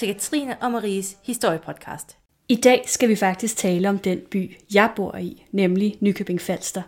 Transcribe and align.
Til 0.00 0.08
Katrine 0.08 0.56
og 0.62 0.72
Maries 0.72 1.16
historiepodcast. 1.22 2.16
I 2.48 2.54
dag 2.54 2.84
skal 2.86 3.08
vi 3.08 3.16
faktisk 3.16 3.56
tale 3.56 3.88
om 3.88 3.98
den 3.98 4.20
by, 4.30 4.56
jeg 4.74 4.90
bor 4.96 5.16
i, 5.16 5.46
nemlig 5.52 5.96
Nykøbing 6.00 6.40
Falster. 6.40 6.82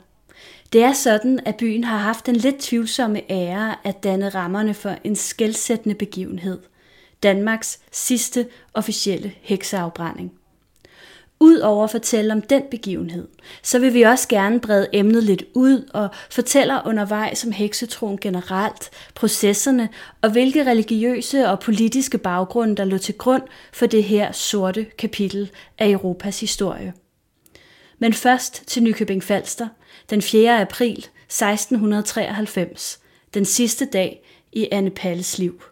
Det 0.72 0.82
er 0.82 0.92
sådan, 0.92 1.40
at 1.46 1.56
byen 1.56 1.84
har 1.84 1.98
haft 1.98 2.28
en 2.28 2.37
lidt 2.37 2.59
tvivlsomme 2.59 3.30
ære 3.30 3.74
at 3.84 4.02
danne 4.02 4.28
rammerne 4.28 4.74
for 4.74 4.96
en 5.04 5.16
skældsættende 5.16 5.95
begivenhed. 5.95 6.59
Danmarks 7.23 7.80
sidste 7.90 8.48
officielle 8.74 9.32
hekseafbrænding. 9.40 10.32
Udover 11.42 11.84
at 11.84 11.91
fortælle 11.91 12.32
om 12.32 12.42
den 12.42 12.62
begivenhed, 12.70 13.28
så 13.62 13.78
vil 13.78 13.95
vi 13.95 14.02
også 14.02 14.28
gerne 14.28 14.60
brede 14.60 14.88
emnet 14.92 15.24
lidt 15.24 15.45
ud 15.55 15.91
og 15.95 16.09
fortælle 16.30 16.80
undervejs 16.87 17.45
om 17.45 17.52
heksetroen 17.52 18.18
generelt, 18.18 18.91
processerne 19.15 19.88
og 20.20 20.30
hvilke 20.30 20.66
religiøse 20.66 21.48
og 21.48 21.60
politiske 21.60 22.18
baggrunde, 22.18 22.77
der 22.77 22.84
lå 22.84 22.98
til 22.98 23.15
grund 23.15 23.42
for 23.73 23.87
det 23.87 24.05
her 24.05 24.32
sorte 24.32 24.84
kapitel 24.84 25.51
af 25.78 25.88
Europas 25.88 26.41
historie. 26.41 26.95
Men 27.98 28.12
først 28.12 28.62
til 28.66 28.82
Nykøbing 28.82 29.23
Falster, 29.23 29.68
den 30.10 30.23
4. 30.23 30.60
april 30.60 30.98
1693, 30.98 32.98
den 33.34 33.45
sidste 33.45 33.85
dag 33.85 34.24
i 34.52 34.68
Anne 34.73 34.90
Palles 34.90 35.38
liv. 35.38 35.63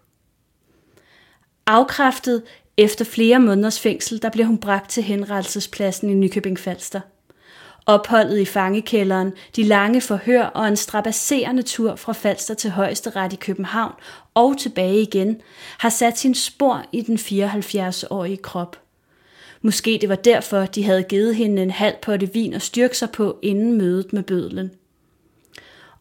Afkræftet 1.67 2.43
efter 2.81 3.05
flere 3.05 3.39
måneders 3.41 3.81
fængsel, 3.81 4.23
der 4.23 4.31
blev 4.31 4.47
hun 4.47 4.59
bragt 4.59 4.91
til 4.91 5.03
henrettelsespladsen 5.03 6.11
i 6.11 6.15
Nykøbing 6.15 6.59
Falster. 6.59 7.01
Opholdet 7.87 8.39
i 8.39 8.45
fangekælderen, 8.45 9.33
de 9.57 9.63
lange 9.63 10.01
forhør 10.01 10.43
og 10.43 10.69
en 10.69 10.77
strabasserende 10.77 11.63
tur 11.63 11.97
fra 11.97 12.13
Falster 12.13 12.55
til 12.55 12.71
Højesteret 12.71 13.33
i 13.33 13.37
København 13.37 13.93
og 14.35 14.59
tilbage 14.59 15.03
igen, 15.03 15.41
har 15.79 15.89
sat 15.89 16.19
sin 16.19 16.35
spor 16.35 16.85
i 16.93 17.01
den 17.01 17.17
74-årige 17.17 18.37
krop. 18.37 18.81
Måske 19.63 19.99
det 20.01 20.09
var 20.09 20.15
derfor, 20.15 20.67
de 20.67 20.85
havde 20.85 21.03
givet 21.03 21.37
hende 21.37 21.63
en 21.63 21.71
halv 21.71 21.95
potte 22.03 22.33
vin 22.33 22.55
at 22.55 22.63
styrke 22.63 22.97
sig 22.97 23.11
på 23.11 23.39
inden 23.43 23.79
mødet 23.79 24.13
med 24.13 24.23
bødlen. 24.23 24.71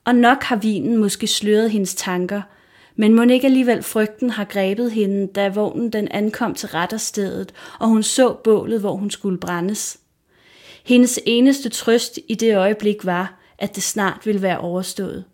Og 0.06 0.16
nok 0.16 0.44
har 0.44 0.56
vinen 0.56 0.98
måske 0.98 1.28
sløret 1.28 1.72
hendes 1.72 1.96
tanker– 1.96 2.42
men 3.00 3.14
må 3.14 3.24
ikke 3.24 3.48
alligevel 3.48 3.84
frygten 3.84 4.30
har 4.30 4.46
grebet 4.46 4.92
hende, 4.92 5.28
da 5.28 5.50
vognen 5.50 5.90
den 5.90 6.08
ankom 6.12 6.56
til 6.56 6.70
retterstedet, 6.70 7.54
og 7.80 7.88
hun 7.88 8.04
så 8.04 8.34
bålet, 8.34 8.80
hvor 8.80 8.96
hun 8.96 9.12
skulle 9.12 9.38
brændes. 9.38 10.00
Hendes 10.86 11.20
eneste 11.26 11.70
trøst 11.70 12.20
i 12.28 12.36
det 12.36 12.56
øjeblik 12.56 13.06
var, 13.06 13.40
at 13.58 13.76
det 13.76 13.84
snart 13.84 14.26
ville 14.26 14.42
være 14.42 14.60
overstået. 14.60 15.26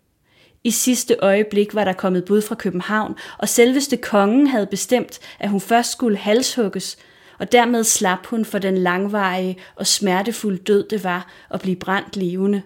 I 0.64 0.70
sidste 0.70 1.16
øjeblik 1.18 1.74
var 1.74 1.84
der 1.84 1.92
kommet 1.92 2.24
bud 2.24 2.42
fra 2.42 2.54
København, 2.54 3.16
og 3.38 3.48
selveste 3.48 3.96
kongen 3.96 4.46
havde 4.46 4.66
bestemt, 4.66 5.18
at 5.38 5.50
hun 5.50 5.60
først 5.60 5.92
skulle 5.92 6.16
halshugges, 6.16 6.96
og 7.38 7.52
dermed 7.52 7.84
slap 7.84 8.26
hun 8.26 8.44
for 8.44 8.58
den 8.58 8.78
langvarige 8.78 9.58
og 9.76 9.86
smertefulde 9.86 10.58
død 10.58 10.88
det 10.88 11.04
var 11.04 11.30
at 11.50 11.60
blive 11.60 11.76
brændt 11.76 12.16
levende. 12.16 12.62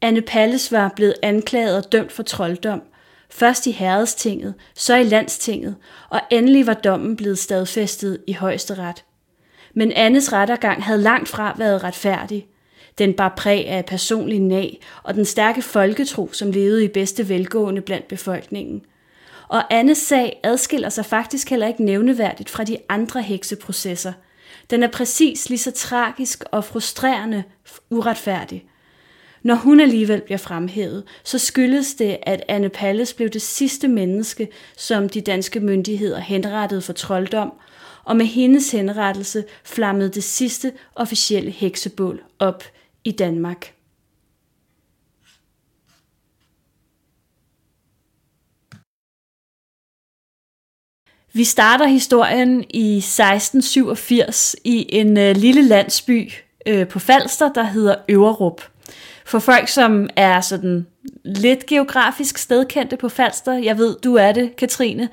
Anne 0.00 0.22
Palles 0.22 0.72
var 0.72 0.92
blevet 0.96 1.14
anklaget 1.22 1.76
og 1.76 1.92
dømt 1.92 2.12
for 2.12 2.22
trolddom, 2.22 2.82
først 3.32 3.66
i 3.66 3.70
herredstinget, 3.70 4.54
så 4.74 4.96
i 4.96 5.04
landstinget, 5.04 5.76
og 6.08 6.20
endelig 6.30 6.66
var 6.66 6.74
dommen 6.74 7.16
blevet 7.16 7.38
stadfæstet 7.38 8.18
i 8.26 8.32
højesteret. 8.32 9.04
Men 9.74 9.92
Annes 9.92 10.32
rettergang 10.32 10.84
havde 10.84 11.02
langt 11.02 11.28
fra 11.28 11.54
været 11.58 11.84
retfærdig. 11.84 12.46
Den 12.98 13.14
bar 13.14 13.34
præg 13.36 13.68
af 13.68 13.84
personlig 13.84 14.40
nag 14.40 14.80
og 15.02 15.14
den 15.14 15.24
stærke 15.24 15.62
folketro, 15.62 16.32
som 16.32 16.50
levede 16.50 16.84
i 16.84 16.88
bedste 16.88 17.28
velgående 17.28 17.80
blandt 17.80 18.08
befolkningen. 18.08 18.82
Og 19.48 19.74
Annes 19.74 19.98
sag 19.98 20.40
adskiller 20.42 20.88
sig 20.88 21.06
faktisk 21.06 21.50
heller 21.50 21.66
ikke 21.66 21.84
nævneværdigt 21.84 22.50
fra 22.50 22.64
de 22.64 22.76
andre 22.88 23.22
hekseprocesser. 23.22 24.12
Den 24.70 24.82
er 24.82 24.88
præcis 24.88 25.48
lige 25.48 25.58
så 25.58 25.70
tragisk 25.70 26.44
og 26.50 26.64
frustrerende 26.64 27.44
uretfærdig. 27.90 28.64
Når 29.42 29.54
hun 29.54 29.80
alligevel 29.80 30.20
bliver 30.20 30.38
fremhævet, 30.38 31.04
så 31.24 31.38
skyldes 31.38 31.94
det, 31.94 32.18
at 32.22 32.44
Anne 32.48 32.68
Palles 32.68 33.14
blev 33.14 33.28
det 33.28 33.42
sidste 33.42 33.88
menneske, 33.88 34.48
som 34.76 35.08
de 35.08 35.20
danske 35.20 35.60
myndigheder 35.60 36.20
henrettede 36.20 36.82
for 36.82 36.92
trolddom, 36.92 37.52
og 38.04 38.16
med 38.16 38.26
hendes 38.26 38.70
henrettelse 38.70 39.44
flammede 39.64 40.10
det 40.10 40.24
sidste 40.24 40.72
officielle 40.94 41.50
heksebål 41.50 42.22
op 42.38 42.64
i 43.04 43.10
Danmark. 43.10 43.74
Vi 51.34 51.44
starter 51.44 51.86
historien 51.86 52.64
i 52.70 52.96
1687 52.96 54.56
i 54.64 54.86
en 54.88 55.18
øh, 55.18 55.36
lille 55.36 55.62
landsby 55.62 56.32
øh, 56.66 56.88
på 56.88 56.98
Falster, 56.98 57.52
der 57.52 57.62
hedder 57.62 57.94
Øverup. 58.08 58.71
For 59.24 59.38
folk, 59.38 59.68
som 59.68 60.08
er 60.16 60.40
sådan 60.40 60.86
lidt 61.24 61.66
geografisk 61.66 62.38
stedkendte 62.38 62.96
på 62.96 63.08
Falster, 63.08 63.52
jeg 63.52 63.78
ved, 63.78 63.96
du 64.04 64.14
er 64.14 64.32
det, 64.32 64.56
Katrine, 64.56 65.08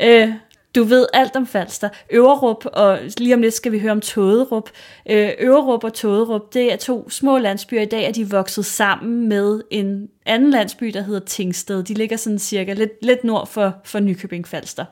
øh, 0.00 0.32
du 0.74 0.84
ved 0.84 1.06
alt 1.12 1.36
om 1.36 1.46
Falster. 1.46 1.88
Øverup, 2.10 2.66
og 2.72 2.98
lige 3.18 3.34
om 3.34 3.42
lidt 3.42 3.54
skal 3.54 3.72
vi 3.72 3.78
høre 3.78 3.92
om 3.92 4.00
Tåderup. 4.00 4.70
Øh, 5.10 5.30
Øverup 5.38 5.84
og 5.84 5.94
Tåderup, 5.94 6.54
det 6.54 6.72
er 6.72 6.76
to 6.76 7.10
små 7.10 7.38
landsbyer. 7.38 7.80
I 7.80 7.84
dag 7.84 8.04
er 8.04 8.12
de 8.12 8.30
vokset 8.30 8.66
sammen 8.66 9.28
med 9.28 9.62
en 9.70 10.08
anden 10.26 10.50
landsby, 10.50 10.86
der 10.86 11.02
hedder 11.02 11.20
Tingsted. 11.20 11.82
De 11.82 11.94
ligger 11.94 12.16
sådan 12.16 12.38
cirka 12.38 12.72
lidt, 12.72 12.92
lidt 13.02 13.24
nord 13.24 13.46
for, 13.46 13.76
for 13.84 14.00
Nykøbing 14.00 14.48
Falster. 14.48 14.84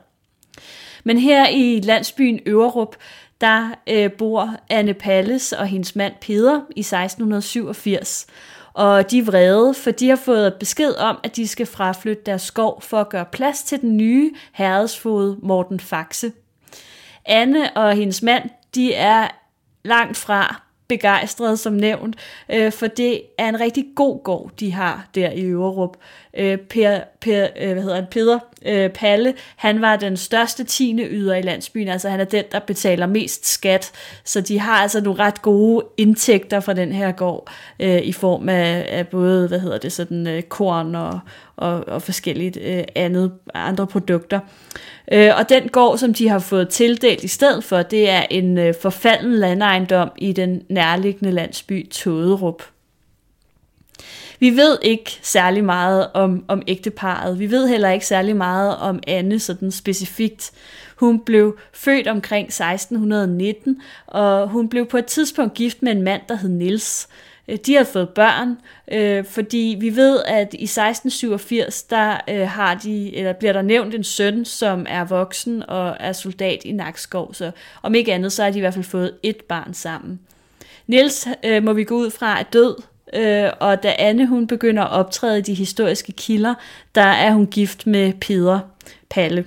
Men 1.03 1.17
her 1.17 1.49
i 1.49 1.79
landsbyen 1.79 2.39
Øverup, 2.45 2.95
der 3.41 3.69
øh, 3.87 4.11
bor 4.11 4.55
Anne 4.69 4.93
Palles 4.93 5.53
og 5.53 5.67
hendes 5.67 5.95
mand 5.95 6.13
Peder 6.21 6.61
i 6.75 6.79
1687 6.79 8.27
og 8.75 9.11
de 9.11 9.19
er 9.19 9.23
vrede, 9.23 9.73
for 9.73 9.91
de 9.91 10.09
har 10.09 10.15
fået 10.15 10.53
besked 10.53 10.95
om, 10.95 11.17
at 11.23 11.35
de 11.35 11.47
skal 11.47 11.65
fraflytte 11.65 12.23
deres 12.25 12.41
skov 12.41 12.81
for 12.81 12.97
at 13.01 13.09
gøre 13.09 13.25
plads 13.25 13.63
til 13.63 13.81
den 13.81 13.97
nye 13.97 14.33
herredsfod 14.53 15.37
Morten 15.41 15.79
Faxe. 15.79 16.31
Anne 17.25 17.77
og 17.77 17.93
hendes 17.93 18.21
mand, 18.21 18.49
de 18.75 18.93
er 18.93 19.27
langt 19.83 20.17
fra 20.17 20.61
begejstrede 20.87 21.57
som 21.57 21.73
nævnt, 21.73 22.15
øh, 22.49 22.71
for 22.71 22.87
det 22.87 23.21
er 23.37 23.49
en 23.49 23.59
rigtig 23.59 23.85
god 23.95 24.23
gård, 24.23 24.51
de 24.59 24.71
har 24.71 25.07
der 25.15 25.31
i 25.31 25.41
Øverup. 25.41 25.97
Øh, 26.37 26.57
per, 26.57 26.99
per, 27.21 27.47
øh, 27.61 27.71
hvad 27.71 27.83
hedder 27.83 27.95
han, 27.95 28.05
Peder 28.11 28.39
øh, 28.65 28.89
Palle, 28.89 29.33
han 29.55 29.81
var 29.81 29.95
den 29.95 30.17
største 30.17 30.63
tiende 30.63 31.03
yder 31.03 31.35
i 31.35 31.41
landsbyen, 31.41 31.87
altså 31.87 32.09
han 32.09 32.19
er 32.19 32.25
den, 32.25 32.43
der 32.51 32.59
betaler 32.59 33.05
mest 33.05 33.47
skat, 33.47 33.91
så 34.23 34.41
de 34.41 34.59
har 34.59 34.73
altså 34.73 35.01
nogle 35.01 35.19
ret 35.19 35.41
gode 35.41 35.85
indtægter 35.97 36.59
fra 36.59 36.73
den 36.73 36.91
her 36.91 37.11
gård, 37.11 37.49
øh, 37.79 38.01
i 38.01 38.11
form 38.11 38.49
af, 38.49 38.85
af 38.89 39.07
både, 39.07 39.47
hvad 39.47 39.59
hedder 39.59 39.77
det, 39.77 39.91
sådan 39.91 40.27
øh, 40.27 40.43
korn 40.43 40.95
og, 40.95 41.19
og, 41.57 41.87
og 41.87 42.01
forskelligt 42.01 42.57
øh, 42.61 42.83
andet, 42.95 43.31
andre 43.53 43.87
produkter. 43.87 44.39
Øh, 45.11 45.31
og 45.37 45.49
den 45.49 45.69
gård, 45.69 45.97
som 45.97 46.13
de 46.13 46.29
har 46.29 46.39
fået 46.39 46.69
tildelt 46.69 47.23
i 47.23 47.27
stedet 47.27 47.63
for, 47.63 47.81
det 47.81 48.09
er 48.09 48.25
en 48.29 48.57
øh, 48.57 48.73
forfalden 48.81 49.33
landejendom 49.33 50.09
i 50.17 50.33
den 50.33 50.61
nærliggende 50.69 51.31
landsby 51.31 51.89
Tåderup. 51.89 52.63
Vi 54.39 54.49
ved 54.49 54.77
ikke 54.81 55.19
særlig 55.21 55.63
meget 55.63 56.07
om, 56.13 56.45
om 56.47 56.61
ægteparet. 56.67 57.39
Vi 57.39 57.51
ved 57.51 57.67
heller 57.67 57.89
ikke 57.89 58.05
særlig 58.05 58.35
meget 58.35 58.77
om 58.77 58.99
Anne 59.07 59.39
sådan 59.39 59.71
specifikt. 59.71 60.51
Hun 60.95 61.19
blev 61.19 61.57
født 61.73 62.07
omkring 62.07 62.47
1619, 62.47 63.81
og 64.07 64.49
hun 64.49 64.69
blev 64.69 64.85
på 64.85 64.97
et 64.97 65.05
tidspunkt 65.05 65.53
gift 65.53 65.81
med 65.81 65.91
en 65.91 66.01
mand, 66.01 66.21
der 66.29 66.35
hed 66.35 66.49
Nils. 66.49 67.07
Øh, 67.47 67.57
de 67.65 67.75
har 67.75 67.83
fået 67.83 68.09
børn, 68.09 68.57
øh, 68.91 69.25
fordi 69.25 69.77
vi 69.79 69.95
ved, 69.95 70.23
at 70.25 70.53
i 70.53 70.63
1687, 70.63 71.83
der 71.83 72.17
øh, 72.29 72.47
har 72.47 72.75
de, 72.75 73.15
eller 73.17 73.33
bliver 73.33 73.53
der 73.53 73.61
nævnt 73.61 73.95
en 73.95 74.03
søn, 74.03 74.45
som 74.45 74.85
er 74.89 75.03
voksen 75.03 75.63
og 75.69 75.97
er 75.99 76.13
soldat 76.13 76.61
i 76.65 76.71
Nakskov, 76.71 77.33
så 77.33 77.51
om 77.83 77.95
ikke 77.95 78.13
andet, 78.13 78.31
så 78.31 78.43
har 78.43 78.49
de 78.49 78.57
i 78.57 78.61
hvert 78.61 78.73
fald 78.73 78.85
fået 78.85 79.13
et 79.23 79.37
barn 79.49 79.73
sammen. 79.73 80.19
Niels 80.87 81.27
øh, 81.43 81.63
må 81.63 81.73
vi 81.73 81.83
gå 81.83 81.95
ud 81.95 82.11
fra 82.11 82.39
er 82.39 82.43
død, 82.43 82.75
øh, 83.13 83.49
og 83.59 83.83
da 83.83 83.95
Anne 83.99 84.27
hun 84.27 84.47
begynder 84.47 84.83
at 84.83 84.91
optræde 84.91 85.39
i 85.39 85.41
de 85.41 85.53
historiske 85.53 86.11
kilder, 86.11 86.53
der 86.95 87.01
er 87.01 87.31
hun 87.31 87.47
gift 87.47 87.87
med 87.87 88.13
Peder 88.13 88.59
Palle. 89.09 89.45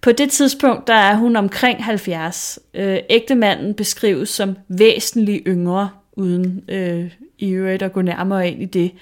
På 0.00 0.12
det 0.12 0.30
tidspunkt, 0.30 0.86
der 0.86 0.94
er 0.94 1.14
hun 1.14 1.36
omkring 1.36 1.84
70. 1.84 2.58
Øh, 2.74 2.98
ægtemanden 3.10 3.74
beskrives 3.74 4.28
som 4.28 4.56
væsentligt 4.68 5.42
yngre, 5.46 5.90
uden 6.12 6.64
øh, 6.68 7.10
i 7.38 7.50
øvrigt 7.50 7.82
at 7.82 7.92
gå 7.92 8.02
nærmere 8.02 8.48
ind 8.48 8.62
i 8.62 8.64
det. 8.64 8.92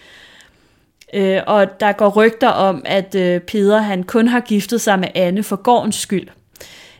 Øh, 1.14 1.40
og 1.46 1.80
der 1.80 1.92
går 1.92 2.08
rygter 2.08 2.48
om, 2.48 2.82
at 2.84 3.14
øh, 3.14 3.40
Peder 3.40 3.78
han 3.78 4.02
kun 4.02 4.28
har 4.28 4.40
giftet 4.40 4.80
sig 4.80 4.98
med 4.98 5.08
Anne 5.14 5.42
for 5.42 5.56
gårdens 5.56 5.96
skyld. 5.96 6.28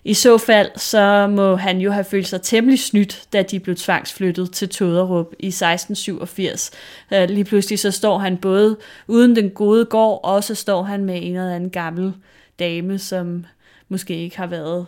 I 0.05 0.15
så 0.15 0.39
fald, 0.39 0.71
så 0.77 1.27
må 1.27 1.57
han 1.57 1.81
jo 1.81 1.91
have 1.91 2.05
følt 2.05 2.27
sig 2.27 2.43
temmelig 2.43 2.79
snydt, 2.79 3.27
da 3.33 3.43
de 3.43 3.61
blev 3.61 3.77
tvangsflyttet 3.77 4.53
til 4.53 4.69
Tåderup 4.69 5.27
i 5.39 5.47
1687. 5.47 6.71
Øh, 7.13 7.29
lige 7.29 7.45
pludselig 7.45 7.79
så 7.79 7.91
står 7.91 8.19
han 8.19 8.37
både 8.37 8.77
uden 9.07 9.37
den 9.37 9.51
gode 9.51 9.85
gård, 9.85 10.21
og 10.25 10.45
så 10.45 10.55
står 10.55 10.83
han 10.83 11.05
med 11.05 11.17
en 11.23 11.37
eller 11.37 11.55
anden 11.55 11.71
gammel 11.71 12.15
dame, 12.59 12.99
som 12.99 13.47
måske 13.89 14.17
ikke 14.17 14.37
har 14.37 14.47
været 14.47 14.87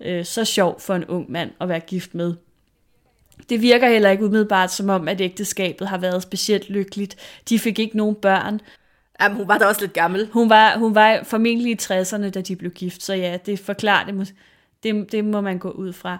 øh, 0.00 0.24
så 0.24 0.44
sjov 0.44 0.80
for 0.80 0.94
en 0.94 1.04
ung 1.04 1.32
mand 1.32 1.50
at 1.60 1.68
være 1.68 1.80
gift 1.80 2.14
med. 2.14 2.34
Det 3.48 3.62
virker 3.62 3.88
heller 3.88 4.10
ikke 4.10 4.24
umiddelbart 4.24 4.72
som 4.72 4.88
om, 4.88 5.08
at 5.08 5.20
ægteskabet 5.20 5.88
har 5.88 5.98
været 5.98 6.22
specielt 6.22 6.70
lykkeligt. 6.70 7.16
De 7.48 7.58
fik 7.58 7.78
ikke 7.78 7.96
nogen 7.96 8.14
børn. 8.14 8.60
Jamen, 9.20 9.36
hun 9.36 9.48
var 9.48 9.58
da 9.58 9.64
også 9.64 9.80
lidt 9.80 9.92
gammel. 9.92 10.28
Hun 10.32 10.50
var, 10.50 10.78
hun 10.78 10.94
var 10.94 11.20
formentlig 11.24 11.72
i 11.72 11.78
60'erne, 11.82 12.30
da 12.30 12.40
de 12.40 12.56
blev 12.56 12.70
gift, 12.70 13.02
så 13.02 13.14
ja, 13.14 13.38
det 13.46 13.58
forklarer 13.58 14.06
det. 14.06 14.34
Det, 14.84 15.12
det 15.12 15.24
må 15.24 15.40
man 15.40 15.58
gå 15.58 15.70
ud 15.70 15.92
fra. 15.92 16.18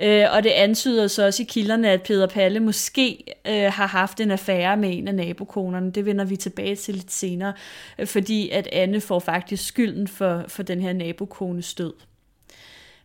Øh, 0.00 0.24
og 0.32 0.42
det 0.42 0.50
antyder 0.50 1.06
så 1.06 1.26
også 1.26 1.42
i 1.42 1.46
kilderne, 1.46 1.90
at 1.90 2.02
Peter 2.02 2.26
Palle 2.26 2.60
måske 2.60 3.24
øh, 3.46 3.72
har 3.72 3.86
haft 3.86 4.20
en 4.20 4.30
affære 4.30 4.76
med 4.76 4.98
en 4.98 5.08
af 5.08 5.14
nabokonerne. 5.14 5.90
Det 5.90 6.04
vender 6.04 6.24
vi 6.24 6.36
tilbage 6.36 6.76
til 6.76 6.94
lidt 6.94 7.12
senere, 7.12 7.52
øh, 7.98 8.06
fordi 8.06 8.50
at 8.50 8.68
Anne 8.72 9.00
får 9.00 9.18
faktisk 9.18 9.66
skylden 9.66 10.08
for, 10.08 10.44
for 10.48 10.62
den 10.62 10.80
her 10.80 10.92
nabokones 10.92 11.74
død. 11.74 11.92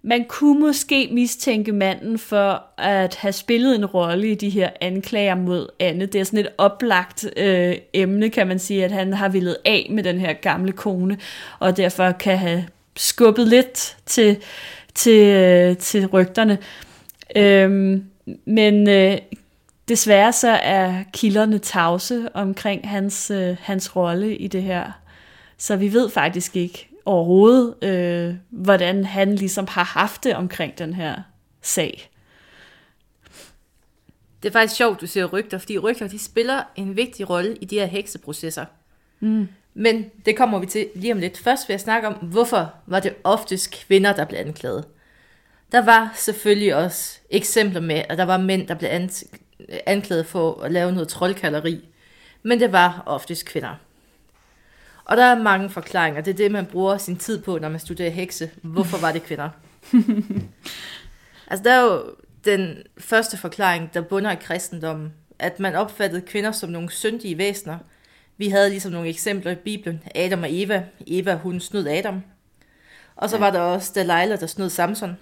Man 0.02 0.26
kunne 0.26 0.60
måske 0.60 1.10
mistænke 1.12 1.72
manden 1.72 2.20
for 2.20 2.64
at 2.78 3.16
have 3.16 3.32
spillet 3.32 3.76
en 3.76 3.86
rolle 3.86 4.32
i 4.32 4.36
de 4.36 4.50
her 4.50 4.70
anklager 4.82 5.36
mod 5.36 5.68
Anne. 5.80 6.06
Det 6.06 6.22
er 6.22 6.24
sådan 6.24 6.40
et 6.40 6.50
oplagt 6.58 7.26
øh, 7.38 7.76
emne, 7.94 8.30
kan 8.30 8.48
man 8.48 8.60
sige, 8.60 8.86
at 8.86 8.92
han 8.92 9.14
har 9.14 9.30
villet 9.30 9.58
af 9.66 9.88
med 9.90 10.04
den 10.04 10.20
her 10.20 10.34
gamle 10.34 10.72
kone, 10.72 11.18
og 11.60 11.78
derfor 11.78 12.12
kan 12.12 12.38
have 12.38 12.66
skubbet 12.98 13.48
lidt 13.48 13.98
til, 14.06 14.38
til, 15.00 15.26
øh, 15.26 15.78
til 15.78 16.08
rygterne. 16.08 16.58
Øhm, 17.36 18.06
men 18.46 18.90
øh, 18.90 19.18
desværre 19.88 20.34
så 20.34 20.50
er 20.50 21.04
kilderne 21.14 21.60
tavse 21.60 22.30
omkring 22.34 22.90
hans, 22.90 23.32
øh, 23.32 23.58
hans 23.60 23.96
rolle 23.96 24.38
i 24.38 24.48
det 24.48 24.64
her. 24.64 24.92
Så 25.58 25.76
vi 25.76 25.94
ved 25.94 26.10
faktisk 26.10 26.56
ikke, 26.56 26.90
overhovedet, 27.06 27.84
øh, 27.84 28.36
hvordan 28.50 29.06
han 29.06 29.36
ligesom 29.36 29.68
har 29.70 29.84
haft 29.84 30.24
det 30.24 30.36
omkring 30.36 30.78
den 30.78 30.94
her 30.94 31.16
sag. 31.62 32.10
Det 34.44 34.50
er 34.50 34.54
faktisk 34.54 34.76
sjovt, 34.76 35.02
du 35.02 35.08
siger 35.08 35.26
rygter, 35.26 35.58
fordi 35.58 35.78
rygter 35.78 36.08
de 36.08 36.20
spiller 36.20 36.64
en 36.76 36.96
vigtig 36.96 37.30
rolle 37.30 37.56
i 37.56 37.66
de 37.66 37.76
her 37.76 37.86
hekseprocesser. 37.86 38.66
Mm. 39.20 39.48
Men 39.80 40.12
det 40.26 40.38
kommer 40.38 40.60
vi 40.60 40.66
til 40.66 40.90
lige 40.96 41.14
om 41.14 41.20
lidt. 41.20 41.38
Først 41.38 41.68
vil 41.68 41.74
jeg 41.74 41.80
snakke 41.80 42.08
om, 42.08 42.14
hvorfor 42.14 42.74
var 42.86 43.00
det 43.00 43.14
oftest 43.24 43.72
kvinder, 43.72 44.14
der 44.14 44.26
blev 44.26 44.40
anklaget. 44.40 44.86
Der 45.72 45.86
var 45.86 46.14
selvfølgelig 46.16 46.76
også 46.76 47.20
eksempler 47.30 47.82
med, 47.82 48.04
at 48.10 48.18
der 48.18 48.24
var 48.24 48.38
mænd, 48.38 48.68
der 48.68 48.76
blev 48.76 48.90
anklaget 49.86 50.26
for 50.26 50.62
at 50.62 50.72
lave 50.72 50.92
noget 50.92 51.08
troldkalleri. 51.08 51.90
Men 52.44 52.60
det 52.60 52.72
var 52.72 53.04
oftest 53.06 53.46
kvinder. 53.46 53.76
Og 55.06 55.18
der 55.18 55.24
er 55.24 55.44
mange 55.44 55.70
forklaringer. 55.70 56.22
Det 56.22 56.32
er 56.32 56.38
det, 56.38 56.52
man 56.52 56.66
bruger 56.66 56.98
sin 56.98 57.18
tid 57.18 57.42
på, 57.42 57.58
når 57.58 57.70
man 57.70 57.80
studerer 57.80 58.10
hekse. 58.10 58.52
Hvorfor 58.62 58.98
var 58.98 59.12
det 59.12 59.24
kvinder? 59.24 59.50
altså, 61.50 61.64
der 61.64 61.72
er 61.72 61.84
jo 61.84 62.04
den 62.46 62.78
første 62.98 63.38
forklaring, 63.38 63.94
der 63.94 64.02
bunder 64.02 64.32
i 64.32 64.38
kristendommen, 64.42 65.14
at 65.40 65.60
man 65.60 65.76
opfattede 65.76 66.22
kvinder 66.22 66.52
som 66.52 66.70
nogle 66.70 66.92
syndige 66.92 67.38
væsener. 67.38 67.78
Vi 68.40 68.50
havde 68.50 68.70
ligesom 68.70 68.92
nogle 68.92 69.10
eksempler 69.10 69.52
i 69.52 69.56
Bibelen. 69.56 70.04
Adam 70.16 70.44
og 70.44 70.48
Eva. 70.52 70.84
Eva, 71.08 71.36
hun 71.36 71.60
snød 71.60 71.88
Adam. 71.88 72.22
Og 73.16 73.30
så 73.30 73.36
ja. 73.36 73.40
var 73.40 73.52
der 73.52 73.60
også 73.60 73.92
Delilah, 73.96 74.40
der 74.40 74.48
snød 74.48 74.70
Samson. 74.70 75.18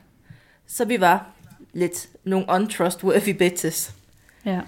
Så 0.67 0.85
vi 0.85 1.01
var 1.01 1.29
lidt 1.73 2.07
nogle 2.23 2.45
untrustworthy 2.49 3.29
bitches. 3.29 3.93
Ja. 4.45 4.61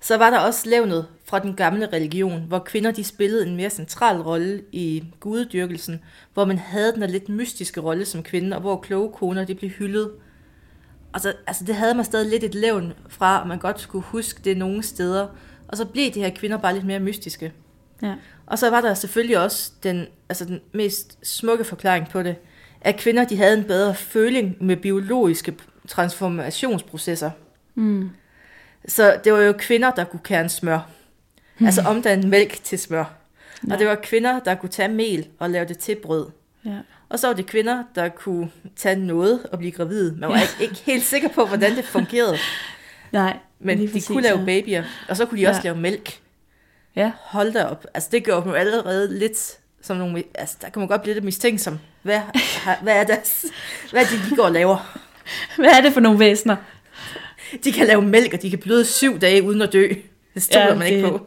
Så 0.00 0.16
var 0.16 0.30
der 0.30 0.38
også 0.38 0.68
levnet 0.68 1.06
fra 1.24 1.38
den 1.38 1.54
gamle 1.54 1.86
religion, 1.92 2.42
hvor 2.48 2.58
kvinder 2.58 2.90
de 2.90 3.04
spillede 3.04 3.46
en 3.46 3.56
mere 3.56 3.70
central 3.70 4.20
rolle 4.20 4.62
i 4.72 5.04
gudedyrkelsen, 5.20 6.00
hvor 6.34 6.44
man 6.44 6.58
havde 6.58 6.92
den 6.92 7.10
lidt 7.10 7.28
mystiske 7.28 7.80
rolle 7.80 8.04
som 8.04 8.22
kvinde, 8.22 8.56
og 8.56 8.60
hvor 8.60 8.76
kloge 8.76 9.12
koner 9.12 9.44
de 9.44 9.54
blev 9.54 9.70
hyldet. 9.70 10.12
Og 11.12 11.20
så, 11.20 11.34
altså 11.46 11.64
det 11.64 11.74
havde 11.74 11.94
man 11.94 12.04
stadig 12.04 12.30
lidt 12.30 12.44
et 12.44 12.54
levn 12.54 12.92
fra, 13.08 13.40
at 13.40 13.48
man 13.48 13.58
godt 13.58 13.80
skulle 13.80 14.04
huske 14.04 14.40
det 14.44 14.56
nogle 14.56 14.82
steder. 14.82 15.28
Og 15.72 15.78
så 15.78 15.84
blev 15.84 16.10
de 16.10 16.20
her 16.20 16.30
kvinder 16.30 16.56
bare 16.56 16.74
lidt 16.74 16.84
mere 16.84 17.00
mystiske. 17.00 17.52
Ja. 18.02 18.14
Og 18.46 18.58
så 18.58 18.70
var 18.70 18.80
der 18.80 18.94
selvfølgelig 18.94 19.38
også 19.38 19.72
den, 19.82 20.06
altså 20.28 20.44
den 20.44 20.60
mest 20.72 21.18
smukke 21.22 21.64
forklaring 21.64 22.08
på 22.08 22.22
det, 22.22 22.36
at 22.80 22.96
kvinder 22.96 23.24
de 23.24 23.36
havde 23.36 23.58
en 23.58 23.64
bedre 23.64 23.94
føling 23.94 24.56
med 24.60 24.76
biologiske 24.76 25.54
transformationsprocesser. 25.88 27.30
Mm. 27.74 28.10
Så 28.88 29.20
det 29.24 29.32
var 29.32 29.40
jo 29.40 29.54
kvinder, 29.58 29.90
der 29.90 30.04
kunne 30.04 30.20
kærne 30.24 30.48
smør. 30.48 30.88
Mm. 31.58 31.66
Altså 31.66 31.82
omdanne 31.82 32.28
mælk 32.28 32.64
til 32.64 32.78
smør. 32.78 33.04
Ja. 33.68 33.72
Og 33.72 33.78
det 33.78 33.86
var 33.86 33.94
kvinder, 33.94 34.40
der 34.40 34.54
kunne 34.54 34.68
tage 34.68 34.88
mel 34.88 35.28
og 35.38 35.50
lave 35.50 35.64
det 35.64 35.78
til 35.78 35.96
brød. 36.02 36.26
Ja. 36.64 36.78
Og 37.08 37.18
så 37.18 37.26
var 37.26 37.34
det 37.34 37.46
kvinder, 37.46 37.84
der 37.94 38.08
kunne 38.08 38.50
tage 38.76 38.96
noget 38.96 39.46
og 39.52 39.58
blive 39.58 39.72
gravid. 39.72 40.12
Man 40.12 40.28
var 40.28 40.36
ja. 40.36 40.42
ikke, 40.42 40.56
ikke 40.60 40.82
helt 40.92 41.04
sikker 41.04 41.28
på, 41.28 41.46
hvordan 41.46 41.76
det 41.76 41.84
fungerede. 41.84 42.36
Nej, 43.12 43.36
Men 43.58 43.78
de 43.78 43.86
præcis, 43.86 44.06
kunne 44.06 44.22
lave 44.22 44.38
ja. 44.38 44.44
babyer, 44.44 44.84
og 45.08 45.16
så 45.16 45.26
kunne 45.26 45.40
de 45.40 45.46
også 45.46 45.60
ja. 45.64 45.68
lave 45.68 45.80
mælk. 45.80 46.20
Ja. 46.96 47.12
Hold 47.20 47.52
da 47.52 47.64
op. 47.64 47.86
Altså 47.94 48.08
det 48.12 48.24
gjorde 48.24 48.44
dem 48.44 48.54
allerede 48.54 49.18
lidt 49.18 49.58
som 49.82 49.96
nogle... 49.96 50.22
Altså 50.34 50.56
der 50.62 50.68
kan 50.68 50.80
man 50.80 50.88
godt 50.88 51.02
blive 51.02 51.14
lidt 51.14 51.24
mistænksom. 51.24 51.78
Hvad, 52.02 52.20
hvad 52.82 52.96
er 52.96 53.04
det, 53.04 53.44
hvad 53.90 54.02
er 54.02 54.06
det, 54.06 54.30
de 54.30 54.36
går 54.36 54.44
og 54.44 54.52
laver? 54.52 54.98
Hvad 55.56 55.70
er 55.70 55.80
det 55.80 55.92
for 55.92 56.00
nogle 56.00 56.18
væsener? 56.18 56.56
De 57.64 57.72
kan 57.72 57.86
lave 57.86 58.02
mælk, 58.02 58.34
og 58.34 58.42
de 58.42 58.50
kan 58.50 58.58
bløde 58.58 58.84
syv 58.84 59.18
dage 59.18 59.42
uden 59.42 59.62
at 59.62 59.72
dø. 59.72 59.88
Det 60.34 60.42
stoler 60.42 60.66
ja, 60.66 60.74
man 60.74 60.86
ikke 60.86 61.08
på. 61.08 61.26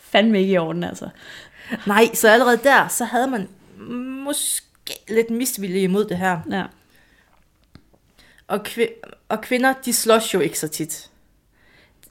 Fandme 0.00 0.40
ikke 0.40 0.52
i 0.52 0.58
orden, 0.58 0.84
altså. 0.84 1.08
Nej, 1.86 2.14
så 2.14 2.28
allerede 2.28 2.60
der, 2.64 2.88
så 2.88 3.04
havde 3.04 3.26
man 3.26 3.48
måske 4.24 4.94
lidt 5.08 5.30
misvilje 5.30 5.80
imod 5.80 6.04
det 6.04 6.18
her. 6.18 6.38
Ja. 6.50 6.64
Og, 8.50 8.60
kv- 8.68 9.00
og 9.28 9.40
kvinder, 9.40 9.74
de 9.84 9.92
slås 9.92 10.34
jo 10.34 10.40
ikke 10.40 10.58
så 10.58 10.68
tit. 10.68 11.10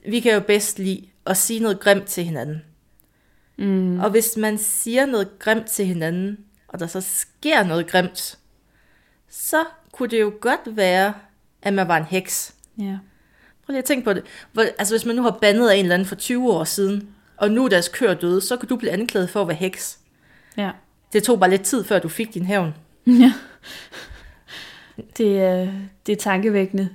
Vi 0.08 0.20
kan 0.20 0.32
jo 0.34 0.40
bedst 0.40 0.78
lide 0.78 1.08
at 1.26 1.36
sige 1.36 1.60
noget 1.60 1.80
grimt 1.80 2.06
til 2.06 2.24
hinanden. 2.24 2.62
Mm. 3.56 4.00
Og 4.00 4.10
hvis 4.10 4.36
man 4.36 4.58
siger 4.58 5.06
noget 5.06 5.38
grimt 5.38 5.66
til 5.66 5.86
hinanden, 5.86 6.38
og 6.68 6.80
der 6.80 6.86
så 6.86 7.00
sker 7.00 7.64
noget 7.64 7.86
grimt, 7.86 8.38
så 9.28 9.64
kunne 9.92 10.08
det 10.08 10.20
jo 10.20 10.32
godt 10.40 10.60
være, 10.76 11.14
at 11.62 11.72
man 11.72 11.88
var 11.88 11.96
en 11.96 12.04
heks. 12.04 12.54
Ja. 12.78 12.98
Prøv 13.64 13.72
lige 13.72 13.78
at 13.78 13.84
tænke 13.84 14.04
på 14.04 14.12
det. 14.12 14.24
Hvor, 14.52 14.62
altså 14.78 14.94
hvis 14.94 15.04
man 15.04 15.16
nu 15.16 15.22
har 15.22 15.38
bandet 15.40 15.68
af 15.68 15.74
en 15.76 15.84
eller 15.84 15.94
anden 15.94 16.08
for 16.08 16.14
20 16.14 16.52
år 16.52 16.64
siden, 16.64 17.08
og 17.36 17.50
nu 17.50 17.64
er 17.64 17.68
deres 17.68 17.88
køer 17.88 18.14
døde, 18.14 18.40
så 18.40 18.56
kan 18.56 18.68
du 18.68 18.76
blive 18.76 18.92
anklaget 18.92 19.30
for 19.30 19.42
at 19.42 19.48
være 19.48 19.56
heks. 19.56 19.98
Ja. 20.56 20.70
Det 21.12 21.22
tog 21.22 21.40
bare 21.40 21.50
lidt 21.50 21.62
tid, 21.62 21.84
før 21.84 21.98
du 21.98 22.08
fik 22.08 22.34
din 22.34 22.46
hævn. 22.46 22.74
Ja. 23.06 23.32
Det, 25.16 25.40
er, 25.40 25.68
det 26.06 26.12
er 26.12 26.16
tankevækkende, 26.16 26.88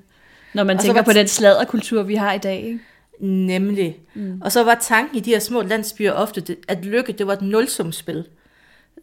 når 0.54 0.64
man 0.64 0.78
og 0.78 0.84
tænker 0.84 1.02
på 1.02 1.14
den 1.14 1.28
sladderkultur, 1.28 2.04
vi 2.04 2.16
har 2.16 2.34
i 2.34 2.38
dag. 2.38 2.64
Ikke? 2.64 2.80
Nemlig. 3.20 4.00
Mm. 4.14 4.42
Og 4.42 4.52
så 4.52 4.64
var 4.64 4.76
tanken 4.76 5.18
i 5.18 5.20
de 5.20 5.30
her 5.30 5.40
små 5.40 5.62
landsbyer 5.62 6.12
ofte, 6.12 6.58
at 6.68 6.86
lykke, 6.86 7.14
det 7.14 7.28
var 7.28 7.34
et 7.34 7.42
nulsumspil. 7.42 8.26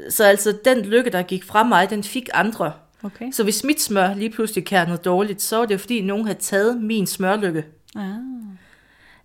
Så 0.09 0.25
altså 0.25 0.59
den 0.65 0.79
lykke, 0.79 1.11
der 1.11 1.23
gik 1.23 1.45
fra 1.45 1.63
mig, 1.63 1.91
den 1.91 2.03
fik 2.03 2.29
andre. 2.35 2.73
Okay. 3.03 3.33
Så 3.33 3.43
hvis 3.45 3.65
mit 3.65 3.83
smør 3.83 4.15
lige 4.15 4.31
pludselig 4.31 4.65
kærnede 4.65 4.97
dårligt, 4.97 5.43
så 5.43 5.57
var 5.57 5.67
det 5.67 5.75
jo 5.75 5.79
fordi, 5.79 6.01
nogen 6.01 6.27
havde 6.27 6.39
taget 6.39 6.83
min 6.83 7.07
smørlykke. 7.07 7.65
Ah. 7.97 8.03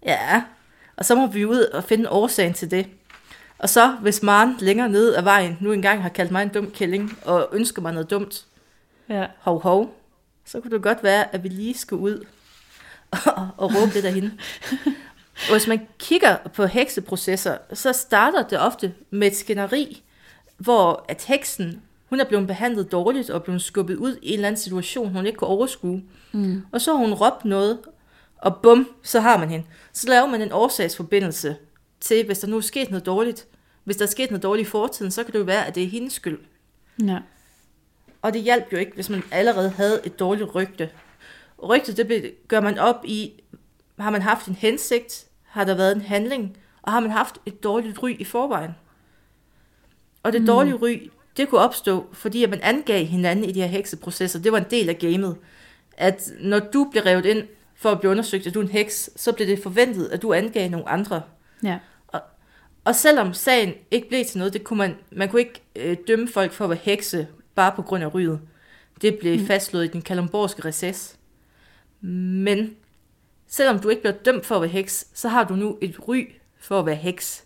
Ja, 0.06 0.44
og 0.98 1.06
så 1.06 1.16
må 1.16 1.28
vi 1.28 1.46
ud 1.46 1.60
og 1.60 1.84
finde 1.84 2.10
årsagen 2.10 2.54
til 2.54 2.72
det. 2.72 2.88
Og 3.58 3.70
så, 3.70 3.96
hvis 4.02 4.24
Maren 4.24 4.56
længere 4.60 4.90
ned 4.90 5.16
ad 5.16 5.24
vejen 5.24 5.58
nu 5.62 5.72
engang 5.72 6.02
har 6.02 6.10
kaldt 6.10 6.32
mig 6.32 6.44
en 6.44 6.50
dum 6.50 6.72
kælling, 6.72 7.18
og 7.26 7.50
ønsker 7.54 7.82
mig 7.82 7.94
noget 7.94 8.10
dumt, 8.10 8.46
ja. 9.10 9.28
hov 9.40 9.62
hov, 9.62 9.96
så 10.46 10.62
kunne 10.62 10.72
det 10.72 10.84
godt 10.84 11.04
være, 11.04 11.36
at 11.36 11.44
vi 11.44 11.50
lige 11.50 11.78
skulle 11.78 12.02
ud 12.02 12.26
og, 13.12 13.50
og 13.58 13.76
råbe 13.76 13.94
lidt 13.94 14.06
af 14.06 14.14
hende. 14.14 14.32
Og 15.36 15.52
hvis 15.56 15.68
man 15.68 15.88
kigger 16.00 16.38
på 16.54 16.66
hekseprocesser, 16.66 17.58
så 17.74 17.94
starter 17.94 18.48
det 18.48 18.60
ofte 18.60 18.94
med 19.10 19.28
et 19.28 19.36
skænderi, 19.36 20.04
hvor 20.58 21.06
at 21.08 21.26
heksen, 21.28 21.82
hun 22.10 22.20
er 22.20 22.26
blevet 22.26 22.48
behandlet 22.48 22.92
dårligt 22.92 23.30
og 23.30 23.44
blevet 23.44 23.62
skubbet 23.62 23.96
ud 23.96 24.18
i 24.22 24.28
en 24.28 24.34
eller 24.34 24.48
anden 24.48 24.62
situation, 24.62 25.12
hun 25.12 25.26
ikke 25.26 25.38
kunne 25.38 25.48
overskue. 25.48 26.04
Mm. 26.32 26.62
Og 26.72 26.82
så 26.82 26.92
har 26.92 27.00
hun 27.00 27.14
råbt 27.14 27.46
noget, 27.46 27.80
og 28.38 28.58
bum, 28.64 28.90
så 29.04 29.20
har 29.20 29.38
man 29.38 29.50
hende. 29.50 29.66
Så 29.94 30.10
laver 30.10 30.26
man 30.28 30.42
en 30.42 30.52
årsagsforbindelse 30.52 31.56
til, 32.00 32.26
hvis 32.26 32.40
der 32.40 32.48
nu 32.48 32.58
er 32.58 32.62
sket 32.62 32.90
noget 32.90 33.06
dårligt. 33.06 33.48
Hvis 33.84 33.96
der 33.96 34.06
er 34.06 34.10
sket 34.10 34.32
noget 34.32 34.44
dårligt 34.44 34.68
i 34.68 34.72
fortiden, 34.72 35.12
så 35.12 35.24
kan 35.24 35.34
det 35.34 35.40
jo 35.40 35.44
være, 35.44 35.66
at 35.66 35.76
det 35.76 35.84
er 35.84 35.88
hendes 35.88 36.14
skyld. 36.14 36.40
Ja. 37.04 37.18
Og 38.28 38.34
det 38.34 38.42
hjalp 38.42 38.72
jo 38.72 38.78
ikke, 38.78 38.92
hvis 38.96 39.10
man 39.10 39.24
allerede 39.32 39.70
havde 39.70 40.02
et 40.06 40.20
dårligt 40.20 40.56
rygte. 40.56 40.90
Rygtet, 41.64 41.98
det 41.98 42.34
gør 42.48 42.62
man 42.62 42.78
op 42.78 43.06
i, 43.06 43.44
har 44.00 44.10
man 44.10 44.22
haft 44.22 44.48
en 44.48 44.56
hensigt, 44.56 45.26
har 45.44 45.64
der 45.64 45.76
været 45.76 45.96
en 45.96 46.02
handling, 46.02 46.58
og 46.82 46.92
har 46.92 47.00
man 47.00 47.12
haft 47.12 47.36
et 47.46 47.64
dårligt 47.64 48.04
ry 48.04 48.16
i 48.20 48.24
forvejen. 48.24 48.72
Og 50.24 50.34
det 50.34 50.42
mm. 50.42 50.48
dårlige 50.48 50.76
ry, 50.76 51.10
det 51.38 51.50
kunne 51.50 51.62
opstå, 51.62 52.06
fordi 52.14 52.44
at 52.44 52.50
man 52.50 52.60
angav 52.64 53.06
hinanden 53.06 53.46
i 53.46 53.52
de 53.52 53.62
her 53.62 53.68
hekseprocesser. 53.68 54.40
Det 54.40 54.52
var 54.52 54.58
en 54.58 54.72
del 54.72 54.90
af 54.90 54.98
gamet. 54.98 55.38
At 55.98 56.32
når 56.40 56.60
du 56.60 56.88
blev 56.92 57.04
revet 57.04 57.26
ind 57.26 57.48
for 57.76 57.90
at 57.90 58.00
blive 58.00 58.12
undersøgt, 58.12 58.48
at 58.48 58.54
du 58.54 58.60
er 58.60 58.64
en 58.64 58.72
heks, 58.72 59.10
så 59.16 59.32
blev 59.32 59.48
det 59.48 59.64
forventet, 59.64 60.08
at 60.08 60.22
du 60.22 60.34
angav 60.34 60.70
nogle 60.70 60.90
andre. 60.90 61.22
Ja. 61.64 61.80
Og, 62.08 62.22
og 62.84 62.96
selvom 62.96 63.34
sagen 63.34 63.74
ikke 63.92 64.10
blev 64.10 64.26
til 64.26 64.38
noget, 64.38 64.54
det 64.54 64.64
kunne 64.64 64.78
man, 64.78 64.96
man 65.12 65.30
kunne 65.30 65.42
ikke 65.42 65.62
øh, 65.76 65.98
dømme 66.08 66.28
folk 66.28 66.52
for 66.52 66.64
at 66.64 66.70
være 66.70 66.80
hekse 66.82 67.28
bare 67.58 67.72
på 67.76 67.82
grund 67.82 68.04
af 68.04 68.14
ryget. 68.14 68.40
Det 69.02 69.18
blev 69.20 69.40
mm. 69.40 69.48
fastslået 69.48 69.86
i 69.86 69.88
den 69.88 70.02
kalumborske 70.02 70.66
recess. 70.66 71.16
Men 72.02 72.76
selvom 73.48 73.80
du 73.80 73.90
ikke 73.90 74.02
bliver 74.02 74.16
dømt 74.26 74.46
for 74.46 74.56
at 74.56 74.62
være 74.62 74.70
heks, 74.70 75.08
så 75.14 75.30
har 75.30 75.44
du 75.44 75.56
nu 75.56 75.78
et 75.82 76.08
ry 76.08 76.32
for 76.60 76.80
at 76.80 76.86
være 76.86 76.96
heks. 76.96 77.44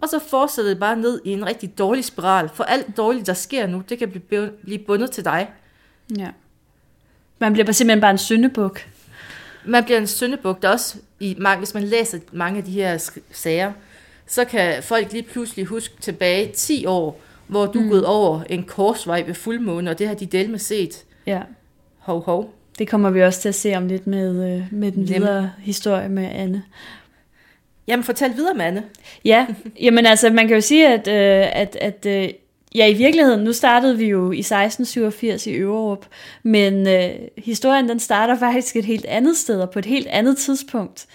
Og 0.00 0.08
så 0.08 0.18
fortsætter 0.18 0.70
det 0.70 0.80
bare 0.80 0.96
ned 0.96 1.20
i 1.24 1.30
en 1.30 1.46
rigtig 1.46 1.78
dårlig 1.78 2.04
spiral, 2.04 2.48
for 2.48 2.64
alt 2.64 2.96
dårligt, 2.96 3.26
der 3.26 3.34
sker 3.34 3.66
nu, 3.66 3.82
det 3.88 3.98
kan 3.98 4.10
blive, 4.10 4.78
bundet 4.78 5.10
til 5.10 5.24
dig. 5.24 5.50
Ja. 6.18 6.28
Man 7.38 7.52
bliver 7.52 7.72
simpelthen 7.72 8.00
bare 8.00 8.10
en 8.10 8.18
syndebuk. 8.18 8.80
Man 9.64 9.84
bliver 9.84 9.98
en 9.98 10.06
syndebuk, 10.06 10.62
der 10.62 10.68
også, 10.68 10.98
i, 11.20 11.36
hvis 11.58 11.74
man 11.74 11.82
læser 11.82 12.18
mange 12.32 12.58
af 12.58 12.64
de 12.64 12.70
her 12.70 13.10
sager, 13.32 13.72
så 14.26 14.44
kan 14.44 14.82
folk 14.82 15.12
lige 15.12 15.22
pludselig 15.22 15.64
huske 15.66 15.94
tilbage 16.00 16.52
10 16.52 16.86
år, 16.86 17.20
hvor 17.48 17.66
du 17.66 17.80
mm. 17.80 17.86
er 17.86 17.90
gået 17.90 18.06
over 18.06 18.42
en 18.42 18.62
korsvej 18.64 19.24
ved 19.26 19.34
fuldmåne, 19.34 19.90
og 19.90 19.98
det 19.98 20.08
har 20.08 20.14
de 20.14 20.26
del 20.26 20.50
med 20.50 20.58
set. 20.58 21.04
Ja. 21.26 21.40
Hov, 21.98 22.24
hov. 22.24 22.54
Det 22.78 22.88
kommer 22.88 23.10
vi 23.10 23.22
også 23.22 23.40
til 23.40 23.48
at 23.48 23.54
se 23.54 23.76
om 23.76 23.86
lidt 23.86 24.06
med, 24.06 24.54
øh, 24.54 24.62
med 24.70 24.92
den 24.92 25.08
videre 25.08 25.34
Jamen. 25.34 25.50
historie 25.58 26.08
med 26.08 26.28
Anne. 26.32 26.62
Jamen, 27.88 28.04
fortæl 28.04 28.36
videre 28.36 28.54
med 28.54 28.64
Anne. 28.64 28.84
Ja, 29.24 29.46
jamen 29.80 30.06
altså, 30.06 30.30
man 30.30 30.48
kan 30.48 30.54
jo 30.54 30.60
sige, 30.60 30.88
at, 30.88 31.08
øh, 31.08 31.60
at, 31.60 31.76
at 31.80 32.06
øh, 32.06 32.28
ja, 32.74 32.86
i 32.86 32.94
virkeligheden, 32.94 33.44
nu 33.44 33.52
startede 33.52 33.98
vi 33.98 34.04
jo 34.04 34.32
i 34.32 34.38
1687 34.38 35.46
i 35.46 35.50
Øverup, 35.50 36.06
men 36.42 36.88
øh, 36.88 37.10
historien 37.38 37.88
den 37.88 38.00
starter 38.00 38.38
faktisk 38.38 38.76
et 38.76 38.84
helt 38.84 39.04
andet 39.04 39.36
sted 39.36 39.60
og 39.60 39.70
på 39.70 39.78
et 39.78 39.86
helt 39.86 40.06
andet 40.06 40.36
tidspunkt. 40.36 41.06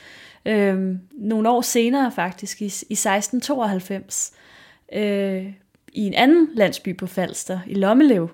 Øh, 0.45 0.95
nogle 1.11 1.49
år 1.49 1.61
senere 1.61 2.11
faktisk, 2.11 2.61
i, 2.61 2.65
i 2.65 2.93
1692, 2.93 4.33
øh, 4.93 5.45
i 5.93 6.01
en 6.07 6.13
anden 6.13 6.49
landsby 6.53 6.97
på 6.97 7.07
Falster, 7.07 7.59
i 7.67 7.73
Lommelev, 7.73 8.29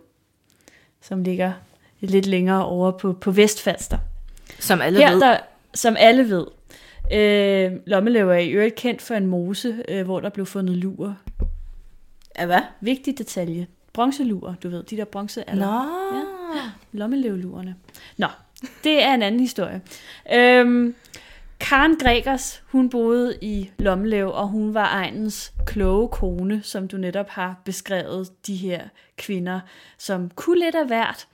som 1.02 1.24
ligger 1.24 1.54
lidt 2.00 2.26
længere 2.26 2.66
over 2.66 2.92
på, 2.92 3.14
på 3.14 3.32
Vestfalster. 3.32 3.98
Som 4.60 4.82
alle 4.82 5.00
Her, 5.00 5.12
ved. 5.12 5.22
Der, 5.22 5.38
som 5.74 5.96
alle 6.00 6.30
ved. 6.30 6.46
Øh, 7.14 7.72
Lommelev 7.86 8.30
er 8.30 8.38
i 8.38 8.50
øvrigt 8.50 8.76
kendt 8.76 9.02
for 9.02 9.16
en 9.16 9.28
mose, 9.28 9.84
øh, 9.88 10.06
hvor 10.06 10.20
der 10.20 10.30
blev 10.30 10.46
fundet 10.46 10.78
lurer. 10.78 11.14
Ja, 12.40 12.46
hvad? 12.46 12.62
Vigtig 12.82 13.18
detalje. 13.18 13.68
Bronzelurer, 13.94 14.56
du 14.64 14.70
ved, 14.70 14.84
de 14.84 14.98
der 14.98 15.06
bronze 15.06 15.44
Nå. 15.54 15.66
Ja, 15.66 16.24
Lommelevlurerne. 16.92 17.76
Nå, 18.18 18.28
det 18.84 19.04
er 19.04 19.14
en 19.14 19.22
anden 19.22 19.42
historie. 19.42 19.82
Øhm, 20.34 20.96
Karen 21.60 21.96
Gregers, 21.98 22.64
hun 22.68 22.90
boede 22.90 23.38
i 23.42 23.72
Lommelev, 23.78 24.28
og 24.28 24.48
hun 24.48 24.74
var 24.74 24.86
egens 24.86 25.54
kloge 25.66 26.10
kone, 26.10 26.62
som 26.64 26.88
du 26.88 26.98
netop 26.98 27.30
har 27.30 27.62
beskrevet 27.66 28.48
de 28.48 28.56
her 28.56 28.82
kvinder, 29.18 29.60
som 29.98 30.30
kunne 30.36 30.60
lidt 30.60 30.76
af 30.76 30.88
hvert. 30.88 31.28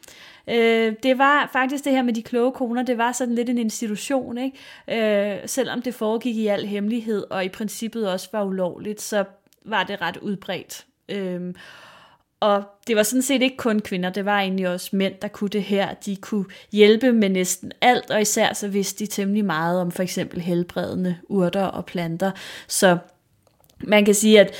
Øh, 0.47 0.93
det 1.03 1.17
var 1.17 1.49
faktisk 1.53 1.83
det 1.83 1.93
her 1.93 2.01
med 2.01 2.13
de 2.13 2.23
kloge 2.23 2.51
koner, 2.51 2.83
det 2.83 2.97
var 2.97 3.11
sådan 3.11 3.35
lidt 3.35 3.49
en 3.49 3.57
institution, 3.57 4.37
ikke? 4.37 5.37
Øh, 5.37 5.39
selvom 5.45 5.81
det 5.81 5.93
foregik 5.95 6.35
i 6.35 6.47
al 6.47 6.65
hemmelighed, 6.65 7.23
og 7.29 7.45
i 7.45 7.49
princippet 7.49 8.11
også 8.11 8.29
var 8.31 8.43
ulovligt, 8.43 9.01
så 9.01 9.23
var 9.65 9.83
det 9.83 10.01
ret 10.01 10.17
udbredt. 10.17 10.85
Øh, 11.09 11.53
og 12.39 12.63
det 12.87 12.95
var 12.95 13.03
sådan 13.03 13.21
set 13.21 13.41
ikke 13.41 13.57
kun 13.57 13.79
kvinder, 13.79 14.09
det 14.09 14.25
var 14.25 14.39
egentlig 14.39 14.67
også 14.67 14.89
mænd, 14.93 15.13
der 15.21 15.27
kunne 15.27 15.49
det 15.49 15.63
her. 15.63 15.93
De 15.93 16.15
kunne 16.15 16.45
hjælpe 16.71 17.11
med 17.11 17.29
næsten 17.29 17.71
alt, 17.81 18.11
og 18.11 18.21
især 18.21 18.53
så 18.53 18.67
vidste 18.67 19.05
de 19.05 19.11
temmelig 19.11 19.45
meget 19.45 19.81
om 19.81 19.91
for 19.91 20.03
eksempel 20.03 20.41
helbredende 20.41 21.17
urter 21.29 21.63
og 21.63 21.85
planter. 21.85 22.31
Så 22.67 22.97
man 23.83 24.05
kan 24.05 24.13
sige, 24.13 24.39
at 24.39 24.53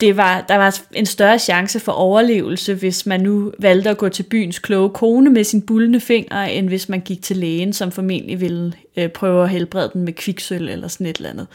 det 0.00 0.16
var, 0.16 0.44
der 0.48 0.56
var 0.56 0.80
en 0.92 1.06
større 1.06 1.38
chance 1.38 1.80
for 1.80 1.92
overlevelse, 1.92 2.74
hvis 2.74 3.06
man 3.06 3.20
nu 3.20 3.52
valgte 3.58 3.90
at 3.90 3.98
gå 3.98 4.08
til 4.08 4.22
byens 4.22 4.58
kloge 4.58 4.90
kone 4.90 5.30
med 5.30 5.44
sin 5.44 5.62
bullende 5.62 6.00
finger, 6.00 6.42
end 6.42 6.68
hvis 6.68 6.88
man 6.88 7.00
gik 7.00 7.22
til 7.22 7.36
lægen, 7.36 7.72
som 7.72 7.92
formentlig 7.92 8.40
ville 8.40 8.72
øh, 8.96 9.08
prøve 9.08 9.42
at 9.42 9.50
helbrede 9.50 9.90
den 9.92 10.02
med 10.02 10.12
kviksøl 10.12 10.68
eller 10.68 10.88
sådan 10.88 11.06
et 11.06 11.16
eller 11.16 11.30
andet. 11.30 11.46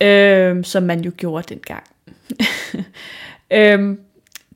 Øh, 0.00 0.64
som 0.64 0.82
man 0.82 1.00
jo 1.00 1.12
gjorde 1.16 1.54
dengang. 1.54 1.84
øh, 3.50 3.96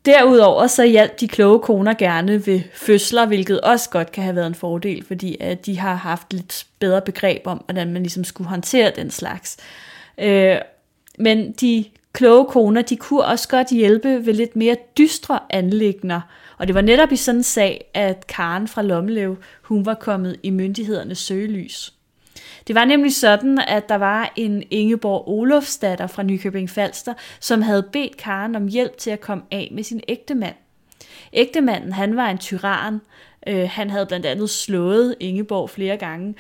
Derudover 0.07 0.67
så 0.67 0.85
hjalp 0.85 1.21
de 1.21 1.29
kloge 1.29 1.61
koner 1.61 1.95
gerne 1.95 2.47
ved 2.47 2.61
fødsler, 2.73 3.27
hvilket 3.27 3.61
også 3.61 3.91
godt 3.91 4.13
kan 4.13 4.25
have 4.25 4.37
været 4.37 4.47
en 4.47 4.55
fordel, 4.55 5.05
fordi 5.05 5.37
at 5.41 5.67
de 5.67 5.79
har 5.79 5.95
haft 5.95 6.33
lidt 6.33 6.67
bedre 6.79 7.01
begreb 7.01 7.47
om, 7.47 7.63
hvordan 7.65 7.93
man 7.93 8.03
ligesom 8.03 8.25
skulle 8.25 8.49
håndtere 8.49 8.93
den 8.97 9.11
slags. 9.11 9.57
Øh, 10.19 10.57
men 11.19 11.53
de 11.53 11.85
kloge 12.13 12.45
koner, 12.45 12.83
de 12.83 12.97
kunne 12.97 13.25
også 13.25 13.49
godt 13.49 13.69
hjælpe 13.71 14.27
ved 14.27 14.35
lidt 14.35 14.57
mere 14.57 14.77
dystre 14.99 15.39
anlægner. 15.51 16.21
Og 16.59 16.67
det 16.67 16.75
var 16.75 16.81
netop 16.81 17.13
i 17.13 17.17
sådan 17.17 17.39
en 17.39 17.43
sag, 17.43 17.91
at 17.95 18.27
Karen 18.27 18.69
fra 18.69 18.83
Lommelev, 18.83 19.37
hun 19.63 19.87
var 19.87 19.95
kommet 19.95 20.37
i 20.43 20.51
myndighedernes 20.51 21.19
søgelys. 21.19 21.93
Det 22.67 22.75
var 22.75 22.85
nemlig 22.85 23.15
sådan, 23.15 23.59
at 23.59 23.89
der 23.89 23.95
var 23.95 24.33
en 24.37 24.63
Ingeborg 24.71 25.29
Olofsdatter 25.29 26.07
fra 26.07 26.23
Nykøbing 26.23 26.71
Falster, 26.71 27.15
som 27.41 27.63
havde 27.63 27.89
bedt 27.93 28.17
Karen 28.17 28.57
om 28.57 28.69
hjælp 28.69 28.97
til 28.97 29.11
at 29.11 29.21
komme 29.21 29.45
af 29.51 29.69
med 29.73 29.83
sin 29.83 30.01
ægtemand. 30.09 30.55
Ægtemanden, 31.33 31.93
han 31.93 32.17
var 32.17 32.31
en 32.31 32.39
tyran. 32.39 33.01
Øh, 33.47 33.69
han 33.71 33.91
havde 33.91 34.07
blandt 34.07 34.27
andet 34.27 34.51
slået 34.51 35.15
Ingeborg 35.21 35.71
flere 35.71 35.97
gange, 35.97 36.35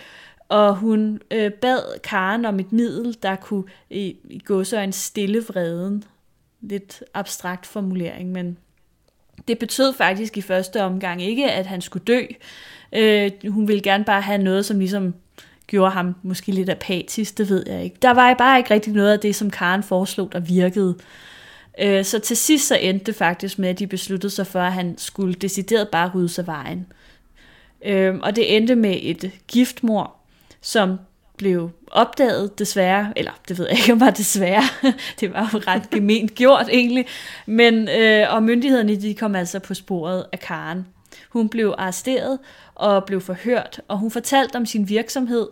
og 0.48 0.76
hun 0.76 1.20
øh, 1.30 1.50
bad 1.52 2.00
Karen 2.00 2.44
om 2.44 2.60
et 2.60 2.72
middel, 2.72 3.16
der 3.22 3.36
kunne 3.36 3.64
i, 3.90 4.16
i 4.30 4.38
gå 4.38 4.64
så 4.64 4.78
en 4.78 4.92
stille 4.92 5.44
vreden. 5.48 6.04
Lidt 6.60 7.02
abstrakt 7.14 7.66
formulering, 7.66 8.32
men 8.32 8.58
det 9.48 9.58
betød 9.58 9.92
faktisk 9.92 10.36
i 10.36 10.40
første 10.40 10.82
omgang 10.82 11.22
ikke, 11.22 11.50
at 11.50 11.66
han 11.66 11.80
skulle 11.80 12.04
dø. 12.04 12.20
Øh, 12.92 13.30
hun 13.48 13.68
ville 13.68 13.82
gerne 13.82 14.04
bare 14.04 14.20
have 14.20 14.38
noget, 14.38 14.66
som 14.66 14.78
ligesom 14.78 15.14
gjorde 15.66 15.90
ham 15.90 16.14
måske 16.22 16.52
lidt 16.52 16.68
apatisk, 16.68 17.38
det 17.38 17.48
ved 17.48 17.64
jeg 17.66 17.84
ikke. 17.84 17.96
Der 18.02 18.10
var 18.10 18.34
bare 18.34 18.58
ikke 18.58 18.74
rigtig 18.74 18.92
noget 18.92 19.12
af 19.12 19.20
det, 19.20 19.36
som 19.36 19.50
Karen 19.50 19.82
foreslog, 19.82 20.32
der 20.32 20.40
virkede. 20.40 20.96
Øh, 21.80 22.04
så 22.04 22.18
til 22.18 22.36
sidst 22.36 22.68
så 22.68 22.76
endte 22.76 23.06
det 23.06 23.14
faktisk 23.14 23.58
med, 23.58 23.68
at 23.68 23.78
de 23.78 23.86
besluttede 23.86 24.30
sig 24.30 24.46
for, 24.46 24.60
at 24.60 24.72
han 24.72 24.98
skulle 24.98 25.34
decideret 25.34 25.88
bare 25.88 26.10
rydde 26.14 26.28
sig 26.28 26.46
vejen. 26.46 26.86
Øh, 27.84 28.14
og 28.22 28.36
det 28.36 28.56
endte 28.56 28.74
med 28.74 28.98
et 29.02 29.30
giftmor, 29.48 30.14
som 30.60 30.98
blev 31.36 31.70
opdaget 31.90 32.58
desværre, 32.58 33.12
eller 33.16 33.32
det 33.48 33.58
ved 33.58 33.66
jeg 33.70 33.78
ikke 33.78 33.92
om 33.92 34.00
var 34.00 34.10
desværre, 34.10 34.62
det 35.20 35.32
var 35.32 35.50
jo 35.52 35.58
ret 35.58 35.90
gement 35.94 36.34
gjort 36.34 36.68
egentlig, 36.72 37.06
men 37.46 37.88
øh, 37.88 38.34
og 38.34 38.42
myndighederne 38.42 38.96
de 38.96 39.14
kom 39.14 39.34
altså 39.34 39.58
på 39.58 39.74
sporet 39.74 40.26
af 40.32 40.40
Karen. 40.40 40.86
Hun 41.28 41.48
blev 41.48 41.74
arresteret 41.78 42.38
og 42.74 43.04
blev 43.04 43.20
forhørt, 43.20 43.80
og 43.88 43.98
hun 43.98 44.10
fortalte 44.10 44.56
om 44.56 44.66
sin 44.66 44.88
virksomhed, 44.88 45.48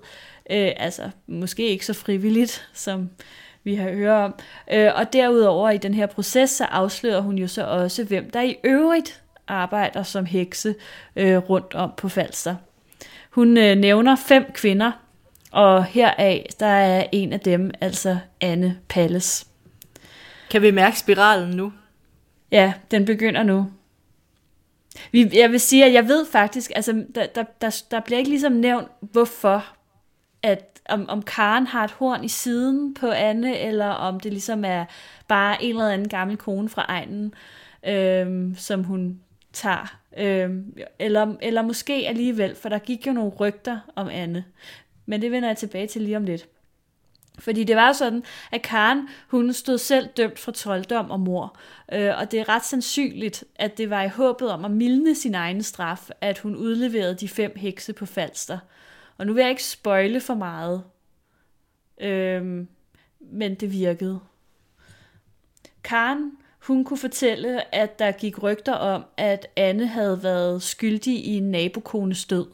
øh, 0.50 0.70
altså 0.76 1.11
måske 1.26 1.68
ikke 1.68 1.87
så 1.87 1.94
frivilligt, 1.94 2.68
som 2.73 3.11
vi 3.64 3.75
har 3.75 3.90
hørt 3.90 4.11
om. 4.11 4.34
Øh, 4.73 4.90
og 4.94 5.12
derudover 5.12 5.70
i 5.70 5.78
den 5.78 5.94
her 5.94 6.06
proces, 6.06 6.50
så 6.50 6.64
afslører 6.64 7.20
hun 7.20 7.38
jo 7.38 7.49
så 7.49 7.64
også, 7.64 8.04
hvem 8.04 8.30
der 8.30 8.42
i 8.42 8.56
øvrigt 8.64 9.23
arbejder 9.49 10.02
som 10.02 10.25
hekse 10.25 10.75
øh, 11.16 11.37
rundt 11.37 11.75
om 11.75 11.92
på 11.96 12.08
Falster. 12.08 12.56
Hun 13.30 13.56
øh, 13.56 13.76
nævner 13.76 14.16
fem 14.16 14.44
kvinder, 14.54 14.92
og 15.50 15.84
heraf, 15.84 16.46
der 16.61 16.66
er 16.66 17.06
en 17.12 17.32
af 17.32 17.40
dem, 17.40 17.70
altså 17.80 18.18
Anne 18.40 18.78
Palles. 18.88 19.46
Kan 20.50 20.62
vi 20.62 20.70
mærke 20.70 20.99
spiralen 20.99 21.56
nu? 21.56 21.73
Ja, 22.50 22.73
den 22.90 23.04
begynder 23.04 23.42
nu. 23.42 23.70
Vi, 25.12 25.30
jeg 25.32 25.50
vil 25.50 25.60
sige, 25.60 25.84
at 25.84 25.92
jeg 25.92 26.08
ved 26.08 26.26
faktisk, 26.26 26.72
altså 26.74 27.04
der, 27.14 27.26
der, 27.26 27.44
der, 27.60 27.82
der 27.90 28.00
bliver 28.00 28.18
ikke 28.18 28.30
ligesom 28.30 28.52
nævnt, 28.52 28.88
hvorfor, 29.00 29.66
at 30.42 30.74
om, 30.88 31.08
om 31.08 31.22
Karen 31.22 31.66
har 31.66 31.84
et 31.84 31.90
horn 31.90 32.24
i 32.24 32.28
siden 32.28 32.94
på 32.94 33.06
Anne, 33.10 33.58
eller 33.58 33.86
om 33.86 34.20
det 34.20 34.32
ligesom 34.32 34.64
er 34.64 34.84
bare 35.28 35.64
en 35.64 35.70
eller 35.70 35.88
anden 35.88 36.08
gammel 36.08 36.36
kone 36.36 36.68
fra 36.68 36.84
egnen, 36.88 37.34
øhm, 37.86 38.54
som 38.56 38.84
hun 38.84 39.20
tager. 39.52 39.98
Øhm, 40.16 40.76
eller, 40.98 41.34
eller 41.42 41.62
måske 41.62 41.92
alligevel, 42.08 42.54
for 42.54 42.68
der 42.68 42.78
gik 42.78 43.06
jo 43.06 43.12
nogle 43.12 43.30
rygter 43.30 43.78
om 43.96 44.08
Anne. 44.08 44.44
Men 45.06 45.22
det 45.22 45.30
vender 45.30 45.48
jeg 45.48 45.56
tilbage 45.56 45.86
til 45.86 46.02
lige 46.02 46.16
om 46.16 46.24
lidt. 46.24 46.48
Fordi 47.38 47.64
det 47.64 47.76
var 47.76 47.92
sådan, 47.92 48.22
at 48.52 48.62
Karen, 48.62 49.08
hun 49.28 49.52
stod 49.52 49.78
selv 49.78 50.08
dømt 50.16 50.38
for 50.38 50.52
trolddom 50.52 51.10
og 51.10 51.20
mor. 51.20 51.58
Øh, 51.92 52.18
og 52.18 52.30
det 52.30 52.40
er 52.40 52.48
ret 52.48 52.64
sandsynligt, 52.64 53.44
at 53.56 53.78
det 53.78 53.90
var 53.90 54.02
i 54.02 54.08
håbet 54.08 54.50
om 54.50 54.64
at 54.64 54.70
mildne 54.70 55.14
sin 55.14 55.34
egen 55.34 55.62
straf, 55.62 56.10
at 56.20 56.38
hun 56.38 56.56
udleverede 56.56 57.14
de 57.14 57.28
fem 57.28 57.52
hekse 57.56 57.92
på 57.92 58.06
Falster. 58.06 58.58
Og 59.18 59.26
nu 59.26 59.32
vil 59.32 59.40
jeg 59.40 59.50
ikke 59.50 59.64
spøjle 59.64 60.20
for 60.20 60.34
meget. 60.34 60.84
Øh, 62.00 62.66
men 63.20 63.54
det 63.54 63.72
virkede. 63.72 64.20
Karen, 65.84 66.32
hun 66.66 66.84
kunne 66.84 66.98
fortælle, 66.98 67.74
at 67.74 67.98
der 67.98 68.12
gik 68.12 68.42
rygter 68.42 68.72
om, 68.72 69.04
at 69.16 69.46
Anne 69.56 69.86
havde 69.86 70.22
været 70.22 70.62
skyldig 70.62 71.26
i 71.26 71.36
en 71.36 71.50
nabokones 71.50 72.24
død. 72.24 72.46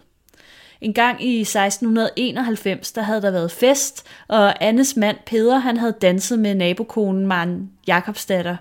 En 0.80 0.92
gang 0.92 1.25
i 1.25 1.40
1691, 1.40 2.92
der 2.92 3.02
havde 3.02 3.22
der 3.22 3.30
været 3.30 3.50
fest, 3.50 4.06
og 4.28 4.64
Annes 4.64 4.96
mand 4.96 5.16
Peder, 5.26 5.58
han 5.58 5.76
havde 5.76 5.94
danset 6.02 6.38
med 6.38 6.54
nabokonen 6.54 7.26
Maren 7.26 7.70
Jakobsdatter. 7.87 8.56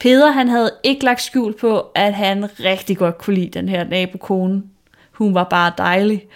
Peder 0.00 0.30
han 0.30 0.48
havde 0.48 0.72
ikke 0.82 1.04
lagt 1.04 1.22
skjul 1.22 1.58
på, 1.58 1.80
at 1.94 2.14
han 2.14 2.60
rigtig 2.60 2.96
godt 2.96 3.18
kunne 3.18 3.34
lide 3.34 3.58
den 3.58 3.68
her 3.68 3.84
nabokone. 3.84 4.62
Hun 5.12 5.34
var 5.34 5.44
bare 5.44 5.72
dejlig. 5.78 6.26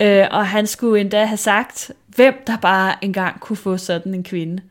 Øh, 0.00 0.26
og 0.30 0.46
han 0.46 0.66
skulle 0.66 1.00
endda 1.00 1.24
have 1.24 1.36
sagt, 1.36 1.90
hvem 2.06 2.34
der 2.46 2.56
bare 2.56 2.94
engang 3.02 3.40
kunne 3.40 3.56
få 3.56 3.76
sådan 3.76 4.14
en 4.14 4.24
kvinde. 4.24 4.62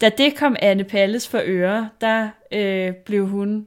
Da 0.00 0.08
det 0.08 0.36
kom 0.36 0.56
Anne 0.62 0.84
Palles 0.84 1.28
for 1.28 1.40
øre, 1.44 1.88
der 2.00 2.28
øh, 2.52 2.92
blev 2.94 3.28
hun 3.28 3.66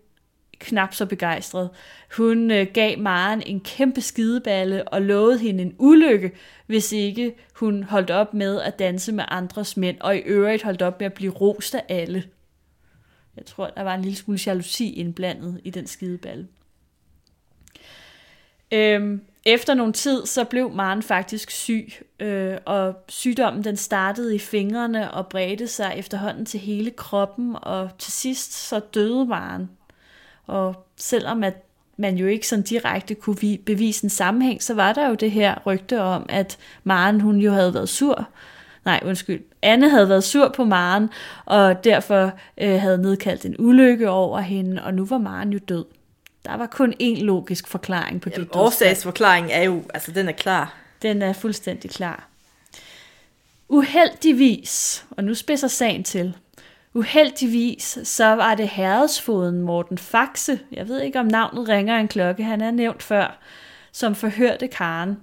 knap 0.61 0.93
så 0.93 1.05
begejstret. 1.05 1.69
Hun 2.17 2.51
øh, 2.51 2.67
gav 2.73 2.99
Maren 2.99 3.43
en 3.45 3.59
kæmpe 3.59 4.01
skideballe 4.01 4.87
og 4.87 5.01
lovede 5.01 5.39
hende 5.39 5.63
en 5.63 5.75
ulykke, 5.77 6.31
hvis 6.65 6.91
ikke 6.91 7.33
hun 7.55 7.83
holdt 7.83 8.11
op 8.11 8.33
med 8.33 8.61
at 8.61 8.79
danse 8.79 9.11
med 9.11 9.23
andres 9.27 9.77
mænd, 9.77 9.97
og 9.99 10.15
i 10.17 10.19
øvrigt 10.19 10.63
holdt 10.63 10.81
op 10.81 10.99
med 10.99 11.05
at 11.05 11.13
blive 11.13 11.31
rost 11.31 11.75
af 11.75 11.83
alle. 11.89 12.23
Jeg 13.37 13.45
tror, 13.45 13.67
der 13.67 13.81
var 13.81 13.95
en 13.95 14.01
lille 14.01 14.17
smule 14.17 14.39
jalousi 14.45 14.93
indblandet 14.93 15.61
i 15.63 15.69
den 15.69 15.87
skideballe. 15.87 16.47
Øhm, 18.71 19.21
efter 19.45 19.73
nogle 19.73 19.93
tid, 19.93 20.25
så 20.25 20.43
blev 20.43 20.71
Maren 20.71 21.03
faktisk 21.03 21.51
syg, 21.51 21.93
øh, 22.19 22.57
og 22.65 22.95
sygdommen 23.09 23.63
den 23.63 23.77
startede 23.77 24.35
i 24.35 24.39
fingrene 24.39 25.11
og 25.11 25.27
bredte 25.27 25.67
sig 25.67 25.93
efterhånden 25.97 26.45
til 26.45 26.59
hele 26.59 26.91
kroppen, 26.91 27.55
og 27.61 27.89
til 27.97 28.13
sidst 28.13 28.53
så 28.53 28.79
døde 28.79 29.25
Maren. 29.25 29.69
Og 30.51 30.85
selvom 30.97 31.43
at 31.43 31.53
man 31.97 32.15
jo 32.15 32.27
ikke 32.27 32.47
sådan 32.47 32.63
direkte 32.63 33.15
kunne 33.15 33.57
bevise 33.65 34.03
en 34.03 34.09
sammenhæng, 34.09 34.63
så 34.63 34.73
var 34.73 34.93
der 34.93 35.07
jo 35.09 35.15
det 35.15 35.31
her 35.31 35.55
rygte 35.65 36.01
om, 36.01 36.25
at 36.29 36.57
Maren 36.83 37.21
hun 37.21 37.37
jo 37.37 37.51
havde 37.51 37.73
været 37.73 37.89
sur. 37.89 38.27
Nej, 38.85 38.99
undskyld. 39.05 39.43
Anne 39.61 39.89
havde 39.89 40.09
været 40.09 40.23
sur 40.23 40.49
på 40.49 40.65
Maren, 40.65 41.09
og 41.45 41.83
derfor 41.83 42.31
øh, 42.61 42.81
havde 42.81 42.97
nedkaldt 42.97 43.45
en 43.45 43.55
ulykke 43.59 44.09
over 44.09 44.39
hende, 44.39 44.83
og 44.83 44.93
nu 44.93 45.05
var 45.05 45.17
Maren 45.17 45.53
jo 45.53 45.59
død. 45.69 45.85
Der 46.45 46.57
var 46.57 46.67
kun 46.67 46.93
én 47.01 47.23
logisk 47.23 47.67
forklaring 47.67 48.21
på 48.21 48.29
det. 48.29 48.35
Jamen, 48.35 48.49
årsagsforklaringen 48.53 49.51
er 49.51 49.63
jo, 49.63 49.83
altså 49.93 50.11
den 50.11 50.27
er 50.27 50.31
klar. 50.31 50.73
Den 51.01 51.21
er 51.21 51.33
fuldstændig 51.33 51.91
klar. 51.91 52.27
Uheldigvis, 53.69 55.05
og 55.11 55.23
nu 55.23 55.33
spidser 55.33 55.67
sagen 55.67 56.03
til, 56.03 56.37
uheldigvis, 56.93 57.99
så 58.03 58.25
var 58.25 58.55
det 58.55 58.69
herredsfoden 58.69 59.61
Morten 59.61 59.97
Faxe, 59.97 60.59
jeg 60.71 60.87
ved 60.87 61.01
ikke 61.01 61.19
om 61.19 61.25
navnet 61.25 61.69
ringer 61.69 61.97
en 61.97 62.07
klokke, 62.07 62.43
han 62.43 62.61
er 62.61 62.71
nævnt 62.71 63.03
før, 63.03 63.37
som 63.91 64.15
forhørte 64.15 64.67
Karen. 64.67 65.17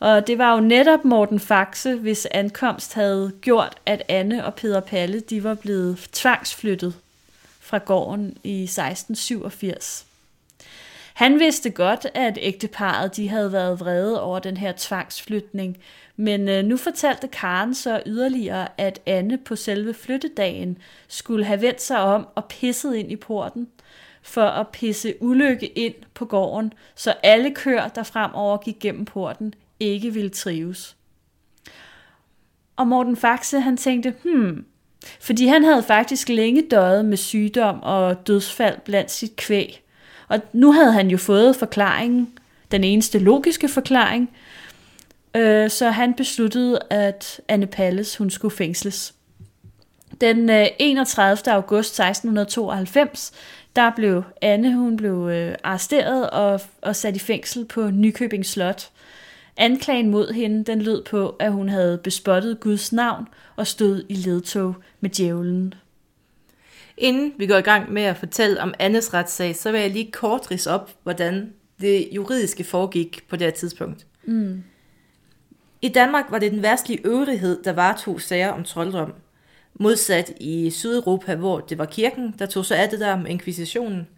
Og 0.00 0.26
det 0.26 0.38
var 0.38 0.54
jo 0.54 0.60
netop 0.60 1.04
Morten 1.04 1.40
Faxe, 1.40 1.94
hvis 1.94 2.26
ankomst 2.30 2.94
havde 2.94 3.32
gjort, 3.40 3.76
at 3.86 4.02
Anne 4.08 4.44
og 4.44 4.54
Peter 4.54 4.80
Palle 4.80 5.20
de 5.20 5.44
var 5.44 5.54
blevet 5.54 6.08
tvangsflyttet 6.12 6.94
fra 7.60 7.78
gården 7.78 8.36
i 8.44 8.62
1687. 8.62 10.06
Han 11.14 11.38
vidste 11.38 11.70
godt, 11.70 12.06
at 12.14 12.38
ægteparet 12.40 13.16
de 13.16 13.28
havde 13.28 13.52
været 13.52 13.80
vrede 13.80 14.22
over 14.22 14.38
den 14.38 14.56
her 14.56 14.72
tvangsflytning, 14.76 15.76
men 16.16 16.48
øh, 16.48 16.64
nu 16.64 16.76
fortalte 16.76 17.28
Karen 17.28 17.74
så 17.74 18.02
yderligere, 18.06 18.68
at 18.78 19.00
Anne 19.06 19.38
på 19.38 19.56
selve 19.56 19.94
flyttedagen 19.94 20.78
skulle 21.08 21.44
have 21.44 21.60
vendt 21.60 21.82
sig 21.82 22.00
om 22.00 22.26
og 22.34 22.44
pisset 22.44 22.94
ind 22.94 23.12
i 23.12 23.16
porten 23.16 23.68
for 24.22 24.44
at 24.44 24.68
pisse 24.68 25.14
ulykke 25.20 25.66
ind 25.66 25.94
på 26.14 26.24
gården, 26.24 26.72
så 26.94 27.14
alle 27.22 27.54
køer, 27.54 27.88
der 27.88 28.02
fremover 28.02 28.56
gik 28.56 28.76
gennem 28.80 29.04
porten, 29.04 29.54
ikke 29.80 30.10
ville 30.14 30.30
trives. 30.30 30.96
Og 32.76 32.86
Morten 32.86 33.16
Faxe, 33.16 33.60
han 33.60 33.76
tænkte, 33.76 34.14
hmm, 34.22 34.64
fordi 35.20 35.46
han 35.46 35.64
havde 35.64 35.82
faktisk 35.82 36.28
længe 36.28 36.62
døjet 36.70 37.04
med 37.04 37.16
sygdom 37.16 37.82
og 37.82 38.26
dødsfald 38.26 38.78
blandt 38.84 39.10
sit 39.10 39.36
kvæg. 39.36 39.82
Og 40.28 40.40
nu 40.52 40.72
havde 40.72 40.92
han 40.92 41.10
jo 41.10 41.18
fået 41.18 41.56
forklaringen, 41.56 42.38
den 42.70 42.84
eneste 42.84 43.18
logiske 43.18 43.68
forklaring, 43.68 44.30
øh, 45.36 45.70
så 45.70 45.90
han 45.90 46.14
besluttede, 46.14 46.78
at 46.90 47.40
Anne 47.48 47.66
Palles 47.66 48.16
hun 48.16 48.30
skulle 48.30 48.56
fængsles. 48.56 49.14
Den 50.20 50.50
31. 50.78 51.38
Øh, 51.48 51.54
august 51.54 52.00
1692, 52.00 53.32
der 53.76 53.90
blev 53.96 54.22
Anne 54.42 54.74
hun 54.74 54.96
blev 54.96 55.28
øh, 55.28 55.54
arresteret 55.64 56.30
og, 56.30 56.60
og 56.82 56.96
sat 56.96 57.16
i 57.16 57.18
fængsel 57.18 57.64
på 57.64 57.90
Nykøbing 57.90 58.46
Slot. 58.46 58.90
Anklagen 59.56 60.10
mod 60.10 60.32
hende 60.32 60.64
den 60.64 60.82
lød 60.82 61.04
på, 61.04 61.28
at 61.28 61.52
hun 61.52 61.68
havde 61.68 61.98
bespottet 61.98 62.60
Guds 62.60 62.92
navn 62.92 63.28
og 63.56 63.66
stod 63.66 64.02
i 64.08 64.14
ledtog 64.14 64.74
med 65.00 65.10
djævlen. 65.10 65.74
Inden 66.96 67.32
vi 67.38 67.46
går 67.46 67.56
i 67.56 67.60
gang 67.60 67.92
med 67.92 68.02
at 68.02 68.16
fortælle 68.16 68.60
om 68.60 68.74
Annes 68.78 69.14
retssag, 69.14 69.56
så 69.56 69.72
vil 69.72 69.80
jeg 69.80 69.90
lige 69.90 70.12
kort 70.12 70.50
rise 70.50 70.70
op, 70.70 70.90
hvordan 71.02 71.52
det 71.80 72.08
juridiske 72.12 72.64
foregik 72.64 73.24
på 73.28 73.36
det 73.36 73.46
her 73.46 73.52
tidspunkt. 73.52 74.06
Mm. 74.24 74.62
I 75.84 75.88
Danmark 75.88 76.24
var 76.30 76.38
det 76.38 76.52
den 76.52 76.62
værstlige 76.62 77.06
øvrighed, 77.06 77.62
der 77.62 77.72
var 77.72 77.96
to 77.96 78.18
sager 78.18 78.52
om 78.52 78.64
trolddom. 78.64 79.14
Modsat 79.74 80.32
i 80.40 80.70
Sydeuropa, 80.70 81.34
hvor 81.34 81.60
det 81.60 81.78
var 81.78 81.84
kirken, 81.84 82.34
der 82.38 82.46
tog 82.46 82.64
sig 82.64 82.78
af 82.78 82.88
det 82.88 83.00
der 83.00 83.16
med 83.16 83.30
inkvisitionen. 83.30 84.08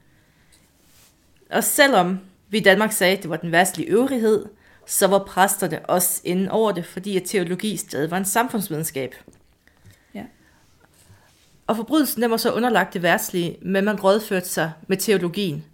Og 1.50 1.64
selvom 1.64 2.18
vi 2.48 2.59
i 2.59 2.62
Danmark 2.62 2.92
sagde, 2.92 3.16
at 3.16 3.22
det 3.22 3.31
var 3.31 3.37
den 3.37 3.52
værstlige 3.52 3.88
øvrighed, 3.88 4.46
så 4.87 5.07
var 5.07 5.18
præsterne 5.18 5.87
også 5.87 6.20
inden 6.24 6.48
over 6.48 6.72
det, 6.72 6.87
fordi 6.87 7.16
at 7.16 7.22
teologi 7.26 7.76
stadig 7.76 8.11
var 8.11 8.16
en 8.16 8.24
samfundsvidenskab. 8.24 9.14
Ja. 10.14 10.24
Og 11.66 11.76
forbrydelsen 11.76 12.22
den 12.22 12.31
var 12.31 12.37
så 12.37 12.52
underlagt 12.52 12.94
det 12.94 13.02
værtslige, 13.02 13.59
men 13.62 13.85
man 13.85 14.00
rådførte 14.00 14.48
sig 14.48 14.72
med 14.87 14.96
teologien. 14.96 15.64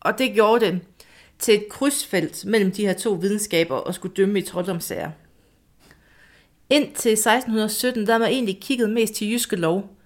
Og 0.00 0.18
det 0.18 0.34
gjorde 0.34 0.66
det 0.66 0.80
til 1.38 1.54
et 1.54 1.68
krydsfelt 1.68 2.44
mellem 2.46 2.72
de 2.72 2.86
her 2.86 2.92
to 2.92 3.10
videnskaber 3.10 3.76
og 3.76 3.94
skulle 3.94 4.14
dømme 4.14 4.38
i 4.38 4.42
trolddomssager. 4.42 5.10
Indtil 6.70 7.12
1617, 7.12 8.06
der 8.06 8.18
man 8.18 8.28
egentlig 8.28 8.60
kigget 8.60 8.90
mest 8.90 9.14
til 9.14 9.32
jyske 9.32 9.56
lov, 9.56 9.96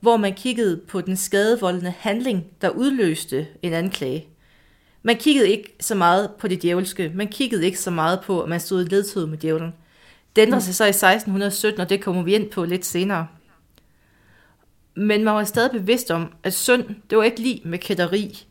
hvor 0.00 0.16
man 0.16 0.34
kiggede 0.34 0.80
på 0.88 1.00
den 1.00 1.16
skadevoldende 1.16 1.94
handling, 1.98 2.44
der 2.60 2.68
udløste 2.68 3.46
en 3.62 3.72
anklage. 3.72 4.26
Man 5.02 5.16
kiggede 5.16 5.48
ikke 5.48 5.76
så 5.80 5.94
meget 5.94 6.30
på 6.38 6.48
det 6.48 6.62
djævelske. 6.62 7.12
Man 7.14 7.28
kiggede 7.28 7.64
ikke 7.64 7.80
så 7.80 7.90
meget 7.90 8.20
på, 8.20 8.42
at 8.42 8.48
man 8.48 8.60
stod 8.60 8.84
i 8.84 8.88
ledtog 8.88 9.28
med 9.28 9.38
djævlen. 9.38 9.74
Det 10.36 10.42
ændrede 10.42 10.62
sig 10.62 10.74
så 10.74 10.84
i 10.84 10.88
1617, 10.88 11.80
og 11.80 11.88
det 11.88 12.02
kommer 12.02 12.22
vi 12.22 12.34
ind 12.34 12.50
på 12.50 12.64
lidt 12.64 12.86
senere. 12.86 13.26
Men 14.94 15.24
man 15.24 15.34
var 15.34 15.44
stadig 15.44 15.70
bevidst 15.70 16.10
om, 16.10 16.32
at 16.42 16.54
synd, 16.54 16.84
det 17.10 17.18
var 17.18 17.24
ikke 17.24 17.40
lige 17.40 17.60
med 17.64 17.78
kætteri, 17.78 18.46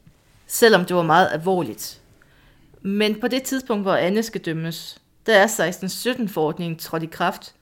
selvom 0.47 0.85
det 0.85 0.95
var 0.95 1.03
meget 1.03 1.29
alvorligt. 1.31 2.01
Men 2.85 3.19
på 3.19 3.27
det 3.27 3.43
tidspunkt, 3.43 3.83
hvor 3.83 3.95
Anne 3.95 4.23
skal 4.23 4.41
dømmes, 4.41 5.01
der 5.25 5.33
er 5.35 5.47
1617-forordningen 5.47 6.77
trådt 6.79 7.03
i 7.03 7.05
kraft, 7.05 7.55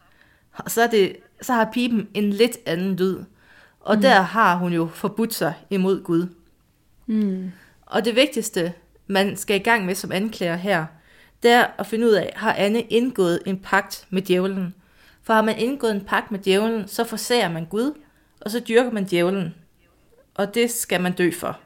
og 0.53 0.71
så, 0.71 0.81
er 0.81 0.87
det, 0.87 1.15
så 1.41 1.53
har 1.53 1.69
pipen 1.73 2.07
en 2.13 2.29
lidt 2.29 2.57
anden 2.65 2.95
lyd. 2.95 3.17
Og 3.79 3.95
mm. 3.95 4.01
der 4.01 4.21
har 4.21 4.55
hun 4.55 4.73
jo 4.73 4.87
forbudt 4.87 5.33
sig 5.33 5.53
imod 5.69 6.03
Gud. 6.03 6.27
Mm. 7.05 7.51
Og 7.85 8.05
det 8.05 8.15
vigtigste, 8.15 8.73
man 9.07 9.37
skal 9.37 9.55
i 9.55 9.63
gang 9.63 9.85
med 9.85 9.95
som 9.95 10.11
anklager 10.11 10.55
her, 10.55 10.85
det 11.43 11.51
er 11.51 11.67
at 11.77 11.87
finde 11.87 12.07
ud 12.07 12.11
af, 12.11 12.33
har 12.35 12.53
Anne 12.53 12.81
indgået 12.81 13.39
en 13.45 13.59
pagt 13.59 14.07
med 14.09 14.21
djævlen? 14.21 14.75
For 15.23 15.33
har 15.33 15.41
man 15.41 15.57
indgået 15.57 15.95
en 15.95 16.05
pagt 16.05 16.31
med 16.31 16.39
djævlen, 16.39 16.87
så 16.87 17.03
forsager 17.03 17.49
man 17.49 17.65
Gud, 17.65 17.93
og 18.41 18.51
så 18.51 18.59
dyrker 18.59 18.91
man 18.91 19.05
djævlen. 19.05 19.55
Og 20.35 20.55
det 20.55 20.71
skal 20.71 21.01
man 21.01 21.13
dø 21.13 21.31
for. 21.31 21.59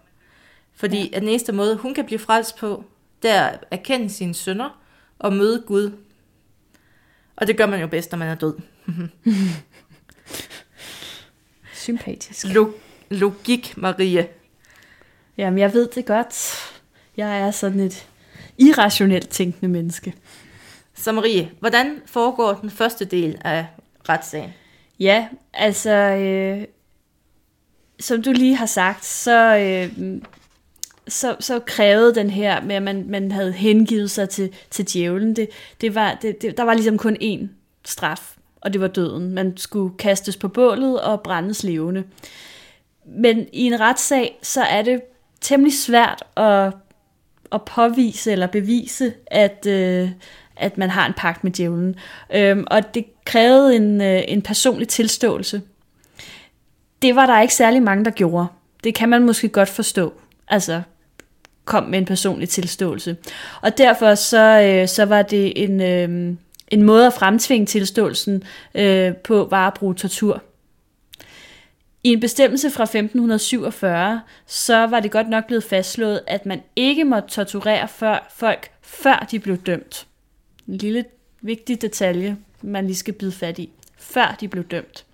Fordi 0.76 1.10
ja. 1.10 1.16
at 1.16 1.22
den 1.22 1.30
eneste 1.30 1.52
måde, 1.52 1.76
hun 1.76 1.94
kan 1.94 2.06
blive 2.06 2.20
frelst 2.20 2.58
på, 2.58 2.84
det 3.22 3.32
er 3.32 3.44
at 3.44 3.66
erkende 3.72 4.10
sine 4.10 4.34
sønder 4.34 4.82
og 5.20 5.34
møde 5.34 5.64
Gud. 5.68 5.92
Og 7.36 7.48
det 7.48 7.58
gør 7.58 7.66
man 7.66 7.82
jo 7.82 7.88
bedst, 7.88 8.12
når 8.12 8.18
man 8.18 8.28
er 8.28 8.36
død. 8.36 8.56
Sympatisk. 11.74 12.46
Lo- 12.46 12.74
logik, 13.10 13.74
Marie. 13.78 14.28
Jamen, 15.38 15.60
jeg 15.60 15.74
ved 15.74 15.88
det 15.88 16.06
godt. 16.06 16.56
Jeg 17.18 17.40
er 17.40 17.52
sådan 17.52 17.80
et 17.80 18.08
irrationelt 18.58 19.30
tænkende 19.30 19.68
menneske. 19.68 20.14
Så 20.94 21.12
Marie, 21.12 21.52
hvordan 21.60 22.02
foregår 22.06 22.54
den 22.54 22.70
første 22.70 23.06
del 23.06 23.38
af 23.42 23.66
retssagen? 24.10 24.54
Ja, 25.00 25.28
altså, 25.54 25.92
øh, 25.92 26.64
som 28.00 28.24
du 28.24 28.32
lige 28.32 28.56
har 28.56 28.66
sagt, 28.66 29.06
så, 29.06 29.58
øh, 29.58 30.22
så, 31.08 31.36
så 31.40 31.60
krævede 31.60 32.16
den 32.16 32.30
her 32.30 32.62
med, 32.62 32.76
at 32.76 32.84
man, 32.84 33.06
man 33.08 33.32
havde 33.32 33.52
hengivet 33.52 34.12
sig 34.12 34.30
til, 34.30 34.54
til 34.70 34.86
djævlen, 34.86 35.36
det, 35.36 35.50
det 35.82 35.96
var, 35.96 36.18
det, 36.22 36.42
det, 36.42 36.58
der 36.58 36.64
var 36.64 36.74
ligesom 36.74 36.98
kun 36.98 37.18
én 37.22 37.48
straf, 37.86 38.36
og 38.62 38.74
det 38.74 38.82
var 38.82 38.88
døden. 38.88 39.32
Man 39.32 39.58
skulle 39.58 39.98
kastes 39.98 40.38
på 40.38 40.48
bålet 40.48 41.02
og 41.02 41.22
brændes 41.22 41.64
levende. 41.64 42.04
Men 43.06 43.48
i 43.54 43.62
en 43.64 43.80
retssag, 43.80 44.40
så 44.42 44.62
er 44.62 44.82
det 44.82 45.02
temmelig 45.42 45.74
svært 45.74 46.24
at, 46.38 46.74
at 47.52 47.62
påvise 47.62 48.32
eller 48.32 48.48
bevise, 48.48 49.14
at, 49.28 49.66
øh, 49.68 50.10
at 50.56 50.78
man 50.78 50.90
har 50.90 51.08
en 51.08 51.14
pagt 51.14 51.44
med 51.44 51.52
djævlen. 51.52 51.96
Øhm, 52.34 52.64
og 52.68 52.94
det 52.94 53.06
krævede 53.26 53.76
en, 53.76 54.02
øh, 54.02 54.22
en 54.28 54.42
personlig 54.42 54.88
tilståelse. 54.88 55.62
det 57.02 57.16
var 57.16 57.26
der 57.26 57.42
ikke 57.42 57.54
særlig 57.54 57.82
mange, 57.82 58.06
der 58.06 58.12
gjorde. 58.12 58.48
Det 58.84 58.96
kan 58.96 59.10
man 59.10 59.26
måske 59.26 59.50
godt 59.50 59.70
forstå. 59.70 60.14
Altså, 60.48 60.82
kom 61.68 61.84
med 61.84 62.00
en 62.00 62.06
personlig 62.06 62.50
tilståelse. 62.50 63.18
Og 63.62 63.78
derfor 63.78 64.16
så, 64.16 64.62
øh, 64.62 64.88
så 64.88 65.06
var 65.06 65.22
det 65.22 65.64
en, 65.64 65.82
øh, 65.82 66.36
en 66.68 66.84
måde 66.84 67.08
at 67.08 67.14
fremtvinge 67.14 67.66
tilståelsen 67.66 68.44
øh, 68.76 69.16
på, 69.16 69.48
var 69.52 69.68
at 69.68 69.74
bruge 69.74 69.96
tortur. 69.96 70.44
I 72.04 72.12
en 72.12 72.20
bestemmelse 72.20 72.72
fra 72.72 72.84
1547, 72.84 74.22
så 74.46 74.86
var 74.86 75.00
det 75.00 75.12
godt 75.12 75.30
nok 75.30 75.48
blevet 75.48 75.64
fastslået, 75.64 76.22
at 76.28 76.46
man 76.46 76.62
ikke 76.76 77.04
måtte 77.06 77.30
torturere 77.30 77.88
før, 77.88 78.34
folk, 78.36 78.72
før 78.82 79.28
de 79.32 79.40
blev 79.40 79.58
dømt. 79.58 80.08
En 80.68 80.76
lille 80.76 81.06
vigtig 81.42 81.82
detalje, 81.82 82.38
man 82.62 82.86
lige 82.86 82.96
skal 82.96 83.14
bide 83.14 83.32
fat 83.32 83.60
i. 83.60 83.70
Før 83.98 84.38
de 84.40 84.48
blev 84.48 84.64
dømt. 84.64 85.06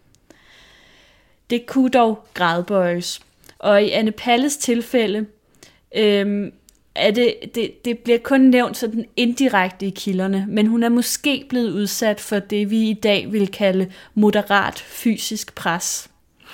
Det 1.50 1.66
kunne 1.66 1.90
dog 1.90 2.28
gradbøjes. 2.34 3.22
Og 3.60 3.84
i 3.84 3.90
Anne 3.90 4.12
Palles 4.12 4.58
tilfælde, 4.58 5.26
øhm, 5.96 6.52
er 6.96 7.12
det, 7.12 7.36
det, 7.56 7.86
det 7.86 8.00
bliver 8.00 8.20
kun 8.20 8.42
nævnt 8.42 8.78
sådan 8.78 9.06
indirekte 9.16 9.86
i 9.86 9.90
kilderne, 9.90 10.46
men 10.48 10.68
hun 10.68 10.84
er 10.84 10.90
måske 10.90 11.46
blevet 11.50 11.72
udsat 11.72 12.20
for 12.20 12.40
det, 12.40 12.70
vi 12.70 12.90
i 12.90 12.94
dag 12.94 13.32
vil 13.32 13.48
kalde 13.48 13.92
moderat 14.14 14.80
fysisk 14.80 15.56
pres. 15.56 16.10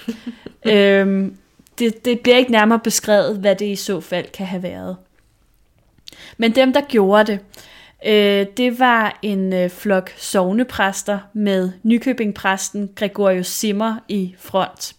øhm, 0.65 1.37
det, 1.79 2.05
det 2.05 2.19
bliver 2.19 2.37
ikke 2.37 2.51
nærmere 2.51 2.79
beskrevet, 2.79 3.37
hvad 3.37 3.55
det 3.55 3.65
i 3.65 3.75
så 3.75 3.99
fald 3.99 4.25
kan 4.31 4.45
have 4.45 4.63
været. 4.63 4.97
Men 6.37 6.55
dem, 6.55 6.73
der 6.73 6.81
gjorde 6.81 7.31
det, 7.31 7.39
øh, 8.05 8.45
det 8.57 8.79
var 8.79 9.19
en 9.21 9.53
øh, 9.53 9.69
flok 9.69 10.13
sovnepræster 10.17 11.19
med 11.33 11.71
Nykøbingpræsten 11.83 12.89
Gregorius 12.95 13.47
Simmer 13.47 13.95
i 14.07 14.35
front. 14.37 14.95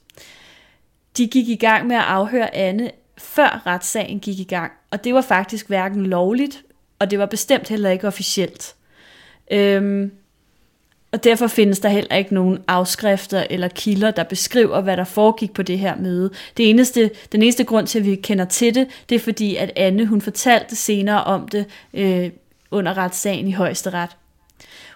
De 1.17 1.27
gik 1.27 1.49
i 1.49 1.57
gang 1.57 1.87
med 1.87 1.97
at 1.97 2.03
afhøre 2.03 2.55
Anne, 2.55 2.91
før 3.21 3.63
retssagen 3.67 4.21
gik 4.21 4.39
i 4.39 4.45
gang, 4.45 4.73
og 4.91 5.05
det 5.05 5.15
var 5.15 5.21
faktisk 5.21 5.69
hverken 5.69 6.07
lovligt, 6.07 6.63
og 6.99 7.11
det 7.11 7.19
var 7.19 7.27
bestemt 7.27 7.69
heller 7.69 7.91
ikke 7.91 8.07
officielt. 8.07 8.75
Øhm, 9.51 10.13
og 11.13 11.25
derfor 11.25 11.47
findes 11.47 11.79
der 11.79 11.89
heller 11.89 12.17
ikke 12.17 12.35
nogen 12.35 12.59
afskrifter 12.69 13.47
eller 13.51 13.69
kilder, 13.69 14.11
der 14.11 14.25
beskriver, 14.25 14.81
hvad 14.81 14.97
der 14.97 15.05
foregik 15.05 15.53
på 15.53 15.63
det 15.63 15.79
her 15.79 15.97
møde. 15.97 16.31
Det 16.57 16.71
eneste, 16.71 17.11
den 17.33 17.43
eneste 17.43 17.65
grund 17.65 17.87
til, 17.87 17.99
at 17.99 18.07
vi 18.07 18.15
kender 18.15 18.45
til 18.45 18.75
det, 18.75 18.89
det 19.09 19.15
er 19.15 19.19
fordi, 19.21 19.57
at 19.57 19.73
Anne 19.77 20.07
hun 20.07 20.21
fortalte 20.21 20.77
senere 20.77 21.25
om 21.25 21.49
det 21.49 21.67
øh, 21.95 22.31
under 22.71 22.97
retssagen 22.97 23.49
i 23.49 23.53
højesteret. 23.53 24.11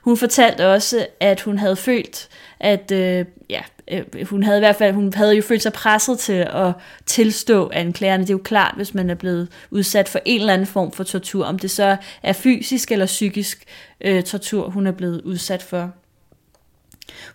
Hun 0.02 0.16
fortalte 0.16 0.68
også, 0.68 1.06
at 1.20 1.40
hun 1.40 1.58
havde 1.58 1.76
følt, 1.76 2.28
at 2.60 2.90
øh, 2.90 3.24
ja, 3.50 3.60
øh, 3.90 4.26
hun 4.26 4.42
havde 4.42 4.58
i 4.58 4.60
hvert 4.60 4.76
fald 4.76 4.94
hun 4.94 5.12
havde 5.14 5.34
jo 5.34 5.42
følt 5.42 5.62
sig 5.62 5.72
presset 5.72 6.18
til 6.18 6.32
at 6.32 6.72
tilstå 7.06 7.70
anklagerne. 7.72 8.22
Det 8.22 8.30
er 8.30 8.34
jo 8.34 8.40
klart, 8.44 8.72
hvis 8.76 8.94
man 8.94 9.10
er 9.10 9.14
blevet 9.14 9.48
udsat 9.70 10.08
for 10.08 10.20
en 10.24 10.40
eller 10.40 10.52
anden 10.52 10.66
form 10.66 10.92
for 10.92 11.04
tortur, 11.04 11.44
om 11.44 11.58
det 11.58 11.70
så 11.70 11.96
er 12.22 12.32
fysisk 12.32 12.92
eller 12.92 13.06
psykisk 13.06 13.64
øh, 14.00 14.22
tortur, 14.22 14.70
hun 14.70 14.86
er 14.86 14.92
blevet 14.92 15.20
udsat 15.22 15.62
for. 15.62 15.90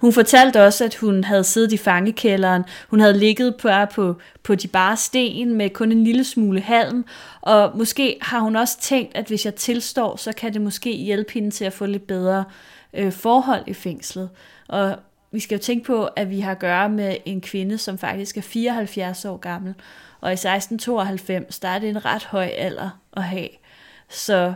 Hun 0.01 0.13
fortalte 0.13 0.63
også, 0.65 0.85
at 0.85 0.95
hun 0.95 1.23
havde 1.23 1.43
siddet 1.43 1.71
i 1.71 1.77
fangekælderen, 1.77 2.63
hun 2.89 2.99
havde 2.99 3.17
ligget 3.19 3.55
på, 3.55 3.69
på, 3.93 4.15
på 4.43 4.55
de 4.55 4.67
bare 4.67 4.97
sten 4.97 5.53
med 5.53 5.69
kun 5.69 5.91
en 5.91 6.03
lille 6.03 6.23
smule 6.23 6.62
halm, 6.62 7.05
og 7.41 7.77
måske 7.77 8.17
har 8.21 8.39
hun 8.39 8.55
også 8.55 8.81
tænkt, 8.81 9.17
at 9.17 9.27
hvis 9.27 9.45
jeg 9.45 9.55
tilstår, 9.55 10.15
så 10.15 10.31
kan 10.38 10.53
det 10.53 10.62
måske 10.62 10.91
hjælpe 10.91 11.33
hende 11.33 11.51
til 11.51 11.65
at 11.65 11.73
få 11.73 11.85
lidt 11.85 12.07
bedre 12.07 12.43
øh, 12.93 13.12
forhold 13.12 13.63
i 13.67 13.73
fængslet. 13.73 14.29
Og 14.67 14.95
vi 15.31 15.39
skal 15.39 15.57
jo 15.57 15.61
tænke 15.61 15.85
på, 15.85 16.05
at 16.05 16.29
vi 16.29 16.39
har 16.39 16.51
at 16.51 16.59
gøre 16.59 16.89
med 16.89 17.17
en 17.25 17.41
kvinde, 17.41 17.77
som 17.77 17.97
faktisk 17.97 18.37
er 18.37 18.41
74 18.41 19.25
år 19.25 19.37
gammel, 19.37 19.73
og 20.21 20.29
i 20.29 20.33
1692, 20.33 21.59
der 21.59 21.67
er 21.67 21.79
det 21.79 21.89
en 21.89 22.05
ret 22.05 22.23
høj 22.23 22.45
alder 22.45 22.89
at 23.13 23.23
have. 23.23 23.49
Så 24.09 24.53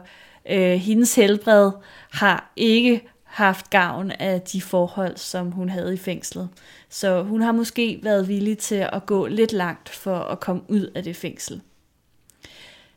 øh, 0.49 0.73
hendes 0.73 1.15
helbred 1.15 1.71
har 2.11 2.51
ikke 2.55 3.01
haft 3.23 3.69
gavn 3.69 4.11
af 4.11 4.41
de 4.41 4.61
forhold, 4.61 5.17
som 5.17 5.51
hun 5.51 5.69
havde 5.69 5.93
i 5.93 5.97
fængslet. 5.97 6.49
Så 6.89 7.23
hun 7.23 7.41
har 7.41 7.51
måske 7.51 7.99
været 8.03 8.27
villig 8.27 8.57
til 8.57 8.87
at 8.93 9.05
gå 9.05 9.27
lidt 9.27 9.53
langt 9.53 9.89
for 9.89 10.15
at 10.15 10.39
komme 10.39 10.61
ud 10.67 10.91
af 10.95 11.03
det 11.03 11.15
fængsel. 11.15 11.61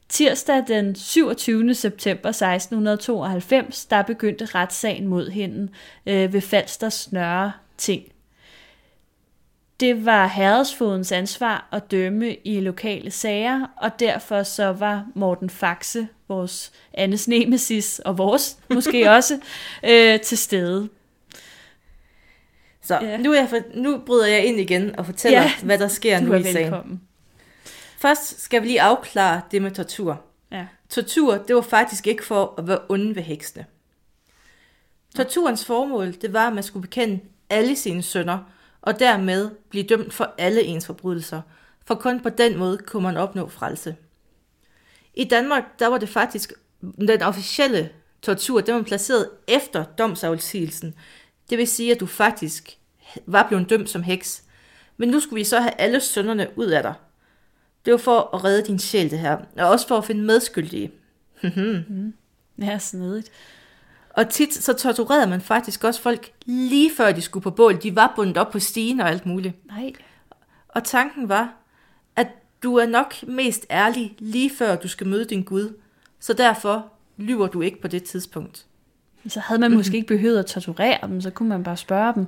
Tirsdag 0.09 0.65
den 0.69 0.95
27. 0.95 1.75
september 1.75 2.29
1692, 2.29 3.87
der 3.87 4.03
begyndte 4.03 4.45
retssagen 4.45 5.07
mod 5.07 5.31
hende 5.31 5.69
øh, 6.07 6.33
ved 6.33 6.41
Falsters 6.41 6.95
Snøre 6.95 7.53
ting. 7.79 8.03
Det 9.81 10.05
var 10.05 10.27
herredsfodens 10.27 11.13
ansvar 11.13 11.69
at 11.73 11.91
dømme 11.91 12.35
i 12.35 12.61
lokale 12.61 13.11
sager, 13.11 13.67
og 13.77 14.01
derfor 14.01 14.43
så 14.43 14.73
var 14.73 15.07
Morten 15.15 15.51
Faxe, 15.51 16.09
vores 16.29 16.73
Annes 16.95 17.29
nemesis, 17.29 17.99
og 17.99 18.19
vores 18.19 18.59
måske 18.75 19.11
også, 19.11 19.41
øh, 19.85 20.21
til 20.21 20.39
stede. 20.39 20.89
Så 22.83 22.99
ja. 23.03 23.17
nu, 23.17 23.33
er 23.33 23.39
jeg 23.39 23.49
for, 23.49 23.59
nu 23.75 23.99
bryder 24.07 24.27
jeg 24.27 24.45
ind 24.45 24.61
igen 24.61 24.99
og 24.99 25.07
fortæller, 25.07 25.43
ja, 25.43 25.53
hvad 25.63 25.79
der 25.79 25.89
sker 25.89 26.21
nu 26.21 26.35
i 26.35 26.43
sagen. 26.43 26.57
Velkommen. 26.57 27.01
Først 27.99 28.41
skal 28.41 28.63
vi 28.63 28.67
lige 28.67 28.83
afklare 28.83 29.41
det 29.51 29.63
med 29.63 29.71
tortur. 29.71 30.21
Ja. 30.53 30.67
Tortur, 30.89 31.37
det 31.37 31.57
var 31.57 31.63
faktisk 31.63 32.07
ikke 32.07 32.25
for 32.25 32.55
at 32.59 32.69
være 32.69 32.79
onde 32.89 33.17
ved 33.17 33.23
heksene. 33.23 33.67
Torturens 35.17 35.65
formål, 35.65 36.13
det 36.13 36.33
var, 36.33 36.47
at 36.47 36.53
man 36.53 36.63
skulle 36.63 36.83
bekende 36.83 37.21
alle 37.51 37.77
sine 37.77 38.03
sønner, 38.03 38.39
og 38.83 38.99
dermed 38.99 39.51
blive 39.71 39.85
dømt 39.85 40.15
for 40.15 40.35
alle 40.39 40.63
ens 40.63 40.87
forbrydelser, 40.87 41.41
for 41.85 41.95
kun 41.95 42.21
på 42.21 42.29
den 42.29 42.59
måde 42.59 42.79
kunne 42.79 43.03
man 43.03 43.17
opnå 43.17 43.49
frelse. 43.49 43.97
I 45.15 45.25
Danmark, 45.25 45.79
der 45.79 45.87
var 45.87 45.99
det 45.99 46.09
faktisk 46.09 46.53
den 46.81 47.23
officielle 47.23 47.91
tortur, 48.23 48.61
den 48.61 48.75
var 48.75 48.83
placeret 48.83 49.31
efter 49.49 49.85
domsafsigelsen. 49.85 50.95
Det 51.51 51.59
vil 51.59 51.69
sige, 51.69 51.93
at 51.93 52.01
du 52.01 52.07
faktisk 52.07 52.79
var 53.27 53.49
blevet 53.49 53.71
dømt 53.71 53.91
som 53.91 54.03
heks. 54.03 54.43
Men 54.97 55.09
nu 55.09 55.21
skulle 55.21 55.41
vi 55.41 55.45
så 55.45 55.61
have 55.61 55.81
alle 55.81 56.01
sønderne 56.01 56.49
ud 56.57 56.67
af 56.67 56.83
dig. 56.83 56.95
Det 57.85 57.93
var 57.93 57.99
for 57.99 58.35
at 58.35 58.45
redde 58.45 58.67
din 58.67 58.79
sjæl, 58.79 59.11
det 59.11 59.19
her. 59.19 59.39
Og 59.59 59.69
også 59.69 59.89
for 59.89 59.99
at 59.99 60.05
finde 60.05 60.25
medskyldige. 60.25 60.93
mm. 61.89 62.15
Ja, 62.59 62.79
snedigt. 62.79 63.31
Og 64.17 64.31
tit 64.31 64.55
så 64.55 64.73
torturerede 64.73 65.27
man 65.27 65.41
faktisk 65.41 65.85
også 65.85 66.01
folk 66.01 66.33
lige 66.47 66.91
før 66.97 67.13
de 67.13 67.23
skulle 67.23 67.43
på 67.43 67.51
bål. 67.51 67.83
De 67.83 67.97
var 67.97 68.13
bundet 68.17 68.37
op 68.37 68.51
på 68.51 68.59
stigen 68.59 69.01
og 69.01 69.09
alt 69.09 69.27
muligt. 69.27 69.67
Nej. 69.67 69.93
Og 70.69 70.85
tanken 70.85 71.29
var, 71.29 71.55
at 72.17 72.29
du 72.63 72.77
er 72.77 72.87
nok 72.87 73.15
mest 73.23 73.67
ærlig 73.71 74.17
lige 74.19 74.51
før 74.59 74.77
du 74.77 74.89
skal 74.89 75.07
møde 75.07 75.25
din 75.25 75.43
Gud. 75.43 75.77
Så 76.21 76.33
derfor 76.33 76.93
lyver 77.17 77.47
du 77.47 77.61
ikke 77.61 77.81
på 77.81 77.89
det 77.89 78.05
tidspunkt. 78.05 78.67
Så 79.29 79.41
havde 79.41 79.61
man 79.61 79.73
måske 79.73 79.97
ikke 79.97 80.09
behøvet 80.09 80.39
at 80.39 80.47
torturere 80.47 80.99
dem, 81.03 81.21
så 81.21 81.31
kunne 81.31 81.49
man 81.49 81.65
bare 81.65 81.77
spørge 81.77 82.15
dem. 82.15 82.27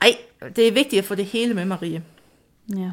Nej, 0.00 0.16
det 0.56 0.68
er 0.68 0.72
vigtigt 0.72 1.00
at 1.00 1.04
få 1.04 1.14
det 1.14 1.24
hele 1.24 1.54
med, 1.54 1.64
Marie. 1.64 2.02
Ja. 2.76 2.90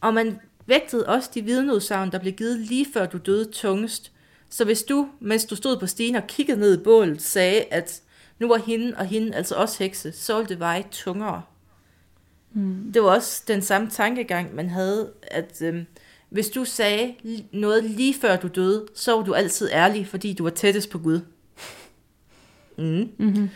Og 0.00 0.14
man 0.14 0.38
vægtede 0.66 1.06
også 1.06 1.30
de 1.34 1.42
vidneudsagn, 1.42 2.12
der 2.12 2.18
blev 2.18 2.32
givet 2.32 2.58
lige 2.58 2.86
før 2.94 3.06
du 3.06 3.18
døde 3.18 3.44
tungest. 3.52 4.12
Så 4.54 4.64
hvis 4.64 4.82
du, 4.82 5.08
mens 5.20 5.44
du 5.44 5.56
stod 5.56 5.76
på 5.76 5.86
stigen 5.86 6.14
og 6.14 6.26
kiggede 6.26 6.60
ned 6.60 6.80
i 6.80 6.82
bålet, 6.82 7.22
sagde, 7.22 7.62
at 7.62 8.02
nu 8.38 8.48
var 8.48 8.56
hende 8.56 8.96
og 8.96 9.06
hende 9.06 9.34
altså 9.34 9.54
også 9.54 9.82
hekse, 9.82 10.12
så 10.12 10.36
ville 10.36 10.48
det 10.48 10.58
veje 10.58 10.84
tungere. 10.90 11.42
Mm. 12.52 12.92
Det 12.94 13.02
var 13.02 13.08
også 13.08 13.42
den 13.48 13.62
samme 13.62 13.90
tankegang, 13.90 14.54
man 14.54 14.68
havde, 14.68 15.12
at 15.22 15.62
øhm, 15.62 15.86
hvis 16.28 16.48
du 16.48 16.64
sagde 16.64 17.14
noget 17.52 17.84
lige 17.84 18.14
før 18.14 18.36
du 18.36 18.48
døde, 18.48 18.86
så 18.94 19.16
var 19.16 19.22
du 19.22 19.34
altid 19.34 19.70
ærlig, 19.72 20.06
fordi 20.06 20.32
du 20.32 20.42
var 20.42 20.50
tættest 20.50 20.90
på 20.90 20.98
Gud. 20.98 21.20
Mm. 22.78 23.10
Mm-hmm. 23.18 23.50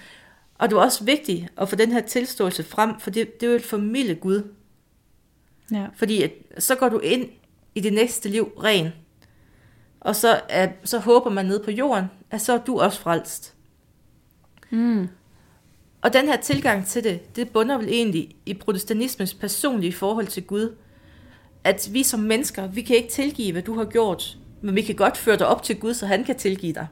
Og 0.55 0.69
det 0.69 0.77
var 0.77 0.83
også 0.83 1.05
vigtigt 1.05 1.53
at 1.57 1.69
få 1.69 1.77
den 1.77 1.93
her 1.93 2.01
tilståelse 2.01 2.63
frem, 2.63 3.01
for 3.01 3.11
det, 3.11 3.41
det 3.41 3.47
er 3.47 3.51
jo 3.51 3.57
et 3.57 3.65
formidle 3.65 4.15
Gud. 4.15 4.43
Ja. 5.73 5.87
Fordi 5.97 6.23
at, 6.23 6.33
så 6.59 6.75
går 6.75 6.89
du 6.89 6.99
ind 6.99 7.29
i 7.75 7.81
det 7.81 7.93
næste 7.93 8.29
liv 8.29 8.45
ren. 8.45 8.93
Og 10.01 10.17
så, 10.17 10.41
er, 10.49 10.69
så 10.85 10.99
håber 10.99 11.31
man 11.31 11.47
ned 11.47 11.65
på 11.65 11.71
jorden, 11.71 12.05
at 12.31 12.41
så 12.41 12.53
er 12.53 12.59
du 12.59 12.81
også 12.81 13.01
frelst. 13.01 13.55
Mm. 14.71 15.09
Og 16.03 16.13
den 16.13 16.27
her 16.27 16.37
tilgang 16.37 16.87
til 16.87 17.05
det, 17.05 17.37
det 17.37 17.51
bunder 17.51 17.79
vel 17.79 17.89
egentlig 17.89 18.37
i 18.47 18.55
protestantismens 18.55 19.35
personlige 19.35 19.93
forhold 19.93 20.27
til 20.27 20.43
Gud. 20.43 20.77
At 21.65 21.89
vi 21.93 22.03
som 22.03 22.21
mennesker, 22.21 22.67
vi 22.67 22.83
kan 22.83 22.97
ikke 22.97 23.09
tilgive, 23.09 23.53
hvad 23.53 23.63
du 23.63 23.75
har 23.75 23.85
gjort, 23.85 24.39
men 24.61 24.75
vi 24.75 24.83
kan 24.83 24.95
godt 24.95 25.17
føre 25.17 25.37
dig 25.37 25.47
op 25.47 25.63
til 25.63 25.81
Gud, 25.81 25.95
så 25.95 26.07
han 26.07 26.25
kan 26.25 26.37
tilgive 26.37 26.73
dig. 26.73 26.87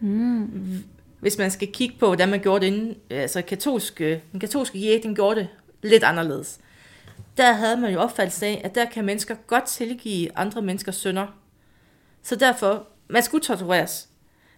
Mm. 0.00 0.84
Hvis 1.20 1.38
man 1.38 1.50
skal 1.50 1.72
kigge 1.72 1.96
på, 1.98 2.06
hvordan 2.06 2.28
man 2.28 2.40
gjorde 2.40 2.66
det 2.66 2.72
inden, 2.72 2.94
altså 3.10 3.42
katolske, 3.42 4.22
den 4.32 4.40
katolske 4.40 4.78
jæg, 4.78 5.02
den 5.02 5.14
gjorde 5.14 5.40
det 5.40 5.48
lidt 5.82 6.04
anderledes. 6.04 6.60
Der 7.36 7.52
havde 7.52 7.76
man 7.76 7.92
jo 7.92 8.00
opfattelse 8.00 8.46
af, 8.46 8.60
at 8.64 8.74
der 8.74 8.84
kan 8.84 9.04
mennesker 9.04 9.34
godt 9.46 9.64
tilgive 9.64 10.38
andre 10.38 10.62
menneskers 10.62 10.96
synder, 10.96 11.26
så 12.22 12.36
derfor, 12.36 12.86
man 13.08 13.22
skulle 13.22 13.44
tortureres. 13.44 14.08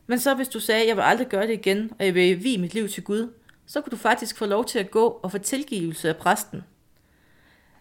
Men 0.06 0.18
så 0.18 0.34
hvis 0.34 0.48
du 0.48 0.60
sagde, 0.60 0.88
jeg 0.88 0.96
vil 0.96 1.02
aldrig 1.02 1.26
gøre 1.28 1.46
det 1.46 1.52
igen, 1.52 1.90
og 1.98 2.06
jeg 2.06 2.14
vil 2.14 2.44
vie 2.44 2.58
mit 2.58 2.74
liv 2.74 2.88
til 2.88 3.02
Gud, 3.04 3.32
så 3.66 3.80
kunne 3.80 3.90
du 3.90 3.96
faktisk 3.96 4.38
få 4.38 4.46
lov 4.46 4.64
til 4.64 4.78
at 4.78 4.90
gå 4.90 5.06
og 5.22 5.30
få 5.32 5.38
tilgivelse 5.38 6.08
af 6.08 6.16
præsten. 6.16 6.62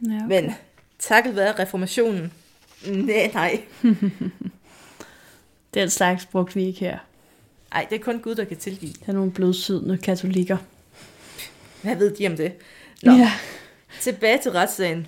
Ja, 0.10 0.16
okay. 0.16 0.26
Men 0.28 0.54
takket 1.00 1.36
være 1.36 1.60
reformationen, 1.60 2.34
nej, 2.88 3.32
nej. 3.34 3.62
Den 5.74 5.90
slags 5.90 6.26
brugte 6.26 6.54
vi 6.56 6.64
ikke 6.66 6.80
her. 6.80 6.98
Ej, 7.72 7.88
det 7.90 8.00
er 8.00 8.04
kun 8.04 8.20
Gud, 8.20 8.36
der 8.36 8.44
kan 8.46 8.58
tilgive. 8.58 8.94
Der 8.94 9.10
er 9.12 9.14
nogle 9.14 9.32
blodsydende 9.32 9.98
katolikker. 9.98 10.58
Hvad 11.82 11.96
ved 11.96 12.16
de 12.16 12.28
om 12.28 12.38
det? 12.38 12.54
Nå, 13.04 13.12
Ja. 13.12 13.32
tilbage 14.00 14.38
til 14.42 14.52
retssagen. 14.52 15.08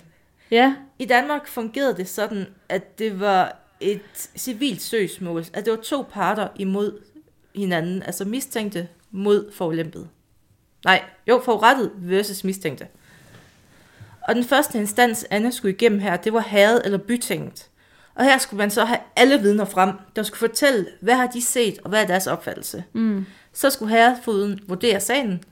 Ja. 0.50 0.74
I 0.98 1.04
Danmark 1.04 1.48
fungerede 1.48 1.96
det 1.96 2.08
sådan, 2.08 2.46
at 2.68 2.98
det 2.98 3.20
var 3.20 3.56
et 3.80 4.30
civilt 4.36 4.82
søgsmål. 4.82 5.44
At 5.52 5.64
det 5.64 5.70
var 5.70 5.78
to 5.82 6.06
parter 6.12 6.48
imod 6.56 7.00
hinanden, 7.54 8.02
altså 8.02 8.24
mistænkte 8.24 8.88
mod 9.10 9.52
forulæmpet. 9.52 10.08
Nej, 10.84 11.02
jo, 11.28 11.42
forurettet 11.44 11.90
versus 11.96 12.44
mistænkte. 12.44 12.86
Og 14.28 14.34
den 14.34 14.44
første 14.44 14.78
instans, 14.78 15.26
Anne 15.30 15.52
skulle 15.52 15.74
igennem 15.74 16.00
her, 16.00 16.16
det 16.16 16.32
var 16.32 16.40
herred 16.40 16.80
eller 16.84 16.98
bytinget. 16.98 17.70
Og 18.14 18.24
her 18.24 18.38
skulle 18.38 18.58
man 18.58 18.70
så 18.70 18.84
have 18.84 19.00
alle 19.16 19.40
vidner 19.40 19.64
frem, 19.64 19.90
der 20.16 20.22
skulle 20.22 20.38
fortælle, 20.38 20.86
hvad 21.00 21.14
har 21.14 21.26
de 21.26 21.42
set, 21.42 21.78
og 21.78 21.88
hvad 21.88 22.02
er 22.02 22.06
deres 22.06 22.26
opfattelse. 22.26 22.84
Mm. 22.92 23.26
Så 23.52 23.70
skulle 23.70 23.90
herrefoden 23.96 24.60
vurdere 24.68 25.00
sagen, 25.00 25.44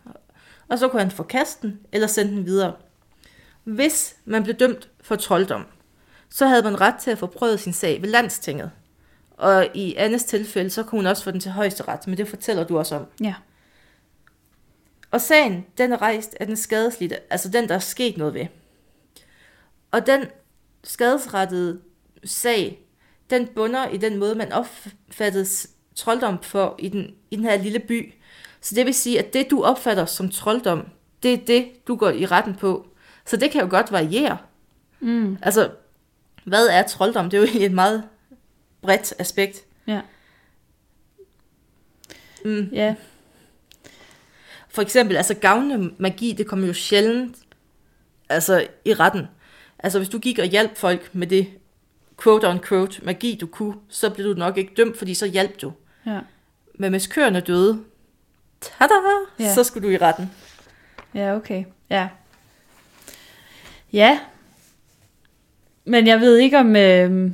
og 0.68 0.78
så 0.78 0.88
kunne 0.88 1.02
han 1.02 1.11
forkaste 1.11 1.62
den, 1.62 1.80
eller 1.92 2.06
sende 2.06 2.32
den 2.32 2.46
videre. 2.46 2.72
Hvis 3.64 4.16
man 4.24 4.42
blev 4.42 4.54
dømt 4.54 4.88
for 5.00 5.16
trolddom, 5.16 5.66
så 6.32 6.46
havde 6.46 6.62
man 6.62 6.80
ret 6.80 6.94
til 6.94 7.10
at 7.10 7.18
få 7.18 7.26
prøvet 7.26 7.60
sin 7.60 7.72
sag 7.72 8.02
ved 8.02 8.08
landstinget. 8.08 8.70
Og 9.30 9.68
i 9.74 9.94
Annes 9.94 10.24
tilfælde, 10.24 10.70
så 10.70 10.82
kunne 10.82 10.98
hun 10.98 11.06
også 11.06 11.24
få 11.24 11.30
den 11.30 11.40
til 11.40 11.50
højesteret, 11.50 12.06
men 12.06 12.16
det 12.16 12.28
fortæller 12.28 12.64
du 12.64 12.78
også 12.78 12.96
om. 12.96 13.06
Ja. 13.20 13.34
Og 15.10 15.20
sagen, 15.20 15.66
den 15.78 15.92
er 15.92 16.02
rejst 16.02 16.36
af 16.40 16.46
den 16.46 16.56
skadeslidte, 16.56 17.32
altså 17.32 17.48
den, 17.48 17.68
der 17.68 17.74
er 17.74 17.78
sket 17.78 18.16
noget 18.16 18.34
ved. 18.34 18.46
Og 19.90 20.06
den 20.06 20.24
skadesrettede 20.84 21.80
sag, 22.24 22.86
den 23.30 23.46
bunder 23.46 23.88
i 23.88 23.96
den 23.96 24.18
måde, 24.18 24.34
man 24.34 24.52
opfattede 24.52 25.46
trolddom 25.94 26.42
for 26.42 26.74
i 26.78 26.88
den, 26.88 27.14
i 27.30 27.36
den 27.36 27.44
her 27.44 27.62
lille 27.62 27.78
by. 27.78 28.14
Så 28.60 28.74
det 28.74 28.86
vil 28.86 28.94
sige, 28.94 29.18
at 29.18 29.32
det, 29.32 29.50
du 29.50 29.62
opfatter 29.62 30.06
som 30.06 30.30
trolddom, 30.30 30.88
det 31.22 31.32
er 31.32 31.44
det, 31.46 31.86
du 31.88 31.96
går 31.96 32.10
i 32.10 32.26
retten 32.26 32.54
på. 32.54 32.88
Så 33.26 33.36
det 33.36 33.50
kan 33.50 33.60
jo 33.60 33.70
godt 33.70 33.92
variere. 33.92 34.38
Mm. 35.00 35.38
Altså, 35.42 35.70
hvad 36.44 36.66
er 36.66 36.83
trolddom? 36.83 37.31
Det 37.31 37.37
er 37.37 37.40
jo 37.40 37.46
egentlig 37.46 37.66
et 37.66 37.72
meget 37.72 38.02
bredt 38.83 39.14
aspekt. 39.18 39.64
Ja. 39.87 40.00
Mm. 42.44 42.68
Ja. 42.72 42.94
For 44.68 44.83
eksempel, 44.83 45.16
altså 45.16 45.35
gavnende 45.35 45.94
magi, 45.98 46.33
det 46.33 46.46
kommer 46.46 46.66
jo 46.66 46.72
sjældent 46.72 47.37
altså, 48.28 48.66
i 48.85 48.94
retten. 48.94 49.26
Altså 49.78 49.98
hvis 49.98 50.09
du 50.09 50.18
gik 50.18 50.38
og 50.38 50.44
hjalp 50.44 50.76
folk 50.76 51.14
med 51.14 51.26
det 51.26 51.48
quote 52.22 52.48
on 52.48 52.61
quote 52.61 53.05
magi, 53.05 53.38
du 53.40 53.46
kunne, 53.46 53.74
så 53.88 54.11
blev 54.11 54.26
du 54.26 54.38
nok 54.38 54.59
ikke 54.59 54.74
dømt, 54.76 54.98
fordi 54.98 55.14
så 55.14 55.26
hjalp 55.26 55.62
du. 55.62 55.72
Ja. 56.07 56.20
Men 56.74 56.90
hvis 56.90 57.07
køerne 57.07 57.40
døde, 57.40 57.85
tada, 58.61 58.94
ja. 59.38 59.55
så 59.55 59.64
skulle 59.64 59.88
du 59.88 59.92
i 59.92 59.98
retten. 59.98 60.31
Ja, 61.14 61.37
okay. 61.37 61.64
Ja. 61.90 62.09
Ja. 63.92 64.20
Men 65.84 66.06
jeg 66.06 66.20
ved 66.20 66.36
ikke 66.36 66.58
om... 66.58 66.76
Øh, 66.76 67.30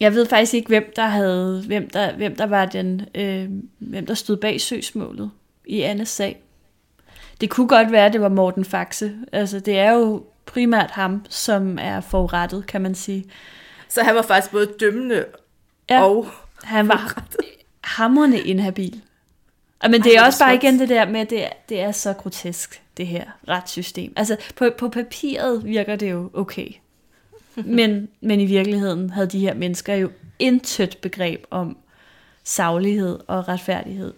jeg 0.00 0.14
ved 0.14 0.26
faktisk 0.26 0.54
ikke, 0.54 0.68
hvem 0.68 0.92
der 0.96 1.06
havde, 1.06 1.62
hvem 1.66 1.90
der, 1.90 2.12
hvem 2.16 2.36
der 2.36 2.46
var 2.46 2.66
den, 2.66 3.02
øh, 3.14 3.48
hvem 3.78 4.06
der 4.06 4.14
stod 4.14 4.36
bag 4.36 4.60
søgsmålet 4.60 5.30
i 5.66 5.80
Annes 5.80 6.08
sag. 6.08 6.42
Det 7.40 7.50
kunne 7.50 7.68
godt 7.68 7.92
være, 7.92 8.06
at 8.06 8.12
det 8.12 8.20
var 8.20 8.28
Morten 8.28 8.64
Faxe. 8.64 9.14
Altså, 9.32 9.60
det 9.60 9.78
er 9.78 9.92
jo 9.92 10.24
primært 10.46 10.90
ham, 10.90 11.24
som 11.28 11.78
er 11.80 12.00
forurettet, 12.00 12.66
kan 12.66 12.80
man 12.80 12.94
sige. 12.94 13.24
Så 13.88 14.02
han 14.02 14.14
var 14.14 14.22
faktisk 14.22 14.52
både 14.52 14.66
dømmende 14.80 15.24
Ja. 15.90 16.04
og... 16.04 16.26
Han 16.62 16.88
var 16.88 17.24
hamrende 17.80 18.40
inhabil. 18.40 19.02
Og 19.80 19.90
Men 19.90 20.02
det 20.02 20.16
er 20.16 20.24
også 20.24 20.38
bare 20.38 20.54
igen 20.54 20.78
det 20.78 20.88
der 20.88 21.08
med, 21.08 21.20
at 21.20 21.30
det 21.30 21.44
er, 21.44 21.48
det 21.68 21.80
er 21.80 21.92
så 21.92 22.12
grotesk, 22.12 22.82
det 22.96 23.06
her 23.06 23.24
retssystem. 23.48 24.12
Altså, 24.16 24.36
på, 24.56 24.70
på 24.78 24.88
papiret 24.88 25.64
virker 25.64 25.96
det 25.96 26.10
jo 26.10 26.30
okay. 26.34 26.68
Men, 27.64 28.08
men 28.20 28.40
i 28.40 28.46
virkeligheden 28.46 29.10
havde 29.10 29.26
de 29.26 29.38
her 29.38 29.54
mennesker 29.54 29.94
jo 29.94 30.10
intet 30.38 30.98
begreb 31.02 31.44
om 31.50 31.76
saglighed 32.44 33.18
og 33.26 33.48
retfærdighed. 33.48 34.12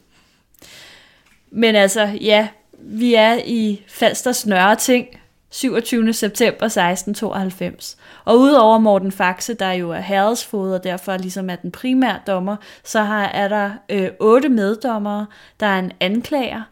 Men 1.51 1.75
altså, 1.77 2.03
ja, 2.21 2.49
vi 2.79 3.15
er 3.15 3.39
i 3.47 3.83
Falsters 3.89 4.47
Nørreting, 4.47 5.07
27. 5.51 6.13
september 6.13 6.67
1692. 6.67 7.97
Og 8.25 8.39
udover 8.39 8.79
Morten 8.79 9.13
Faxe, 9.13 9.55
der 9.55 9.73
jo 9.73 9.91
er 9.91 10.01
herredsfod 10.01 10.75
og 10.75 10.85
derfor 10.85 11.17
ligesom 11.17 11.51
er 11.51 11.57
den 11.57 11.71
primære 11.71 12.21
dommer, 12.27 12.57
så 12.85 13.03
har, 13.03 13.25
er 13.25 13.49
der 13.49 13.71
øh, 13.89 14.11
otte 14.21 14.49
meddommere, 14.49 15.27
der 15.61 15.67
er 15.67 15.79
en 15.79 15.93
anklager, 16.01 16.63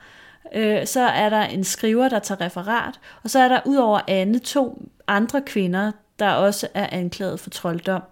øh, 0.54 0.86
så 0.86 1.00
er 1.00 1.28
der 1.28 1.42
en 1.42 1.64
skriver, 1.64 2.08
der 2.08 2.18
tager 2.18 2.40
referat, 2.40 3.00
og 3.22 3.30
så 3.30 3.38
er 3.38 3.48
der 3.48 3.60
udover 3.66 4.00
Anne 4.08 4.38
to 4.38 4.82
andre 5.08 5.42
kvinder, 5.42 5.92
der 6.18 6.30
også 6.30 6.68
er 6.74 6.88
anklaget 6.92 7.40
for 7.40 7.50
trolddom. 7.50 8.02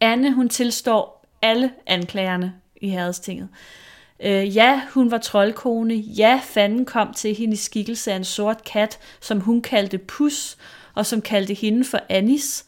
Anne, 0.00 0.32
hun 0.32 0.48
tilstår 0.48 1.26
alle 1.42 1.70
anklagerne 1.86 2.54
i 2.76 2.88
herredstinget. 2.88 3.48
Øh, 4.22 4.56
ja, 4.56 4.82
hun 4.94 5.10
var 5.10 5.18
troldkone. 5.18 5.94
Ja, 5.94 6.40
fanden 6.44 6.84
kom 6.84 7.14
til 7.14 7.34
hende 7.34 7.52
i 7.52 7.56
skikkelse 7.56 8.12
af 8.12 8.16
en 8.16 8.24
sort 8.24 8.64
kat, 8.64 8.98
som 9.20 9.40
hun 9.40 9.62
kaldte 9.62 9.98
Pus, 9.98 10.56
og 10.94 11.06
som 11.06 11.22
kaldte 11.22 11.54
hende 11.54 11.84
for 11.84 12.00
Anis. 12.08 12.64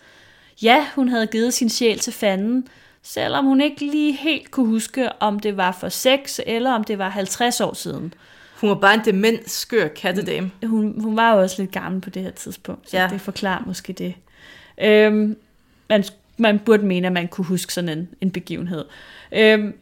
Ja, 0.63 0.87
hun 0.95 1.09
havde 1.09 1.27
givet 1.27 1.55
sin 1.55 1.69
sjæl 1.69 1.99
til 1.99 2.13
fanden, 2.13 2.69
selvom 3.03 3.45
hun 3.45 3.61
ikke 3.61 3.81
lige 3.81 4.13
helt 4.13 4.51
kunne 4.51 4.67
huske, 4.67 5.23
om 5.23 5.41
det 5.41 5.57
var 5.57 5.73
for 5.73 5.89
6 5.89 6.41
eller 6.47 6.73
om 6.73 6.85
det 6.85 6.99
var 6.99 7.09
50 7.09 7.61
år 7.61 7.75
siden. 7.75 8.15
Hun 8.63 8.71
var 8.71 8.75
bare 8.77 8.95
en 8.95 9.01
dement, 9.05 9.51
skør 9.51 9.89
kattedame. 9.89 10.51
Hun, 10.67 11.01
hun 11.01 11.17
var 11.17 11.35
jo 11.35 11.41
også 11.41 11.63
lidt 11.63 11.73
gammel 11.73 12.01
på 12.01 12.11
det 12.11 12.23
her 12.23 12.31
tidspunkt, 12.31 12.91
så 12.91 12.99
ja. 12.99 13.09
Det 13.13 13.21
forklarer 13.21 13.63
måske 13.67 13.93
det. 13.93 14.15
Øhm, 14.81 15.37
man, 15.89 16.05
man 16.37 16.59
burde 16.59 16.87
mene, 16.87 17.07
at 17.07 17.13
man 17.13 17.29
kunne 17.29 17.45
huske 17.45 17.73
sådan 17.73 17.99
en, 17.99 18.09
en 18.21 18.31
begivenhed. 18.31 18.85
Øhm, 19.33 19.75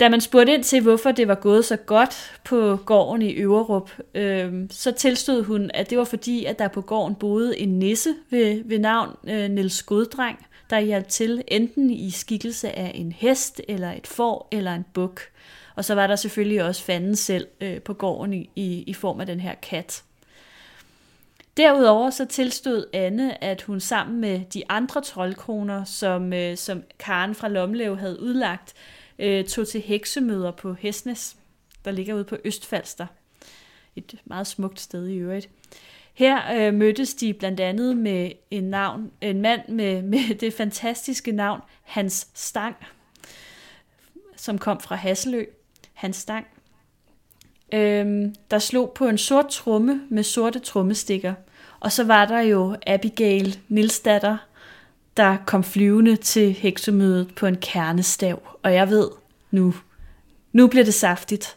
da 0.00 0.08
man 0.08 0.20
spurgte 0.20 0.54
ind 0.54 0.64
til, 0.64 0.82
hvorfor 0.82 1.12
det 1.12 1.28
var 1.28 1.34
gået 1.34 1.64
så 1.64 1.76
godt 1.76 2.40
på 2.44 2.76
gården 2.76 3.22
i 3.22 3.32
Øverup, 3.32 3.90
øhm, 4.14 4.68
så 4.70 4.92
tilstod 4.92 5.42
hun, 5.42 5.70
at 5.74 5.90
det 5.90 5.98
var 5.98 6.04
fordi, 6.04 6.44
at 6.44 6.58
der 6.58 6.68
på 6.68 6.80
gården 6.80 7.14
boede 7.14 7.58
en 7.58 7.78
nisse 7.78 8.14
ved, 8.30 8.62
ved 8.64 8.78
navn 8.78 9.16
øh, 9.28 9.50
Niels 9.50 9.82
Goddreng, 9.82 10.46
der 10.70 10.80
hjalp 10.80 11.08
til 11.08 11.42
enten 11.48 11.90
i 11.90 12.10
skikkelse 12.10 12.78
af 12.78 12.92
en 12.94 13.12
hest, 13.12 13.60
eller 13.68 13.92
et 13.92 14.06
får, 14.06 14.48
eller 14.52 14.74
en 14.74 14.84
buk. 14.92 15.20
Og 15.74 15.84
så 15.84 15.94
var 15.94 16.06
der 16.06 16.16
selvfølgelig 16.16 16.64
også 16.64 16.82
fanden 16.82 17.16
selv 17.16 17.48
øh, 17.60 17.80
på 17.80 17.94
gården 17.94 18.32
i, 18.32 18.50
i, 18.56 18.82
i 18.86 18.94
form 18.94 19.20
af 19.20 19.26
den 19.26 19.40
her 19.40 19.54
kat. 19.54 20.02
Derudover 21.56 22.10
så 22.10 22.24
tilstod 22.24 22.86
Anne, 22.92 23.44
at 23.44 23.62
hun 23.62 23.80
sammen 23.80 24.20
med 24.20 24.40
de 24.54 24.62
andre 24.68 25.00
troldkoner, 25.00 25.84
som, 25.84 26.32
øh, 26.32 26.56
som 26.56 26.82
Karen 26.98 27.34
fra 27.34 27.48
Lomlev 27.48 27.98
havde 27.98 28.20
udlagt, 28.20 28.74
øh, 29.18 29.44
tog 29.44 29.68
til 29.68 29.80
heksemøder 29.80 30.50
på 30.50 30.72
Hesnes, 30.72 31.36
der 31.84 31.90
ligger 31.90 32.14
ude 32.14 32.24
på 32.24 32.36
Østfalster. 32.44 33.06
Et 33.96 34.14
meget 34.24 34.46
smukt 34.46 34.80
sted 34.80 35.08
i 35.08 35.16
øvrigt. 35.16 35.48
Her 36.14 36.66
øh, 36.68 36.74
mødtes 36.74 37.14
de 37.14 37.34
blandt 37.34 37.60
andet 37.60 37.96
med 37.96 38.30
en, 38.50 38.64
navn, 38.64 39.10
en 39.20 39.42
mand 39.42 39.68
med, 39.68 40.02
med 40.12 40.34
det 40.34 40.54
fantastiske 40.54 41.32
navn 41.32 41.60
Hans 41.82 42.28
Stang, 42.34 42.76
som 44.36 44.58
kom 44.58 44.80
fra 44.80 44.94
Hasselø. 44.94 45.44
Hans 46.00 46.16
Stang. 46.16 46.46
Øhm, 47.72 48.34
der 48.50 48.58
slog 48.58 48.92
på 48.94 49.08
en 49.08 49.18
sort 49.18 49.48
tromme 49.48 50.00
med 50.08 50.22
sorte 50.22 50.58
trommestikker. 50.58 51.34
Og 51.80 51.92
så 51.92 52.04
var 52.04 52.24
der 52.24 52.40
jo 52.40 52.76
Abigail 52.86 53.58
Nilsdatter, 53.68 54.36
der 55.16 55.36
kom 55.46 55.64
flyvende 55.64 56.16
til 56.16 56.52
heksemødet 56.52 57.34
på 57.34 57.46
en 57.46 57.56
kernestav. 57.56 58.42
Og 58.62 58.74
jeg 58.74 58.88
ved, 58.90 59.08
nu, 59.50 59.74
nu 60.52 60.66
bliver 60.66 60.84
det 60.84 60.94
saftigt. 60.94 61.56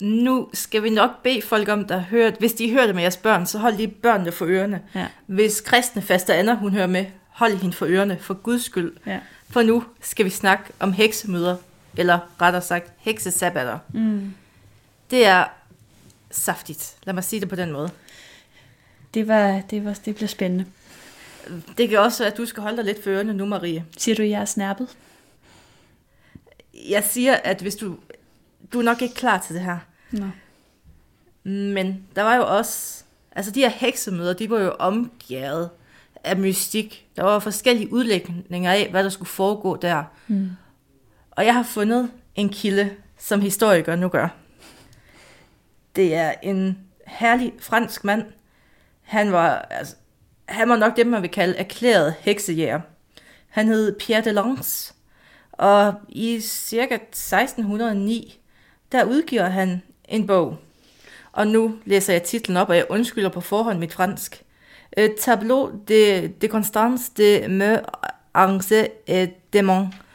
Nu 0.00 0.48
skal 0.52 0.82
vi 0.82 0.90
nok 0.90 1.22
bede 1.22 1.42
folk 1.42 1.68
om, 1.68 1.84
der 1.84 1.98
hørt, 1.98 2.34
hvis 2.38 2.52
de 2.52 2.70
hører 2.72 2.86
det 2.86 2.94
med 2.94 3.02
jeres 3.02 3.16
børn, 3.16 3.46
så 3.46 3.58
hold 3.58 3.76
lige 3.76 3.88
børnene 3.88 4.32
for 4.32 4.46
ørerne. 4.46 4.82
Ja. 4.94 5.06
Hvis 5.26 5.60
kristne 5.60 6.02
faster 6.02 6.34
Anna, 6.34 6.54
hun 6.54 6.72
hører 6.72 6.86
med, 6.86 7.06
hold 7.28 7.56
hende 7.56 7.76
for 7.76 7.86
ørerne, 7.86 8.18
for 8.20 8.34
guds 8.34 8.64
skyld. 8.64 8.92
Ja. 9.06 9.18
For 9.50 9.62
nu 9.62 9.84
skal 10.00 10.24
vi 10.24 10.30
snakke 10.30 10.64
om 10.80 10.92
heksemøder, 10.92 11.56
eller 11.98 12.18
rettere 12.40 12.62
sagt 12.62 12.92
heksesabbater. 12.98 13.78
Mm. 13.94 14.34
Det 15.10 15.26
er 15.26 15.44
saftigt. 16.30 16.96
Lad 17.04 17.14
mig 17.14 17.24
sige 17.24 17.40
det 17.40 17.48
på 17.48 17.56
den 17.56 17.72
måde. 17.72 17.90
Det, 19.14 19.28
var, 19.28 19.62
det, 19.70 19.84
var, 19.84 19.98
det 20.04 20.14
bliver 20.14 20.28
spændende. 20.28 20.66
Det 21.78 21.88
kan 21.88 21.98
også 21.98 22.22
være, 22.22 22.32
at 22.32 22.38
du 22.38 22.46
skal 22.46 22.62
holde 22.62 22.76
dig 22.76 22.84
lidt 22.84 23.02
for 23.02 23.10
ørerne 23.10 23.34
nu, 23.34 23.46
Marie. 23.46 23.84
Siger 23.98 24.14
du, 24.14 24.22
at 24.22 24.30
jeg 24.30 24.40
er 24.40 24.44
snærpet? 24.44 24.88
Jeg 26.88 27.04
siger, 27.04 27.34
at 27.34 27.60
hvis 27.60 27.76
du... 27.76 27.96
Du 28.72 28.78
er 28.78 28.82
nok 28.82 29.02
ikke 29.02 29.14
klar 29.14 29.38
til 29.46 29.54
det 29.54 29.62
her. 29.62 29.78
Nå. 30.10 30.26
Men 31.44 32.06
der 32.16 32.22
var 32.22 32.34
jo 32.34 32.56
også 32.56 33.04
Altså 33.38 33.50
de 33.50 33.60
her 33.60 33.68
heksemøder, 33.68 34.32
de 34.32 34.50
var 34.50 34.60
jo 34.60 34.74
omgivet 34.78 35.70
af 36.24 36.36
mystik. 36.36 37.06
Der 37.16 37.22
var 37.22 37.38
forskellige 37.38 37.92
udlægninger 37.92 38.72
af, 38.72 38.88
hvad 38.90 39.04
der 39.04 39.10
skulle 39.10 39.28
foregå 39.28 39.76
der. 39.76 40.04
Mm. 40.28 40.50
Og 41.38 41.46
jeg 41.46 41.54
har 41.54 41.62
fundet 41.62 42.10
en 42.34 42.48
kilde, 42.48 42.90
som 43.18 43.40
historikere 43.40 43.96
nu 43.96 44.08
gør. 44.08 44.28
Det 45.96 46.14
er 46.14 46.32
en 46.42 46.78
herlig 47.06 47.52
fransk 47.60 48.04
mand. 48.04 48.22
Han 49.02 49.32
var, 49.32 49.58
altså, 49.58 49.94
han 50.48 50.68
var 50.68 50.76
nok 50.76 50.96
det, 50.96 51.06
man 51.06 51.22
vil 51.22 51.30
kalde 51.30 51.56
erklæret 51.56 52.14
heksejæger. 52.20 52.80
Han 53.48 53.66
hed 53.66 53.98
Pierre 53.98 54.24
de 54.24 54.32
Lance, 54.32 54.94
og 55.52 55.94
i 56.08 56.40
cirka 56.40 56.94
1609, 56.94 58.40
der 58.92 59.04
udgiver 59.04 59.48
han 59.48 59.82
en 60.08 60.26
bog. 60.26 60.56
Og 61.32 61.46
nu 61.46 61.78
læser 61.84 62.12
jeg 62.12 62.22
titlen 62.22 62.56
op, 62.56 62.68
og 62.68 62.76
jeg 62.76 62.86
undskylder 62.88 63.28
på 63.28 63.40
forhånd 63.40 63.78
mit 63.78 63.92
fransk. 63.92 64.42
Et 64.96 65.14
tableau 65.20 65.70
de, 65.88 66.28
de 66.40 66.48
Constance 66.48 67.12
de 67.16 67.48
Me 67.48 67.80
Ange 68.34 68.88
et 69.06 69.32
Démon. 69.56 70.07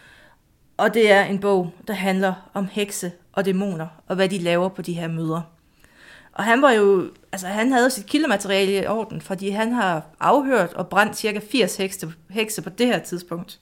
Og 0.77 0.93
det 0.93 1.11
er 1.11 1.23
en 1.23 1.39
bog, 1.39 1.73
der 1.87 1.93
handler 1.93 2.49
om 2.53 2.67
hekse 2.71 3.11
og 3.33 3.45
dæmoner, 3.45 3.87
og 4.07 4.15
hvad 4.15 4.29
de 4.29 4.37
laver 4.37 4.69
på 4.69 4.81
de 4.81 4.93
her 4.93 5.07
møder. 5.07 5.41
Og 6.33 6.43
han 6.43 6.61
var 6.61 6.71
jo, 6.71 7.09
altså 7.31 7.47
han 7.47 7.71
havde 7.71 7.89
sit 7.89 8.05
kildemateriale 8.05 8.83
i 8.83 8.87
orden, 8.87 9.21
fordi 9.21 9.49
han 9.49 9.71
har 9.71 10.05
afhørt 10.19 10.73
og 10.73 10.87
brændt 10.87 11.17
cirka 11.17 11.39
80 11.51 11.77
hekse, 11.77 12.13
hekse 12.29 12.61
på 12.61 12.69
det 12.69 12.87
her 12.87 12.99
tidspunkt. 12.99 13.59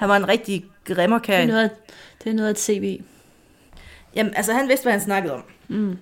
Han 0.00 0.08
var 0.08 0.16
en 0.16 0.28
rigtig 0.28 0.64
grimmerkær. 0.84 1.36
Det 1.36 1.44
er 1.44 1.52
noget, 1.52 1.70
det 2.24 2.30
er 2.30 2.34
noget 2.34 2.48
af 2.48 2.52
et 2.52 2.58
CV. 2.58 3.00
Jamen, 4.14 4.34
altså 4.36 4.52
han 4.52 4.68
vidste, 4.68 4.84
hvad 4.84 4.92
han 4.92 5.00
snakkede 5.00 5.34
om. 5.34 5.44
Mm. 5.68 5.98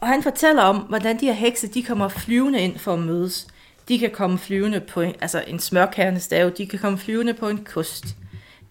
Og 0.00 0.08
han 0.08 0.22
fortæller 0.22 0.62
om, 0.62 0.76
hvordan 0.76 1.20
de 1.20 1.26
her 1.26 1.32
hekse, 1.32 1.66
de 1.68 1.82
kommer 1.82 2.08
flyvende 2.08 2.60
ind 2.60 2.78
for 2.78 2.92
at 2.92 2.98
mødes. 2.98 3.46
De 3.88 3.98
kan 3.98 4.10
komme 4.10 4.38
flyvende 4.38 4.80
på 4.80 5.00
en, 5.00 5.14
altså 5.20 5.44
en 5.46 5.58
smørkærnestav, 5.58 6.50
de 6.58 6.66
kan 6.66 6.78
komme 6.78 6.98
flyvende 6.98 7.34
på 7.34 7.48
en 7.48 7.64
kost. 7.64 8.04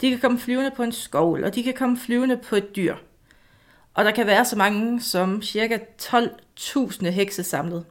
De 0.00 0.10
kan 0.10 0.18
komme 0.18 0.38
flyvende 0.38 0.70
på 0.70 0.82
en 0.82 0.92
skovl, 0.92 1.44
og 1.44 1.54
de 1.54 1.62
kan 1.62 1.74
komme 1.74 1.98
flyvende 1.98 2.36
på 2.36 2.56
et 2.56 2.76
dyr. 2.76 2.96
Og 3.94 4.04
der 4.04 4.10
kan 4.10 4.26
være 4.26 4.44
så 4.44 4.56
mange 4.56 5.00
som 5.00 5.42
cirka 5.42 5.78
12.000 6.02 7.08
hekse 7.08 7.42
samlet. 7.42 7.84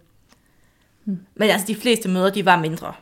Hmm. 1.04 1.20
Men 1.36 1.50
altså 1.50 1.68
de 1.68 1.76
fleste 1.76 2.10
møder, 2.10 2.30
de 2.30 2.46
var 2.46 2.60
mindre. 2.60 2.94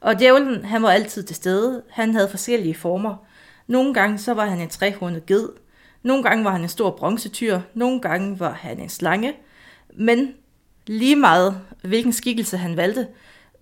Og 0.00 0.18
djævlen, 0.18 0.64
han 0.64 0.82
var 0.82 0.90
altid 0.90 1.22
til 1.22 1.36
stede. 1.36 1.82
Han 1.90 2.14
havde 2.14 2.28
forskellige 2.28 2.74
former. 2.74 3.16
Nogle 3.66 3.94
gange 3.94 4.18
så 4.18 4.34
var 4.34 4.46
han 4.46 4.60
en 4.60 4.68
trehornet 4.68 5.26
ged. 5.26 5.48
Nogle 6.02 6.22
gange 6.22 6.44
var 6.44 6.50
han 6.50 6.62
en 6.62 6.68
stor 6.68 6.90
bronzetyr. 6.90 7.60
Nogle 7.74 8.00
gange 8.00 8.40
var 8.40 8.52
han 8.52 8.78
en 8.78 8.88
slange. 8.88 9.32
Men 9.94 10.34
lige 10.86 11.16
meget, 11.16 11.60
hvilken 11.82 12.12
skikkelse 12.12 12.56
han 12.56 12.76
valgte, 12.76 13.08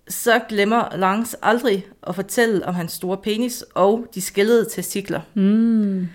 så 0.07 0.39
glemmer 0.49 0.97
Langs 0.97 1.35
aldrig 1.41 1.87
at 2.07 2.15
fortælle 2.15 2.65
om 2.65 2.75
hans 2.75 2.91
store 2.91 3.17
penis 3.17 3.63
og 3.75 4.07
de 4.15 4.21
skældede 4.21 4.69
testikler. 4.69 5.21
Mm. 5.33 6.09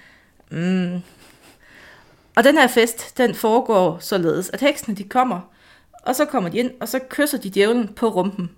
Mm. 0.50 1.00
Og 2.36 2.44
den 2.44 2.58
her 2.58 2.66
fest, 2.66 3.18
den 3.18 3.34
foregår 3.34 3.98
således, 4.00 4.50
at 4.50 4.60
heksene 4.60 4.96
de 4.96 5.04
kommer, 5.04 5.40
og 6.02 6.16
så 6.16 6.24
kommer 6.24 6.50
de 6.50 6.58
ind, 6.58 6.70
og 6.80 6.88
så 6.88 7.00
kysser 7.08 7.38
de 7.38 7.50
djævlen 7.50 7.88
på 7.88 8.08
rumpen. 8.08 8.50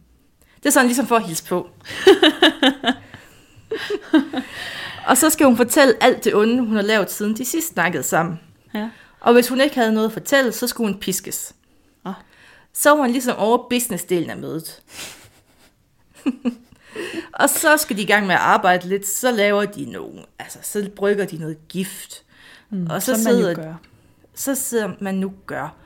Det 0.57 0.67
er 0.67 0.71
sådan 0.71 0.87
ligesom 0.87 1.07
for 1.07 1.17
at 1.17 1.27
hilse 1.27 1.45
på. 1.45 1.59
og 5.09 5.17
så 5.17 5.31
skal 5.31 5.47
hun 5.47 5.57
fortælle 5.57 5.95
alt 6.01 6.25
det 6.25 6.35
onde, 6.35 6.61
hun 6.61 6.77
har 6.77 6.83
lavet 6.83 7.11
siden 7.11 7.37
de 7.37 7.45
sidst 7.45 7.69
snakkede 7.69 8.03
sammen. 8.03 8.41
Ja. 8.75 8.91
Og 9.21 9.33
hvis 9.33 9.49
hun 9.49 9.61
ikke 9.61 9.77
havde 9.77 9.93
noget 9.93 10.07
at 10.07 10.13
fortælle, 10.13 10.53
så 10.53 10.67
skulle 10.67 10.93
hun 10.93 11.01
piskes. 11.01 11.55
Oh. 12.05 12.13
Så 12.73 12.91
var 12.91 12.97
hun 12.97 13.11
ligesom 13.11 13.37
over 13.37 13.69
businessdelen 13.71 14.31
af 14.31 14.37
mødet. 14.37 14.83
og 17.41 17.51
så 17.51 17.77
skal 17.77 17.97
de 17.97 18.03
i 18.03 18.07
gang 18.07 18.27
med 18.27 18.35
at 18.35 18.41
arbejde 18.41 18.89
lidt, 18.89 19.07
så 19.07 19.33
laver 19.33 19.65
de 19.65 19.85
nogle, 19.85 20.23
altså 20.39 20.59
så 20.63 20.91
brygger 20.97 21.25
de 21.25 21.37
noget 21.37 21.69
gift. 21.69 22.23
Mm, 22.71 22.87
og 22.91 23.03
så 23.03 23.15
sidder, 23.15 23.57
man. 23.57 23.75
Så 24.35 24.55
sidder 24.55 24.93
man 25.01 25.15
nu 25.15 25.33
gør. 25.47 25.77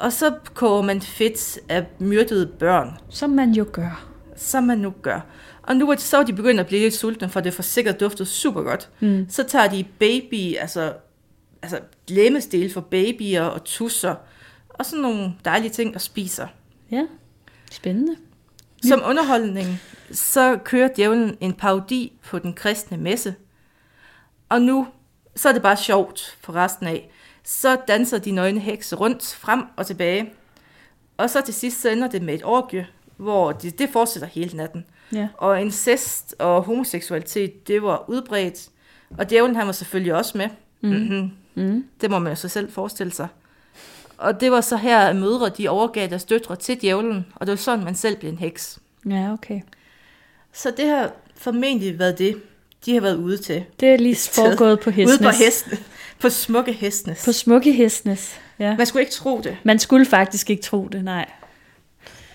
Og 0.00 0.12
så 0.12 0.34
koger 0.54 0.82
man 0.82 1.00
fedt 1.00 1.58
af 1.68 1.86
myrdede 1.98 2.46
børn. 2.46 2.98
Som 3.08 3.30
man 3.30 3.52
jo 3.52 3.66
gør. 3.72 4.04
Som 4.36 4.64
man 4.64 4.78
nu 4.78 4.94
gør. 5.02 5.20
Og 5.62 5.76
nu 5.76 5.90
er 5.90 5.96
så 5.96 6.18
er 6.18 6.22
de 6.22 6.32
begyndt 6.32 6.60
at 6.60 6.66
blive 6.66 6.82
lidt 6.82 6.94
sultne, 6.94 7.28
for 7.28 7.40
det 7.40 7.54
får 7.54 7.62
sikkert 7.62 8.00
duftet 8.00 8.28
super 8.28 8.62
godt. 8.62 8.88
Mm. 9.00 9.26
Så 9.28 9.42
tager 9.42 9.68
de 9.68 9.84
baby, 9.98 10.56
altså, 10.56 10.92
altså 11.62 11.80
lemmestil 12.08 12.72
for 12.72 12.80
babyer 12.80 13.42
og 13.42 13.64
tusser, 13.64 14.14
og 14.68 14.86
sådan 14.86 15.02
nogle 15.02 15.32
dejlige 15.44 15.70
ting 15.70 15.94
og 15.94 16.00
spiser. 16.00 16.46
Ja, 16.90 17.06
spændende. 17.70 18.16
Som 18.82 19.02
underholdning, 19.04 19.80
så 20.12 20.58
kører 20.64 20.88
djævlen 20.96 21.36
en 21.40 21.52
parodi 21.52 22.12
på 22.24 22.38
den 22.38 22.54
kristne 22.54 22.96
messe. 22.96 23.34
Og 24.48 24.62
nu, 24.62 24.86
så 25.36 25.48
er 25.48 25.52
det 25.52 25.62
bare 25.62 25.76
sjovt 25.76 26.36
for 26.40 26.52
resten 26.56 26.86
af. 26.86 27.10
Så 27.44 27.76
danser 27.88 28.18
de 28.18 28.30
nøgne 28.30 28.60
hekse 28.60 28.96
rundt, 28.96 29.36
frem 29.40 29.62
og 29.76 29.86
tilbage. 29.86 30.32
Og 31.16 31.30
så 31.30 31.40
til 31.40 31.54
sidst 31.54 31.80
så 31.80 31.88
ender 31.88 32.08
det 32.08 32.22
med 32.22 32.34
et 32.34 32.44
orgie, 32.44 32.86
hvor 33.16 33.52
det, 33.52 33.78
det 33.78 33.90
fortsætter 33.90 34.28
hele 34.28 34.56
natten. 34.56 34.84
Ja. 35.12 35.28
Og 35.36 35.60
incest 35.60 36.34
og 36.38 36.62
homoseksualitet, 36.62 37.68
det 37.68 37.82
var 37.82 38.04
udbredt. 38.08 38.68
Og 39.18 39.30
djævlen 39.30 39.56
han 39.56 39.66
var 39.66 39.72
selvfølgelig 39.72 40.14
også 40.14 40.38
med. 40.38 40.48
Mm. 40.80 40.88
Mm-hmm. 40.88 41.30
Mm. 41.54 41.84
Det 42.00 42.10
må 42.10 42.18
man 42.18 42.32
jo 42.32 42.36
så 42.36 42.48
selv 42.48 42.72
forestille 42.72 43.12
sig. 43.12 43.28
Og 44.18 44.40
det 44.40 44.50
var 44.50 44.60
så 44.60 44.76
her, 44.76 44.98
at 44.98 45.16
mødre 45.16 45.48
de 45.48 45.68
overgav 45.68 46.08
deres 46.08 46.24
døtre 46.24 46.56
til 46.56 46.80
djævlen, 46.80 47.26
og 47.34 47.46
det 47.46 47.50
var 47.50 47.56
sådan, 47.56 47.84
man 47.84 47.94
selv 47.94 48.16
blev 48.16 48.30
en 48.30 48.38
heks. 48.38 48.78
Ja, 49.10 49.32
okay. 49.32 49.60
Så 50.52 50.72
det 50.76 50.86
har 50.86 51.10
formentlig 51.36 51.98
været 51.98 52.18
det, 52.18 52.42
de 52.86 52.94
har 52.94 53.00
været 53.00 53.16
ude 53.16 53.36
til. 53.36 53.64
Det 53.80 53.88
er 53.88 53.96
lige 53.96 54.16
foregået 54.34 54.80
på 54.80 54.90
hestnes. 54.90 55.20
Ude 55.20 55.28
på 55.28 55.34
hestene. 55.44 55.78
På 56.20 56.28
smukke 56.30 56.72
hestnes. 56.72 57.24
På 57.24 57.32
smukke 57.32 57.72
hestnes, 57.72 58.40
ja. 58.58 58.76
Man 58.76 58.86
skulle 58.86 59.02
ikke 59.02 59.12
tro 59.12 59.40
det. 59.40 59.56
Man 59.62 59.78
skulle 59.78 60.06
faktisk 60.06 60.50
ikke 60.50 60.62
tro 60.62 60.88
det, 60.92 61.04
nej. 61.04 61.30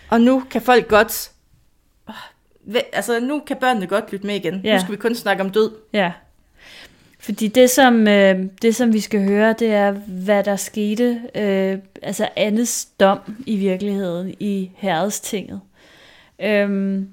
Og 0.10 0.22
nu 0.22 0.44
kan 0.52 0.62
folk 0.62 0.88
godt... 0.88 1.32
Altså, 2.94 3.20
nu 3.20 3.40
kan 3.48 3.58
børnene 3.58 3.88
godt 3.88 4.12
lytte 4.12 4.28
med 4.28 4.36
igen. 4.36 4.62
Ja. 4.64 4.74
Nu 4.74 4.80
skal 4.80 4.92
vi 4.92 4.98
kun 4.98 5.16
snakke 5.16 5.44
om 5.44 5.50
død. 5.50 5.72
Ja. 5.94 6.12
Fordi 7.24 7.48
det 7.48 7.70
som, 7.70 8.08
øh, 8.08 8.46
det, 8.62 8.76
som 8.76 8.94
vi 8.94 9.00
skal 9.00 9.24
høre, 9.24 9.56
det 9.60 9.74
er, 9.74 9.92
hvad 9.92 10.44
der 10.44 10.56
skete, 10.56 11.22
øh, 11.36 11.78
altså 12.02 12.30
Annes 12.36 12.86
dom 12.86 13.20
i 13.46 13.58
virkeligheden 13.58 14.34
i 14.40 14.72
herredstinget. 14.76 15.62
Øhm, 16.42 17.10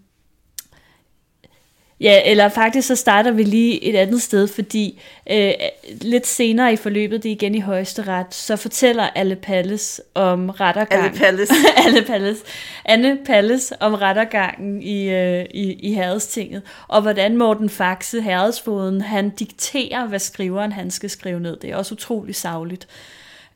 Ja, 2.00 2.20
eller 2.24 2.48
faktisk 2.48 2.88
så 2.88 2.96
starter 2.96 3.30
vi 3.30 3.42
lige 3.42 3.84
et 3.84 3.96
andet 3.96 4.22
sted, 4.22 4.48
fordi 4.48 5.00
øh, 5.30 5.52
lidt 6.00 6.26
senere 6.26 6.72
i 6.72 6.76
forløbet, 6.76 7.22
det 7.22 7.28
er 7.28 7.32
igen 7.32 7.54
i 7.54 7.60
højesteret, 7.60 8.34
så 8.34 8.56
fortæller 8.56 9.02
Alle 9.02 9.36
Palles 9.36 10.00
om 10.14 10.50
rettergangen. 10.50 11.06
Alle 11.06 11.18
Palles. 11.18 11.50
Alle 11.86 12.02
Palles. 12.02 12.38
Anne 12.84 13.18
Palles 13.26 13.72
om 13.80 13.94
rettergangen 13.94 14.82
i, 14.82 15.10
øh, 15.10 15.44
i, 15.50 15.72
i 15.72 15.92
herredstinget, 15.94 16.62
og 16.88 17.03
hvordan 17.03 17.36
Morten 17.36 17.70
Faxe, 17.70 18.20
herredsfoden, 18.20 19.01
han 19.01 19.30
dikterer, 19.30 20.07
hvad 20.07 20.18
skriveren 20.18 20.72
han 20.72 20.90
skal 20.90 21.11
skrive 21.11 21.40
ned. 21.40 21.57
Det 21.57 21.70
er 21.70 21.76
også 21.76 21.94
utrolig 21.94 22.34
savligt. 22.34 22.88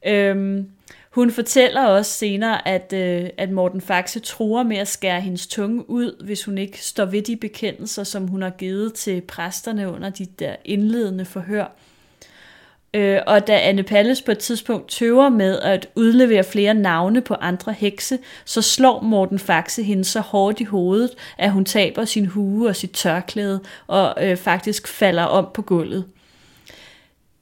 Øhm, 0.07 0.69
hun 1.15 1.31
fortæller 1.31 1.87
også 1.87 2.13
senere, 2.13 2.69
at, 2.69 2.93
øh, 2.93 3.31
at 3.39 3.51
Morten 3.51 3.81
Faxe 3.81 4.21
truer 4.21 4.63
med 4.63 4.77
at 4.77 4.89
skære 4.89 5.21
hendes 5.21 5.47
tunge 5.47 5.91
ud, 5.91 6.25
hvis 6.25 6.45
hun 6.45 6.59
ikke 6.59 6.85
står 6.85 7.05
ved 7.05 7.23
de 7.23 7.37
bekendelser, 7.37 8.05
som 8.05 8.29
hun 8.29 8.43
har 8.43 8.51
givet 8.51 8.95
til 8.95 9.21
præsterne 9.21 9.93
under 9.93 10.11
de 10.11 10.27
der 10.39 10.57
indledende 10.65 11.25
forhør. 11.25 11.77
Øh, 12.95 13.21
og 13.27 13.47
da 13.47 13.59
Anne 13.59 13.83
Palles 13.83 14.23
på 14.23 14.31
et 14.31 14.39
tidspunkt 14.39 14.89
tøver 14.89 15.29
med 15.29 15.59
at 15.59 15.89
udlevere 15.95 16.45
flere 16.45 16.75
navne 16.75 17.21
på 17.21 17.35
andre 17.35 17.73
hekse, 17.73 18.19
så 18.45 18.63
slår 18.63 19.01
Morten 19.01 19.39
Faxe 19.39 19.83
hende 19.83 20.05
så 20.05 20.21
hårdt 20.21 20.61
i 20.61 20.65
hovedet, 20.65 21.11
at 21.39 21.51
hun 21.51 21.65
taber 21.65 22.05
sin 22.05 22.27
hue 22.27 22.69
og 22.69 22.77
sit 22.77 22.91
tørklæde 22.91 23.61
og 23.87 24.15
øh, 24.21 24.37
faktisk 24.37 24.89
falder 24.89 25.25
om 25.25 25.49
på 25.55 25.63
gulvet. 25.63 26.05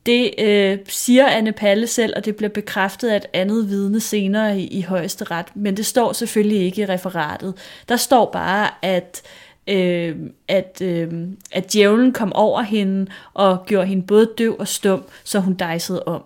Det 0.07 0.34
øh, 0.38 0.78
siger 0.88 1.26
Anne 1.26 1.53
Palle 1.53 1.86
selv, 1.86 2.12
og 2.16 2.24
det 2.24 2.36
bliver 2.36 2.50
bekræftet 2.50 3.09
af 3.09 3.16
et 3.16 3.26
andet 3.32 3.68
vidne 3.68 4.00
senere 4.00 4.61
i, 4.61 4.66
i 4.66 4.82
højeste 4.82 5.24
ret, 5.24 5.46
men 5.55 5.76
det 5.76 5.86
står 5.86 6.12
selvfølgelig 6.12 6.61
ikke 6.61 6.82
i 6.82 6.86
referatet. 6.86 7.55
Der 7.88 7.96
står 7.96 8.30
bare, 8.32 8.70
at 8.82 9.22
øh, 9.66 10.16
at, 10.48 10.82
øh, 10.82 11.12
at 11.53 11.72
djævlen 11.72 12.12
kom 12.12 12.32
over 12.32 12.62
hende 12.62 13.11
og 13.34 13.66
gjorde 13.66 13.86
hende 13.86 14.07
både 14.07 14.30
døv 14.38 14.57
og 14.59 14.68
stum, 14.68 15.05
så 15.24 15.40
hun 15.40 15.55
dejsede 15.55 16.03
om. 16.03 16.22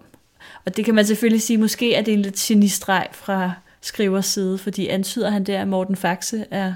Og 0.65 0.77
det 0.77 0.85
kan 0.85 0.95
man 0.95 1.07
selvfølgelig 1.07 1.43
sige, 1.43 1.59
måske 1.59 1.95
er 1.95 2.03
det 2.03 2.15
en 2.15 2.23
lidt 2.23 2.37
genistreg 2.37 3.09
fra 3.13 3.53
skrivers 3.81 4.27
side, 4.27 4.59
fordi 4.59 4.87
antyder 4.87 5.31
han 5.31 5.45
der, 5.45 5.61
at 5.61 5.69
Morten 5.69 5.97
Faxe 5.97 6.45
er 6.51 6.75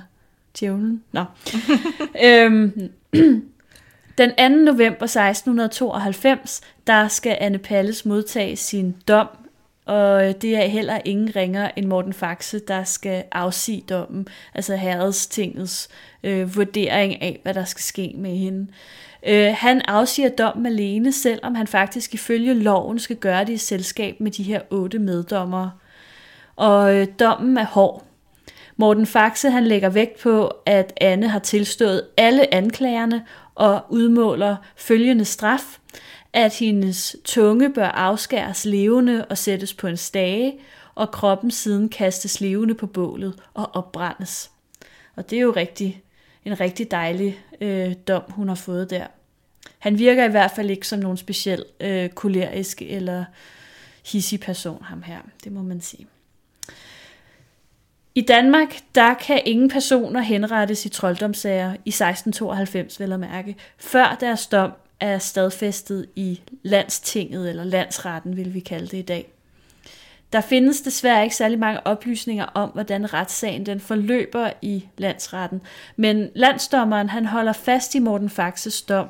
djævlen? 0.61 1.03
Nå. 1.12 1.24
øhm, 2.24 2.90
den 4.21 4.31
2. 4.31 4.73
november 4.73 5.07
1692, 5.07 6.61
der 6.87 7.09
skal 7.09 7.37
Anne 7.41 7.59
Palles 7.59 8.05
modtage 8.05 8.57
sin 8.57 8.97
dom 9.09 9.29
og 9.91 10.29
øh, 10.29 10.35
det 10.43 10.57
er 10.57 10.66
heller 10.66 10.99
ingen 11.05 11.37
ringer 11.37 11.71
end 11.77 11.87
Morten 11.87 12.12
Faxe, 12.12 12.59
der 12.59 12.85
skal 12.85 13.25
afsige 13.33 13.85
dommen, 13.89 14.29
altså 14.55 14.77
herredstingets 14.77 15.89
øh, 16.23 16.57
vurdering 16.57 17.23
af, 17.23 17.41
hvad 17.43 17.55
der 17.55 17.64
skal 17.64 17.83
ske 17.83 18.12
med 18.16 18.37
hende. 18.37 18.66
Øh, 19.27 19.55
han 19.59 19.83
afsiger 19.89 20.29
dommen 20.29 20.66
alene, 20.66 21.12
selvom 21.12 21.55
han 21.55 21.66
faktisk 21.66 22.14
ifølge 22.14 22.55
loven 22.55 22.99
skal 22.99 23.16
gøre 23.16 23.45
det 23.45 23.53
i 23.53 23.57
selskab 23.57 24.21
med 24.21 24.31
de 24.31 24.43
her 24.43 24.61
otte 24.71 24.99
meddommere. 24.99 25.71
Og 26.57 26.97
øh, 26.97 27.07
dommen 27.21 27.57
er 27.57 27.66
hård. 27.66 28.05
Morten 28.77 29.07
Faxe 29.07 29.51
han 29.51 29.64
lægger 29.64 29.89
vægt 29.89 30.21
på, 30.21 30.53
at 30.66 30.93
Anne 31.01 31.29
har 31.29 31.39
tilstået 31.39 32.03
alle 32.16 32.55
anklagerne 32.55 33.23
og 33.61 33.86
udmåler 33.88 34.56
følgende 34.76 35.24
straf, 35.24 35.78
at 36.32 36.54
hendes 36.54 37.16
tunge 37.24 37.72
bør 37.72 37.86
afskæres 37.86 38.64
levende 38.64 39.24
og 39.24 39.38
sættes 39.38 39.74
på 39.74 39.86
en 39.86 39.96
stage, 39.96 40.58
og 40.94 41.11
kroppen 41.11 41.50
siden 41.50 41.88
kastes 41.88 42.40
levende 42.40 42.74
på 42.74 42.86
bålet 42.86 43.34
og 43.54 43.70
opbrændes. 43.74 44.50
Og 45.16 45.30
det 45.30 45.36
er 45.36 45.42
jo 45.42 45.52
rigtig, 45.56 46.02
en 46.44 46.61
rigtig 46.61 46.90
dejlig 46.90 47.40
øh, 47.61 47.94
dom, 48.08 48.22
hun 48.28 48.48
har 48.48 48.54
fået 48.54 48.90
der. 48.90 49.06
Han 49.78 49.98
virker 49.98 50.24
i 50.24 50.30
hvert 50.30 50.50
fald 50.50 50.70
ikke 50.70 50.88
som 50.88 50.98
nogen 50.98 51.16
speciel 51.16 51.64
øh, 51.80 52.08
kolerisk 52.08 52.82
eller 52.82 53.24
hissig 54.12 54.40
person, 54.40 54.82
ham 54.82 55.02
her. 55.02 55.18
Det 55.44 55.52
må 55.52 55.62
man 55.62 55.80
sige. 55.80 56.06
I 58.21 58.23
Danmark, 58.23 58.77
der 58.95 59.14
kan 59.14 59.43
ingen 59.45 59.68
personer 59.68 60.21
henrettes 60.21 60.87
i 60.87 60.89
trolddomssager 60.89 61.73
i 61.73 61.89
1692, 61.89 63.01
vel 63.01 63.12
at 63.12 63.21
mærke, 63.21 63.57
før 63.79 64.16
deres 64.21 64.47
dom 64.47 64.71
er 65.01 65.18
stadfæstet 65.18 66.07
i 66.16 66.41
landstinget, 66.62 67.49
eller 67.49 67.64
landsretten 67.64 68.37
vil 68.37 68.55
vi 68.55 68.61
kalde 68.61 68.87
det 68.87 68.97
i 68.97 69.03
dag. 69.03 69.33
Der 70.33 70.41
findes 70.41 70.81
desværre 70.81 71.23
ikke 71.23 71.37
særlig 71.37 71.59
mange 71.59 71.87
oplysninger 71.87 72.45
om, 72.45 72.71
hvordan 72.71 73.14
retssagen 73.14 73.66
den 73.66 73.81
forløber 73.81 74.51
i 74.62 74.89
landsretten, 74.99 75.62
men 75.97 76.31
landsdommeren 76.35 77.09
han 77.09 77.27
holder 77.27 77.53
fast 77.53 77.95
i 77.95 77.99
Morten 77.99 78.31
Faxes 78.31 78.83
dom, 78.83 79.09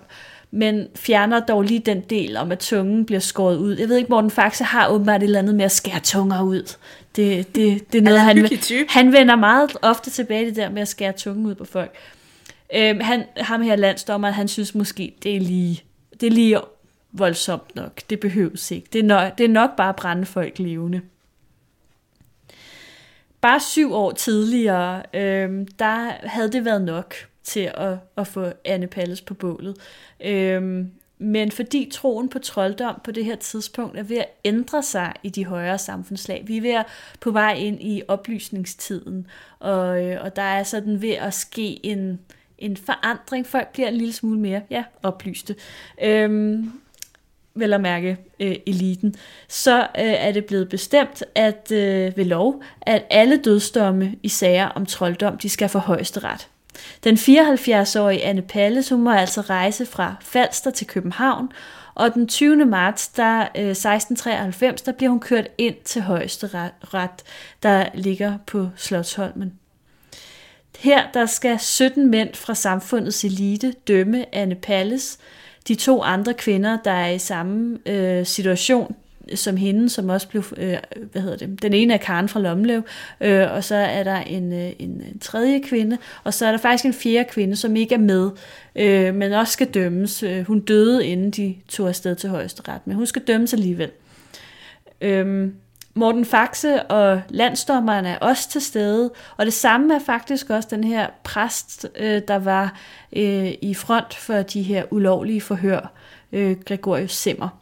men 0.50 0.86
fjerner 0.94 1.40
dog 1.40 1.62
lige 1.62 1.80
den 1.80 2.00
del 2.00 2.36
om, 2.36 2.52
at 2.52 2.58
tungen 2.58 3.06
bliver 3.06 3.20
skåret 3.20 3.56
ud. 3.56 3.76
Jeg 3.76 3.88
ved 3.88 3.96
ikke, 3.96 4.10
Morten 4.10 4.30
Faxe 4.30 4.64
har 4.64 4.88
åbenbart 4.88 5.22
et 5.22 5.24
eller 5.24 5.38
andet 5.38 5.54
med 5.54 5.64
at 5.64 5.72
skære 5.72 6.00
tunger 6.00 6.42
ud. 6.42 6.76
Det, 7.16 7.54
det, 7.54 7.92
det 7.92 7.98
er 7.98 8.02
noget, 8.02 8.20
han, 8.20 8.38
han, 8.38 8.58
han 8.88 9.12
vender 9.12 9.36
meget 9.36 9.76
ofte 9.82 10.10
tilbage 10.10 10.46
det 10.46 10.56
der 10.56 10.70
med 10.70 10.82
at 10.82 10.88
skære 10.88 11.12
tungen 11.12 11.46
ud 11.46 11.54
på 11.54 11.64
folk. 11.64 11.94
Øhm, 12.74 13.00
han, 13.00 13.24
ham 13.36 13.62
her 13.62 13.76
landsdommer, 13.76 14.30
han 14.30 14.48
synes 14.48 14.74
måske, 14.74 15.14
det 15.22 15.36
er 15.36 15.40
lige, 15.40 15.82
det 16.20 16.26
er 16.26 16.30
lige 16.30 16.60
voldsomt 17.12 17.76
nok. 17.76 18.00
Det 18.10 18.20
behøves 18.20 18.70
ikke. 18.70 18.86
Det 18.92 18.98
er 18.98 19.04
nok, 19.04 19.38
det 19.38 19.44
er 19.44 19.48
nok 19.48 19.76
bare 19.76 19.88
at 19.88 19.96
brænde 19.96 20.26
folk 20.26 20.58
levende. 20.58 21.00
Bare 23.40 23.60
syv 23.60 23.94
år 23.94 24.12
tidligere, 24.12 25.02
øhm, 25.14 25.66
der 25.66 26.12
havde 26.22 26.52
det 26.52 26.64
været 26.64 26.82
nok 26.82 27.14
til 27.44 27.70
at, 27.74 27.98
at 28.16 28.26
få 28.26 28.46
Anne 28.64 28.86
Palles 28.86 29.20
på 29.20 29.34
bålet. 29.34 29.76
Øhm, 30.24 30.90
men 31.22 31.50
fordi 31.50 31.90
troen 31.92 32.28
på 32.28 32.38
trolddom 32.38 33.00
på 33.04 33.10
det 33.10 33.24
her 33.24 33.36
tidspunkt 33.36 33.98
er 33.98 34.02
ved 34.02 34.16
at 34.16 34.28
ændre 34.44 34.82
sig 34.82 35.12
i 35.22 35.28
de 35.28 35.44
højere 35.44 35.78
samfundslag, 35.78 36.42
vi 36.46 36.56
er 36.56 36.60
ved 36.60 36.70
at 36.70 36.86
på 37.20 37.30
vej 37.30 37.52
ind 37.52 37.82
i 37.82 38.02
oplysningstiden, 38.08 39.26
og, 39.58 40.04
øh, 40.04 40.24
og 40.24 40.36
der 40.36 40.42
er 40.42 40.62
sådan 40.62 41.02
ved 41.02 41.10
at 41.10 41.34
ske 41.34 41.86
en, 41.86 42.20
en 42.58 42.76
forandring. 42.76 43.46
Folk 43.46 43.72
bliver 43.72 43.88
en 43.88 43.94
lille 43.94 44.12
smule 44.12 44.40
mere 44.40 44.62
ja, 44.70 44.84
oplyste. 45.02 45.56
Øhm, 46.02 46.72
vel 47.54 47.72
at 47.72 47.80
mærke 47.80 48.16
øh, 48.40 48.56
eliten, 48.66 49.14
så 49.48 49.80
øh, 49.80 49.86
er 49.94 50.32
det 50.32 50.44
blevet 50.44 50.68
bestemt 50.68 51.22
at 51.34 51.72
øh, 51.72 52.16
ved 52.16 52.24
lov, 52.24 52.62
at 52.80 53.04
alle 53.10 53.36
dødsdomme 53.36 54.16
i 54.22 54.28
sager 54.28 54.66
om 54.66 54.86
trolddom, 54.86 55.38
de 55.38 55.48
skal 55.48 55.68
for 55.68 55.78
højesteret. 55.78 56.48
Den 57.04 57.14
74-årige 57.14 58.24
Anne 58.24 58.42
Palles, 58.42 58.88
hun 58.88 59.02
må 59.02 59.10
altså 59.10 59.40
rejse 59.40 59.86
fra 59.86 60.14
Falster 60.20 60.70
til 60.70 60.86
København, 60.86 61.52
og 61.94 62.14
den 62.14 62.28
20. 62.28 62.64
marts 62.64 63.08
der, 63.08 63.40
øh, 63.40 63.70
1693, 63.70 64.82
der 64.82 64.92
bliver 64.92 65.10
hun 65.10 65.20
kørt 65.20 65.48
ind 65.58 65.74
til 65.84 66.02
højeste 66.02 66.70
ret, 66.94 67.22
der 67.62 67.86
ligger 67.94 68.38
på 68.46 68.68
Slottsholmen. 68.76 69.52
Her 70.78 71.02
der 71.14 71.26
skal 71.26 71.58
17 71.58 72.10
mænd 72.10 72.34
fra 72.34 72.54
samfundets 72.54 73.24
elite 73.24 73.74
dømme 73.88 74.34
Anne 74.34 74.54
Palles, 74.54 75.18
de 75.68 75.74
to 75.74 76.02
andre 76.02 76.34
kvinder, 76.34 76.78
der 76.84 76.90
er 76.90 77.10
i 77.10 77.18
samme 77.18 77.78
øh, 77.86 78.26
situation, 78.26 78.96
som 79.34 79.56
hende, 79.56 79.90
som 79.90 80.08
også 80.08 80.28
blev, 80.28 80.44
øh, 80.56 80.76
hvad 81.12 81.22
hedder 81.22 81.36
det, 81.36 81.62
den 81.62 81.72
ene 81.72 81.94
er 81.94 81.98
Karen 81.98 82.28
fra 82.28 82.40
Lomlev, 82.40 82.82
øh, 83.20 83.52
og 83.52 83.64
så 83.64 83.74
er 83.74 84.02
der 84.02 84.16
en, 84.16 84.52
øh, 84.52 84.72
en, 84.78 84.90
en 84.90 85.18
tredje 85.20 85.60
kvinde, 85.60 85.98
og 86.24 86.34
så 86.34 86.46
er 86.46 86.50
der 86.50 86.58
faktisk 86.58 86.84
en 86.84 86.94
fjerde 86.94 87.28
kvinde, 87.30 87.56
som 87.56 87.76
ikke 87.76 87.94
er 87.94 87.98
med, 87.98 88.30
øh, 88.76 89.14
men 89.14 89.32
også 89.32 89.52
skal 89.52 89.66
dømmes. 89.66 90.22
Øh, 90.22 90.42
hun 90.46 90.60
døde, 90.60 91.06
inden 91.06 91.30
de 91.30 91.54
tog 91.68 91.88
afsted 91.88 92.16
til 92.16 92.30
højesteret, 92.30 92.80
men 92.84 92.96
hun 92.96 93.06
skal 93.06 93.22
dømmes 93.22 93.52
alligevel. 93.52 93.90
Øh, 95.00 95.50
Morten 95.94 96.24
Faxe 96.24 96.82
og 96.82 97.22
landsdommeren 97.28 98.06
er 98.06 98.18
også 98.18 98.50
til 98.50 98.60
stede, 98.60 99.10
og 99.36 99.44
det 99.44 99.52
samme 99.52 99.94
er 99.94 99.98
faktisk 99.98 100.50
også 100.50 100.68
den 100.70 100.84
her 100.84 101.06
præst, 101.24 101.86
øh, 101.96 102.22
der 102.28 102.38
var 102.38 102.78
øh, 103.12 103.52
i 103.62 103.74
front 103.74 104.14
for 104.14 104.42
de 104.42 104.62
her 104.62 104.84
ulovlige 104.90 105.40
forhør, 105.40 105.92
øh, 106.32 106.56
Gregorius 106.66 107.12
Simmer. 107.12 107.59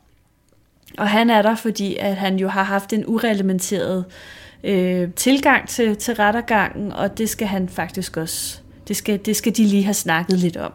Og 0.99 1.09
han 1.09 1.30
er 1.30 1.43
der, 1.43 1.55
fordi 1.55 1.97
at 1.97 2.16
han 2.16 2.36
jo 2.36 2.49
har 2.49 2.62
haft 2.62 2.93
en 2.93 3.05
ureglementeret 3.07 4.05
øh, 4.64 5.12
tilgang 5.12 5.68
til, 5.68 5.97
til 5.97 6.14
rettergangen, 6.14 6.93
og 6.93 7.18
det 7.18 7.28
skal 7.28 7.47
han 7.47 7.68
faktisk 7.68 8.16
også, 8.16 8.61
det 8.89 8.97
skal, 8.97 9.20
det 9.26 9.36
skal 9.36 9.57
de 9.57 9.64
lige 9.64 9.84
have 9.84 9.95
snakket 9.95 10.39
lidt 10.39 10.57
om. 10.57 10.72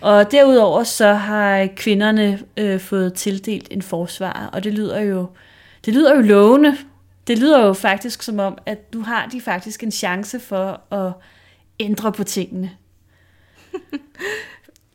Og 0.00 0.30
derudover 0.30 0.84
så 0.84 1.14
har 1.14 1.68
kvinderne 1.76 2.40
øh, 2.56 2.80
fået 2.80 3.14
tildelt 3.14 3.68
en 3.70 3.82
forsvar, 3.82 4.50
og 4.52 4.64
det 4.64 4.74
lyder 4.74 5.00
jo 5.00 5.26
det 5.84 5.94
lyder 5.94 6.16
jo 6.16 6.20
lovende. 6.20 6.76
Det 7.26 7.38
lyder 7.38 7.66
jo 7.66 7.72
faktisk 7.72 8.22
som 8.22 8.38
om, 8.38 8.58
at 8.66 8.94
nu 8.94 9.02
har 9.02 9.26
de 9.26 9.40
faktisk 9.40 9.82
en 9.82 9.90
chance 9.90 10.40
for 10.40 10.94
at 10.94 11.12
ændre 11.80 12.12
på 12.12 12.24
tingene. 12.24 12.70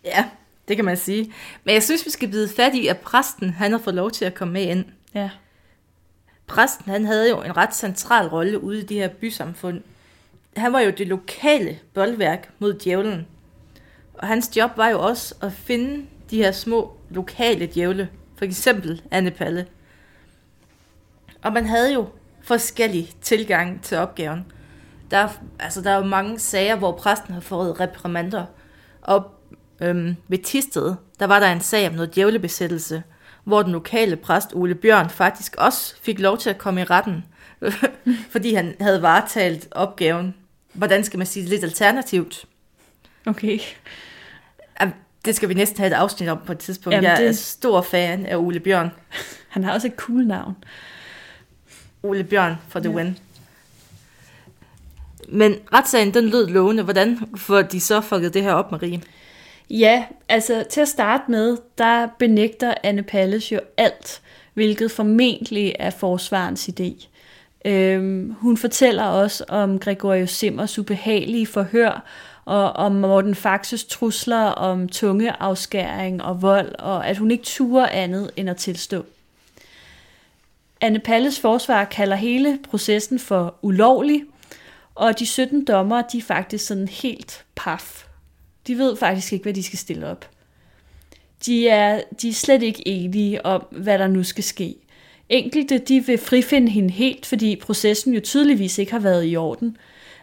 ja, 0.05 0.25
det 0.67 0.75
kan 0.75 0.85
man 0.85 0.97
sige. 0.97 1.33
Men 1.63 1.73
jeg 1.73 1.83
synes, 1.83 2.05
vi 2.05 2.11
skal 2.11 2.31
bide 2.31 2.49
fat 2.49 2.73
i, 2.75 2.87
at 2.87 2.97
præsten 2.97 3.49
han 3.49 3.71
har 3.71 3.79
fået 3.79 3.95
lov 3.95 4.11
til 4.11 4.25
at 4.25 4.33
komme 4.33 4.53
med 4.53 4.63
ind. 4.63 4.85
Ja. 5.13 5.29
Præsten 6.47 6.91
han 6.91 7.05
havde 7.05 7.29
jo 7.29 7.41
en 7.41 7.57
ret 7.57 7.75
central 7.75 8.27
rolle 8.27 8.63
ude 8.63 8.79
i 8.79 8.85
de 8.85 8.95
her 8.95 9.07
bysamfund. 9.07 9.81
Han 10.57 10.73
var 10.73 10.79
jo 10.79 10.89
det 10.89 11.07
lokale 11.07 11.79
boldværk 11.93 12.49
mod 12.59 12.73
djævlen. 12.73 13.27
Og 14.13 14.27
hans 14.27 14.57
job 14.57 14.71
var 14.77 14.87
jo 14.89 14.99
også 14.99 15.35
at 15.41 15.53
finde 15.53 16.05
de 16.29 16.37
her 16.37 16.51
små 16.51 16.97
lokale 17.09 17.65
djævle. 17.73 18.09
For 18.37 18.45
eksempel 18.45 19.01
Anne 19.11 19.31
Palle. 19.31 19.67
Og 21.43 21.53
man 21.53 21.65
havde 21.65 21.93
jo 21.93 22.07
forskellige 22.41 23.09
tilgang 23.21 23.83
til 23.83 23.97
opgaven. 23.97 24.45
Der 25.11 25.17
er, 25.17 25.29
altså, 25.59 25.81
der 25.81 25.91
er 25.91 25.97
jo 25.97 26.03
mange 26.03 26.39
sager, 26.39 26.75
hvor 26.75 26.91
præsten 26.91 27.33
har 27.33 27.41
fået 27.41 27.79
reprimander. 27.79 28.45
Og 29.01 29.31
øhm, 29.81 30.15
ved 30.27 30.37
Tisted, 30.37 30.95
der 31.19 31.27
var 31.27 31.39
der 31.39 31.51
en 31.51 31.61
sag 31.61 31.87
om 31.87 31.93
noget 31.93 32.15
djævlebesættelse, 32.15 33.03
hvor 33.43 33.63
den 33.63 33.71
lokale 33.71 34.15
præst 34.15 34.49
Ole 34.53 34.75
Bjørn 34.75 35.09
faktisk 35.09 35.55
også 35.57 35.95
fik 36.01 36.19
lov 36.19 36.37
til 36.37 36.49
at 36.49 36.57
komme 36.57 36.81
i 36.81 36.83
retten, 36.83 37.25
fordi 38.33 38.53
han 38.53 38.75
havde 38.81 39.01
varetalt 39.01 39.67
opgaven. 39.71 40.35
Hvordan 40.73 41.03
skal 41.03 41.17
man 41.17 41.27
sige 41.27 41.43
det 41.43 41.49
lidt 41.49 41.63
alternativt? 41.63 42.45
Okay. 43.25 43.59
Det 45.27 45.35
skal 45.35 45.49
vi 45.49 45.53
næsten 45.53 45.77
have 45.77 45.87
et 45.87 45.93
afsnit 45.93 46.29
om 46.29 46.39
på 46.45 46.51
et 46.51 46.57
tidspunkt. 46.57 46.95
Jamen, 46.95 47.09
Jeg 47.09 47.25
er 47.25 47.31
stor 47.31 47.81
fan 47.81 48.25
af 48.25 48.35
Ole 48.37 48.59
Bjørn. 48.59 48.91
Han 49.53 49.63
har 49.63 49.73
også 49.73 49.87
et 49.87 49.93
cool 49.97 50.27
navn. 50.27 50.55
Ole 52.03 52.23
Bjørn 52.23 52.55
for 52.69 52.79
The 52.79 52.89
ja. 52.89 52.95
Win. 52.95 53.17
Men 55.29 55.55
retssagen, 55.73 56.13
den 56.13 56.29
lød 56.29 56.47
lovende. 56.47 56.83
Hvordan 56.83 57.19
får 57.35 57.61
de 57.61 57.81
så 57.81 58.01
fucket 58.01 58.33
det 58.33 58.43
her 58.43 58.53
op, 58.53 58.71
Marie? 58.71 59.01
Ja, 59.69 60.05
altså 60.29 60.65
til 60.69 60.81
at 60.81 60.87
starte 60.87 61.31
med, 61.31 61.57
der 61.77 62.07
benægter 62.19 62.73
Anne 62.83 63.03
Palles 63.03 63.51
jo 63.51 63.59
alt, 63.77 64.21
hvilket 64.53 64.91
formentlig 64.91 65.75
er 65.79 65.89
forsvarens 65.89 66.69
idé. 66.69 67.07
Øhm, 67.65 68.35
hun 68.39 68.57
fortæller 68.57 69.03
også 69.03 69.43
om 69.47 69.79
Gregorius 69.79 70.31
Simmers 70.31 70.79
ubehagelige 70.79 71.47
forhør, 71.47 72.03
og 72.45 72.73
om 72.73 72.91
Morten 72.91 73.35
Faxes 73.35 73.85
trusler 73.85 74.43
om 74.45 74.89
tungeafskæring 74.89 76.23
og 76.23 76.41
vold, 76.41 76.75
og 76.79 77.07
at 77.07 77.17
hun 77.17 77.31
ikke 77.31 77.43
turer 77.43 77.87
andet 77.87 78.31
end 78.35 78.49
at 78.49 78.57
tilstå. 78.57 79.05
Anne 80.81 80.99
Palles 80.99 81.39
forsvar 81.39 81.83
kalder 81.83 82.15
hele 82.15 82.59
processen 82.69 83.19
for 83.19 83.55
ulovlig, 83.61 84.23
og 84.95 85.19
de 85.19 85.25
17 85.25 85.65
dommer, 85.65 86.01
de 86.01 86.17
er 86.17 86.21
faktisk 86.21 86.67
sådan 86.67 86.87
helt 86.87 87.45
paf. 87.55 88.06
De 88.67 88.77
ved 88.77 88.95
faktisk 88.95 89.33
ikke, 89.33 89.43
hvad 89.43 89.53
de 89.53 89.63
skal 89.63 89.79
stille 89.79 90.07
op. 90.07 90.29
De 91.45 91.69
er, 91.69 92.01
de 92.21 92.29
er 92.29 92.33
slet 92.33 92.63
ikke 92.63 92.87
enige 92.87 93.45
om, 93.45 93.65
hvad 93.71 93.99
der 93.99 94.07
nu 94.07 94.23
skal 94.23 94.43
ske. 94.43 94.75
Enkelte 95.29 95.77
de 95.77 96.05
vil 96.05 96.17
frifinde 96.17 96.71
hende 96.71 96.89
helt, 96.89 97.25
fordi 97.25 97.55
processen 97.55 98.13
jo 98.13 98.19
tydeligvis 98.19 98.77
ikke 98.77 98.91
har 98.91 98.99
været 98.99 99.31
i 99.31 99.35
orden. 99.35 99.77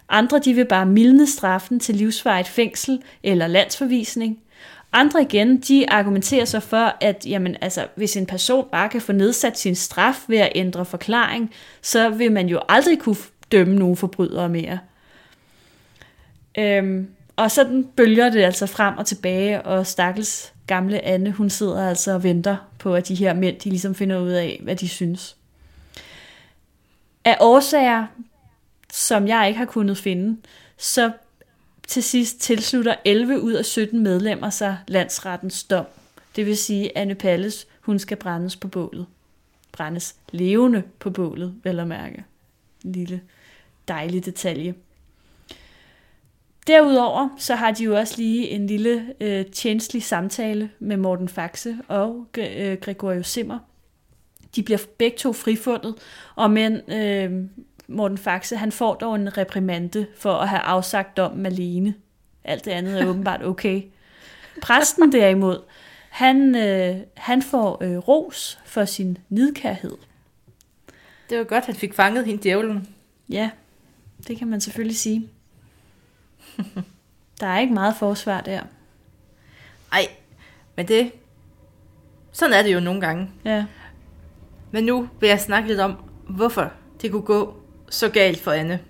Andre 0.08 0.38
de 0.38 0.54
vil 0.54 0.64
bare 0.64 0.86
mildne 0.86 1.26
straffen 1.26 1.80
til 1.80 1.94
livsvarigt 1.96 2.48
fængsel 2.48 3.02
eller 3.22 3.46
landsforvisning. 3.46 4.38
Andre 4.92 5.22
igen, 5.22 5.60
de 5.60 5.90
argumenterer 5.90 6.44
så 6.44 6.60
for, 6.60 6.96
at 7.00 7.26
jamen, 7.26 7.56
altså, 7.60 7.86
hvis 7.94 8.16
en 8.16 8.26
person 8.26 8.68
bare 8.72 8.88
kan 8.88 9.00
få 9.00 9.12
nedsat 9.12 9.58
sin 9.58 9.74
straf 9.74 10.16
ved 10.28 10.38
at 10.38 10.52
ændre 10.54 10.84
forklaring, 10.84 11.50
så 11.82 12.08
vil 12.10 12.32
man 12.32 12.48
jo 12.48 12.60
aldrig 12.68 12.98
kunne 12.98 13.16
dømme 13.52 13.76
nogen 13.76 13.96
forbrydere 13.96 14.48
mere. 14.48 14.78
Øhm, 16.58 17.08
og 17.36 17.50
sådan 17.50 17.84
bølger 17.96 18.30
det 18.30 18.42
altså 18.42 18.66
frem 18.66 18.98
og 18.98 19.06
tilbage, 19.06 19.62
og 19.62 19.86
stakkels 19.86 20.52
gamle 20.66 21.04
Anne, 21.04 21.32
hun 21.32 21.50
sidder 21.50 21.88
altså 21.88 22.12
og 22.12 22.22
venter 22.22 22.56
på, 22.78 22.94
at 22.94 23.08
de 23.08 23.14
her 23.14 23.34
mænd, 23.34 23.60
de 23.60 23.68
ligesom 23.68 23.94
finder 23.94 24.18
ud 24.18 24.30
af, 24.30 24.60
hvad 24.62 24.76
de 24.76 24.88
synes. 24.88 25.36
Af 27.24 27.36
årsager, 27.40 28.06
som 28.92 29.28
jeg 29.28 29.48
ikke 29.48 29.58
har 29.58 29.64
kunnet 29.64 29.98
finde, 29.98 30.40
så 30.76 31.12
til 31.86 32.02
sidst 32.02 32.40
tilslutter 32.40 32.94
11 33.04 33.40
ud 33.40 33.52
af 33.52 33.64
17 33.64 34.02
medlemmer 34.02 34.50
sig 34.50 34.78
landsrettens 34.88 35.64
dom. 35.64 35.86
Det 36.36 36.46
vil 36.46 36.56
sige, 36.56 36.84
at 36.84 37.02
Anne 37.02 37.14
Palles, 37.14 37.66
hun 37.80 37.98
skal 37.98 38.16
brændes 38.16 38.56
på 38.56 38.68
bålet. 38.68 39.06
Brændes 39.72 40.16
levende 40.32 40.82
på 40.98 41.10
bålet, 41.10 41.54
vel 41.62 41.80
at 41.80 41.86
mærke. 41.86 42.24
En 42.84 42.92
lille 42.92 43.20
dejlig 43.88 44.24
detalje. 44.24 44.74
Derudover 46.66 47.28
så 47.38 47.54
har 47.54 47.70
de 47.70 47.84
jo 47.84 47.96
også 47.96 48.14
lige 48.16 48.48
en 48.48 48.66
lille 48.66 49.14
øh, 49.20 49.46
tjenestlig 49.46 50.02
samtale 50.02 50.70
med 50.78 50.96
Morten 50.96 51.28
Faxe 51.28 51.78
og 51.88 52.26
øh, 52.38 52.78
Gregorio 52.80 53.22
Simmer. 53.22 53.58
De 54.56 54.62
bliver 54.62 54.78
begge 54.98 55.16
to 55.16 55.32
frifundet, 55.32 55.94
og 56.34 56.50
men 56.50 56.80
øh, 56.92 57.32
Morten 57.88 58.18
Faxe 58.18 58.56
han 58.56 58.72
får 58.72 58.94
dog 58.94 59.14
en 59.14 59.38
reprimande 59.38 60.06
for 60.16 60.32
at 60.32 60.48
have 60.48 60.60
afsagt 60.60 61.16
dommen 61.16 61.46
alene. 61.46 61.94
Alt 62.44 62.64
det 62.64 62.70
andet 62.70 63.00
er 63.00 63.06
åbenbart 63.10 63.44
okay. 63.44 63.82
Præsten 64.62 65.12
derimod, 65.12 65.58
han, 66.10 66.56
øh, 66.56 66.96
han 67.16 67.42
får 67.42 67.84
øh, 67.84 67.96
ros 67.96 68.58
for 68.64 68.84
sin 68.84 69.18
nidkærhed. 69.28 69.96
Det 71.30 71.38
var 71.38 71.44
godt, 71.44 71.64
han 71.64 71.74
fik 71.74 71.94
fanget 71.94 72.26
hende 72.26 72.42
djævlen. 72.42 72.88
Ja, 73.28 73.50
det 74.28 74.38
kan 74.38 74.48
man 74.48 74.60
selvfølgelig 74.60 74.96
sige. 74.96 75.28
Der 77.40 77.46
er 77.46 77.58
ikke 77.58 77.74
meget 77.74 77.94
forsvar 77.98 78.40
der. 78.40 78.60
Ej, 79.92 80.06
men 80.76 80.88
det... 80.88 81.12
Sådan 82.32 82.54
er 82.54 82.62
det 82.62 82.74
jo 82.74 82.80
nogle 82.80 83.00
gange. 83.00 83.30
Ja. 83.44 83.64
Men 84.70 84.84
nu 84.84 85.08
vil 85.20 85.28
jeg 85.28 85.40
snakke 85.40 85.68
lidt 85.68 85.80
om, 85.80 85.96
hvorfor 86.28 86.72
det 87.02 87.10
kunne 87.10 87.22
gå 87.22 87.54
så 87.90 88.08
galt 88.08 88.40
for 88.40 88.52
Anne. 88.52 88.80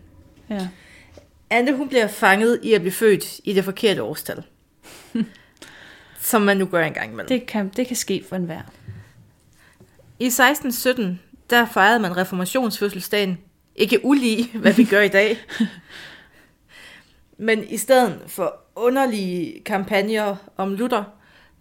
Ja. 0.51 0.69
Anne, 1.51 1.77
hun 1.77 1.89
bliver 1.89 2.07
fanget 2.07 2.61
i 2.63 2.73
at 2.73 2.81
blive 2.81 2.93
født 2.93 3.41
i 3.45 3.53
det 3.53 3.65
forkerte 3.65 4.03
årstal. 4.03 4.43
som 6.21 6.43
man 6.43 6.57
nu 6.57 6.67
gør 6.67 6.85
engang 6.85 7.13
imellem. 7.13 7.29
Det 7.29 7.47
kan, 7.47 7.69
det 7.69 7.87
kan 7.87 7.97
ske 7.97 8.25
for 8.29 8.37
enhver. 8.37 8.63
I 10.19 10.27
1617, 10.27 11.21
der 11.51 11.67
fejrede 11.67 11.99
man 11.99 12.17
reformationsfødselsdagen. 12.17 13.39
Ikke 13.77 14.05
ulige, 14.05 14.59
hvad 14.59 14.73
vi 14.73 14.85
gør 14.85 15.01
i 15.01 15.09
dag. 15.09 15.39
Men 17.39 17.64
i 17.68 17.76
stedet 17.76 18.20
for 18.26 18.57
underlige 18.76 19.62
kampagner 19.64 20.37
om 20.57 20.74
Luther, 20.74 21.05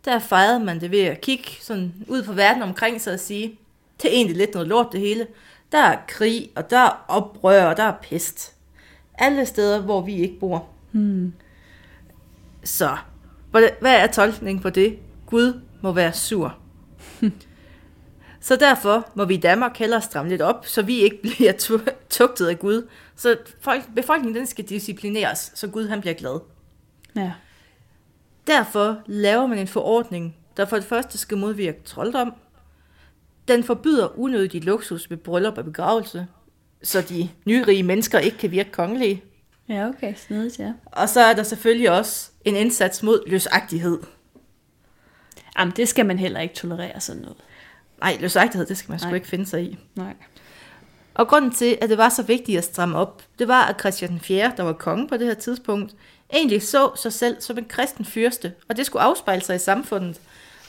der 0.05 0.19
fejrede 0.19 0.59
man 0.59 0.82
det 0.82 0.91
ved 0.91 0.99
at 0.99 1.21
kigge 1.21 1.49
sådan 1.61 1.93
ud 2.07 2.24
på 2.24 2.34
verden 2.34 2.63
omkring 2.63 3.01
sig 3.01 3.13
og 3.13 3.19
sige, 3.19 3.59
det 4.01 4.09
er 4.09 4.13
egentlig 4.13 4.38
lidt 4.38 4.53
noget 4.53 4.67
lort 4.67 4.88
det 4.91 4.99
hele. 4.99 5.28
Der 5.71 5.78
er 5.78 5.97
krig, 6.07 6.49
og 6.55 6.69
der 6.69 6.78
er 6.78 7.05
oprør, 7.07 7.65
og 7.65 7.78
der 7.78 7.84
er 7.84 7.93
pest. 8.01 8.55
Alle 9.17 9.45
steder, 9.45 9.82
hvor 9.82 10.01
vi 10.01 10.15
ikke 10.15 10.39
bor. 10.39 10.69
Hmm. 10.91 11.34
Så, 12.63 12.97
hvad 13.51 13.95
er 13.95 14.07
tolkningen 14.07 14.61
på 14.61 14.69
det? 14.69 14.99
Gud 15.26 15.61
må 15.82 15.91
være 15.91 16.13
sur. 16.13 16.57
så 18.41 18.55
derfor 18.55 19.09
må 19.15 19.26
vi 19.26 19.34
i 19.34 19.38
Danmark 19.38 19.78
hellere 19.78 20.01
stramme 20.01 20.30
lidt 20.30 20.41
op, 20.41 20.65
så 20.65 20.82
vi 20.82 20.97
ikke 20.99 21.21
bliver 21.21 21.51
tugtet 22.09 22.47
af 22.47 22.59
Gud. 22.59 22.88
Så 23.16 23.38
folk, 23.61 23.84
befolkningen 23.95 24.36
den 24.36 24.47
skal 24.47 24.66
disciplineres, 24.66 25.51
så 25.55 25.68
Gud 25.68 25.88
han 25.88 26.01
bliver 26.01 26.14
glad. 26.14 26.39
Ja. 27.16 27.32
Derfor 28.47 29.01
laver 29.05 29.47
man 29.47 29.57
en 29.59 29.68
forordning, 29.68 30.36
der 30.57 30.66
for 30.66 30.76
det 30.76 30.86
første 30.86 31.18
skal 31.18 31.38
modvirke 31.38 31.82
trolddom. 31.86 32.34
Den 33.47 33.64
forbyder 33.64 34.20
unødig 34.20 34.64
luksus 34.64 35.09
ved 35.09 35.18
bryllup 35.18 35.57
og 35.57 35.66
begravelse, 35.66 36.28
så 36.84 37.01
de 37.01 37.30
nyrige 37.45 37.84
mennesker 37.84 38.20
ikke 38.20 38.38
kan 38.38 38.51
virke 38.51 38.72
kongelige. 38.72 39.24
Ja, 39.70 39.88
okay, 39.88 40.14
snedigt, 40.16 40.59
ja. 40.59 40.74
Og 40.86 41.09
så 41.09 41.22
er 41.22 41.34
der 41.34 41.43
selvfølgelig 41.43 41.91
også 41.91 42.32
en 42.45 42.55
indsats 42.55 43.03
mod 43.03 43.30
løsagtighed. 43.30 43.99
Jamen, 45.59 45.74
det 45.76 45.88
skal 45.88 46.05
man 46.05 46.20
heller 46.20 46.39
ikke 46.39 46.55
tolerere 46.55 46.99
sådan 46.99 47.22
noget. 47.22 47.38
Nej, 47.99 48.18
løsagtighed, 48.20 48.68
det 48.68 48.78
skal 48.78 48.91
man 48.91 48.99
Nej. 48.99 49.09
sgu 49.09 49.16
ikke 49.16 49.28
finde 49.28 49.45
sig 49.45 49.64
i. 49.64 49.78
Nej. 49.95 50.14
Og 51.14 51.28
grunden 51.28 51.51
til, 51.51 51.78
at 51.82 51.89
det 51.89 51.97
var 51.97 52.09
så 52.09 52.24
vigtigt 52.24 52.57
at 52.57 52.64
stramme 52.64 52.97
op, 52.97 53.22
det 53.39 53.47
var, 53.47 53.66
at 53.66 53.80
Christian 53.80 54.20
4., 54.20 54.51
der 54.57 54.64
var 54.64 54.74
konge 54.74 55.07
på 55.07 55.18
det 55.18 55.28
her 55.28 55.34
tidspunkt, 55.34 55.95
egentlig 56.34 56.64
så 56.64 56.91
sig 56.95 57.14
selv 57.14 57.41
som 57.41 57.57
en 57.57 57.66
kristen 57.66 58.05
fyrste, 58.05 58.53
og 58.70 58.78
det 58.78 58.86
skulle 58.86 59.03
afspejle 59.03 59.41
sig 59.41 59.55
i 59.55 59.59
samfundet. 59.59 60.22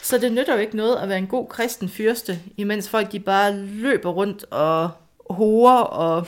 Så 0.03 0.18
det 0.18 0.32
nytter 0.32 0.55
jo 0.55 0.61
ikke 0.61 0.76
noget 0.76 0.97
at 0.97 1.09
være 1.09 1.18
en 1.18 1.26
god 1.26 1.49
kristen 1.49 1.88
fyrste, 1.88 2.38
imens 2.57 2.88
folk 2.88 3.12
de 3.12 3.20
bare 3.20 3.57
løber 3.57 4.11
rundt 4.11 4.45
og 4.51 4.90
horer 5.30 5.82
og 5.82 6.26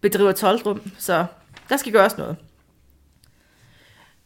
bedriver 0.00 0.32
trolddrum. 0.32 0.92
Så 0.98 1.26
der 1.68 1.76
skal 1.76 1.92
gøres 1.92 2.18
noget. 2.18 2.36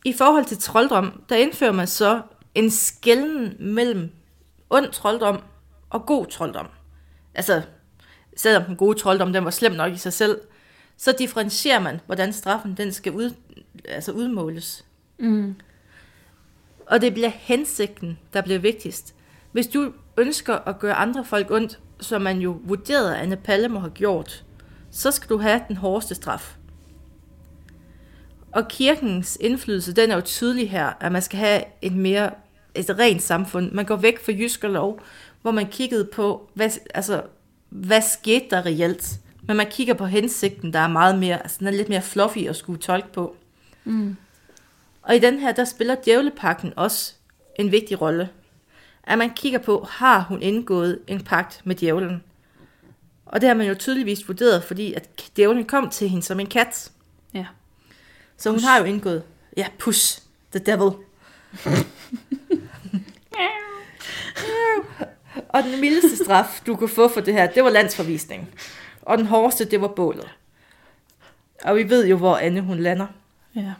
I 0.05 0.13
forhold 0.13 0.45
til 0.45 0.59
trolddom, 0.59 1.23
der 1.29 1.37
indfører 1.37 1.73
man 1.73 1.87
så 1.87 2.21
en 2.55 2.71
skælden 2.71 3.57
mellem 3.59 4.11
ond 4.71 4.93
trolddom 4.93 5.43
og 5.91 6.07
god 6.07 6.27
trolddom. 6.27 6.67
Altså, 7.35 7.63
selvom 8.39 8.65
den 8.65 8.77
gode 8.77 8.99
trolddom 8.99 9.33
den 9.33 9.45
var 9.45 9.51
slem 9.51 9.73
nok 9.73 9.93
i 9.93 9.97
sig 9.97 10.13
selv, 10.13 10.41
så 10.97 11.15
differentierer 11.19 11.81
man, 11.81 12.01
hvordan 12.07 12.33
straffen 12.33 12.75
den 12.77 12.93
skal 12.93 13.13
ud, 13.13 13.31
altså 13.89 14.13
udmåles. 14.13 14.85
Mm. 15.19 15.55
Og 16.87 17.01
det 17.01 17.15
bliver 17.15 17.29
hensigten, 17.29 18.19
der 18.33 18.41
bliver 18.41 18.59
vigtigst. 18.59 19.15
Hvis 19.53 19.67
du 19.67 19.93
ønsker 20.17 20.55
at 20.55 20.79
gøre 20.79 20.95
andre 20.95 21.25
folk 21.25 21.51
ondt, 21.51 21.79
som 22.01 22.23
man 22.23 22.39
jo 22.39 22.61
vurderede, 22.65 23.17
at 23.17 23.23
Anne 23.23 23.37
Palle 23.37 23.69
må 23.69 23.81
have 23.81 23.91
gjort, 23.91 24.45
så 24.91 25.11
skal 25.11 25.29
du 25.29 25.39
have 25.39 25.61
den 25.69 25.77
hårdeste 25.77 26.15
straf. 26.15 26.57
Og 28.53 28.69
kirkens 28.69 29.39
indflydelse, 29.41 29.93
den 29.93 30.11
er 30.11 30.15
jo 30.15 30.21
tydelig 30.21 30.71
her, 30.71 30.93
at 31.01 31.13
man 31.13 31.23
skal 31.23 31.39
have 31.39 31.63
et 31.83 31.93
mere 31.93 32.31
et 32.75 32.99
rent 32.99 33.23
samfund. 33.23 33.73
Man 33.73 33.85
går 33.85 33.97
væk 33.97 34.25
fra 34.25 34.33
jysk 34.33 34.65
og 34.65 34.71
lov, 34.71 35.01
hvor 35.43 35.51
man 35.51 35.67
kiggede 35.67 36.05
på, 36.05 36.51
hvad, 36.55 36.71
altså, 36.95 37.23
hvad 37.69 38.03
skete 38.03 38.47
der 38.51 38.67
reelt? 38.67 39.21
Men 39.43 39.57
man 39.57 39.71
kigger 39.71 39.95
på 39.95 40.07
hensigten, 40.07 40.73
der 40.73 40.79
er 40.79 40.89
meget 40.89 41.19
mere, 41.19 41.43
altså 41.43 41.57
den 41.59 41.67
er 41.67 41.71
lidt 41.71 41.89
mere 41.89 42.03
fluffy 42.03 42.39
at 42.39 42.57
skulle 42.57 42.81
tolke 42.81 43.13
på. 43.13 43.37
Mm. 43.85 44.17
Og 45.03 45.17
i 45.17 45.19
den 45.19 45.39
her, 45.39 45.53
der 45.53 45.65
spiller 45.65 45.97
djævlepakken 46.05 46.73
også 46.77 47.15
en 47.59 47.73
vigtig 47.73 48.01
rolle. 48.01 48.29
At 49.03 49.19
man 49.19 49.31
kigger 49.31 49.59
på, 49.59 49.87
har 49.91 50.21
hun 50.21 50.43
indgået 50.43 50.99
en 51.07 51.25
pagt 51.25 51.61
med 51.65 51.75
djævlen? 51.75 52.23
Og 53.27 53.41
det 53.41 53.49
har 53.49 53.57
man 53.57 53.69
jo 53.69 53.75
tydeligvis 53.75 54.29
vurderet, 54.29 54.65
fordi 54.65 54.95
at 54.95 55.31
djævlen 55.37 55.65
kom 55.65 55.91
til 55.91 56.09
hende 56.09 56.25
som 56.25 56.41
en 56.41 56.47
kat. 56.47 56.91
Ja. 57.35 57.47
Så 58.37 58.51
hun 58.51 58.61
har 58.61 58.79
jo 58.79 58.85
indgået, 58.85 59.23
ja, 59.57 59.67
push, 59.79 60.23
the 60.53 60.61
devil. 60.67 60.93
og 65.49 65.63
den 65.63 65.81
mildeste 65.81 66.25
straf, 66.25 66.63
du 66.67 66.77
kunne 66.77 66.89
få 66.89 67.09
for 67.09 67.21
det 67.21 67.35
her, 67.35 67.47
det 67.47 67.65
var 67.65 67.71
landsforvisning. 67.71 68.49
Og 69.03 69.19
den 69.19 69.27
hårdeste, 69.27 69.65
det 69.65 69.81
var 69.81 69.89
bålet. 69.89 70.29
Og 71.65 71.77
vi 71.77 71.91
ved 71.91 72.07
jo, 72.07 72.17
hvor 72.17 72.37
Anne 72.37 72.61
hun 72.61 72.79
lander. 72.79 73.07
Ja. 73.55 73.73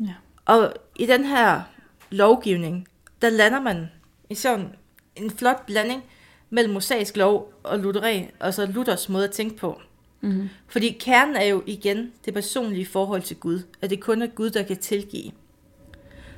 Ja. 0.00 0.14
Og 0.44 0.74
i 0.96 1.06
den 1.06 1.24
her 1.24 1.62
lovgivning, 2.10 2.88
der 3.22 3.30
lander 3.30 3.60
man 3.60 3.90
i 4.30 4.34
sådan 4.34 4.68
en 5.16 5.30
flot 5.30 5.66
blanding 5.66 6.04
mellem 6.50 6.74
mosaisk 6.74 7.16
lov 7.16 7.52
og 7.62 7.78
Lutheran, 7.78 8.30
altså 8.40 8.66
Luthers 8.66 9.08
måde 9.08 9.24
at 9.24 9.30
tænke 9.30 9.56
på. 9.56 9.80
Mm-hmm. 10.20 10.48
Fordi 10.68 10.96
kernen 11.00 11.36
er 11.36 11.44
jo 11.44 11.62
igen 11.66 12.12
det 12.24 12.34
personlige 12.34 12.86
forhold 12.86 13.22
til 13.22 13.36
Gud, 13.36 13.62
at 13.82 13.90
det 13.90 14.00
kun 14.00 14.22
er 14.22 14.26
Gud, 14.26 14.50
der 14.50 14.62
kan 14.62 14.76
tilgive. 14.76 15.32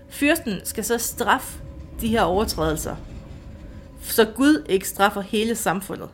Fyrsten 0.08 0.60
skal 0.64 0.84
så 0.84 0.98
straffe 0.98 1.62
de 2.00 2.08
her 2.08 2.22
overtrædelser, 2.22 2.96
så 4.10 4.24
Gud 4.24 4.66
ikke 4.68 4.88
straffer 4.88 5.20
hele 5.20 5.54
samfundet. 5.54 6.08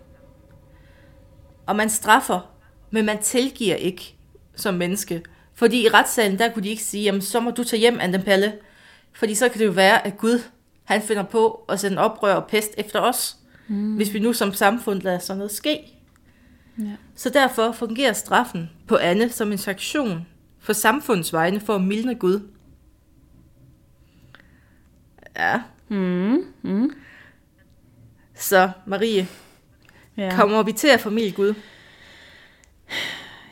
Og 1.67 1.77
man 1.77 1.91
straffer, 1.91 2.55
men 2.91 3.05
man 3.05 3.23
tilgiver 3.23 3.75
ikke 3.75 4.17
som 4.57 4.75
menneske. 4.75 5.23
Fordi 5.55 5.85
i 5.85 5.89
retssalen, 5.89 6.39
der 6.39 6.53
kunne 6.53 6.63
de 6.63 6.69
ikke 6.69 6.83
sige, 6.83 7.05
jamen 7.05 7.21
så 7.23 7.41
må 7.41 7.51
du 7.51 7.65
tage 7.65 7.81
hjem, 7.81 7.99
Anden 8.01 8.23
Palle. 8.23 8.53
Fordi 9.13 9.35
så 9.35 9.49
kan 9.49 9.59
det 9.59 9.67
jo 9.67 9.71
være, 9.71 10.07
at 10.07 10.19
Gud, 10.19 10.43
han 10.85 11.03
finder 11.03 11.23
på 11.23 11.65
at 11.69 11.81
sende 11.81 11.99
oprør 11.99 12.35
og 12.35 12.47
pest 12.47 12.71
efter 12.79 13.01
os. 13.01 13.37
mm. 13.69 13.95
hvis 13.97 14.15
vi 14.15 14.19
nu 14.19 14.33
som 14.33 14.53
samfund 14.53 15.03
lader 15.03 15.19
sådan 15.19 15.39
noget 15.39 15.53
ske. 15.53 15.79
Ja. 16.79 16.93
Så 17.15 17.31
derfor 17.31 17.73
fungerer 17.73 18.13
straffen 18.13 18.71
på 18.89 18.97
Anne 18.97 19.29
som 19.29 19.53
en 19.53 19.59
sanktion 19.59 20.27
for 20.59 20.73
samfundets 20.73 21.33
vegne 21.33 21.61
for 21.61 21.75
at 21.75 21.83
mildne 21.83 22.15
Gud. 22.15 22.41
Ja. 25.37 25.63
Mm. 25.89 26.45
Mm. 26.63 26.91
Så 28.35 28.71
Marie, 28.87 29.27
Ja. 30.17 30.31
kommer 30.37 30.63
vi 30.63 30.73
til 30.73 30.89
at 30.89 31.01
formidle 31.01 31.33
Gud? 31.33 31.55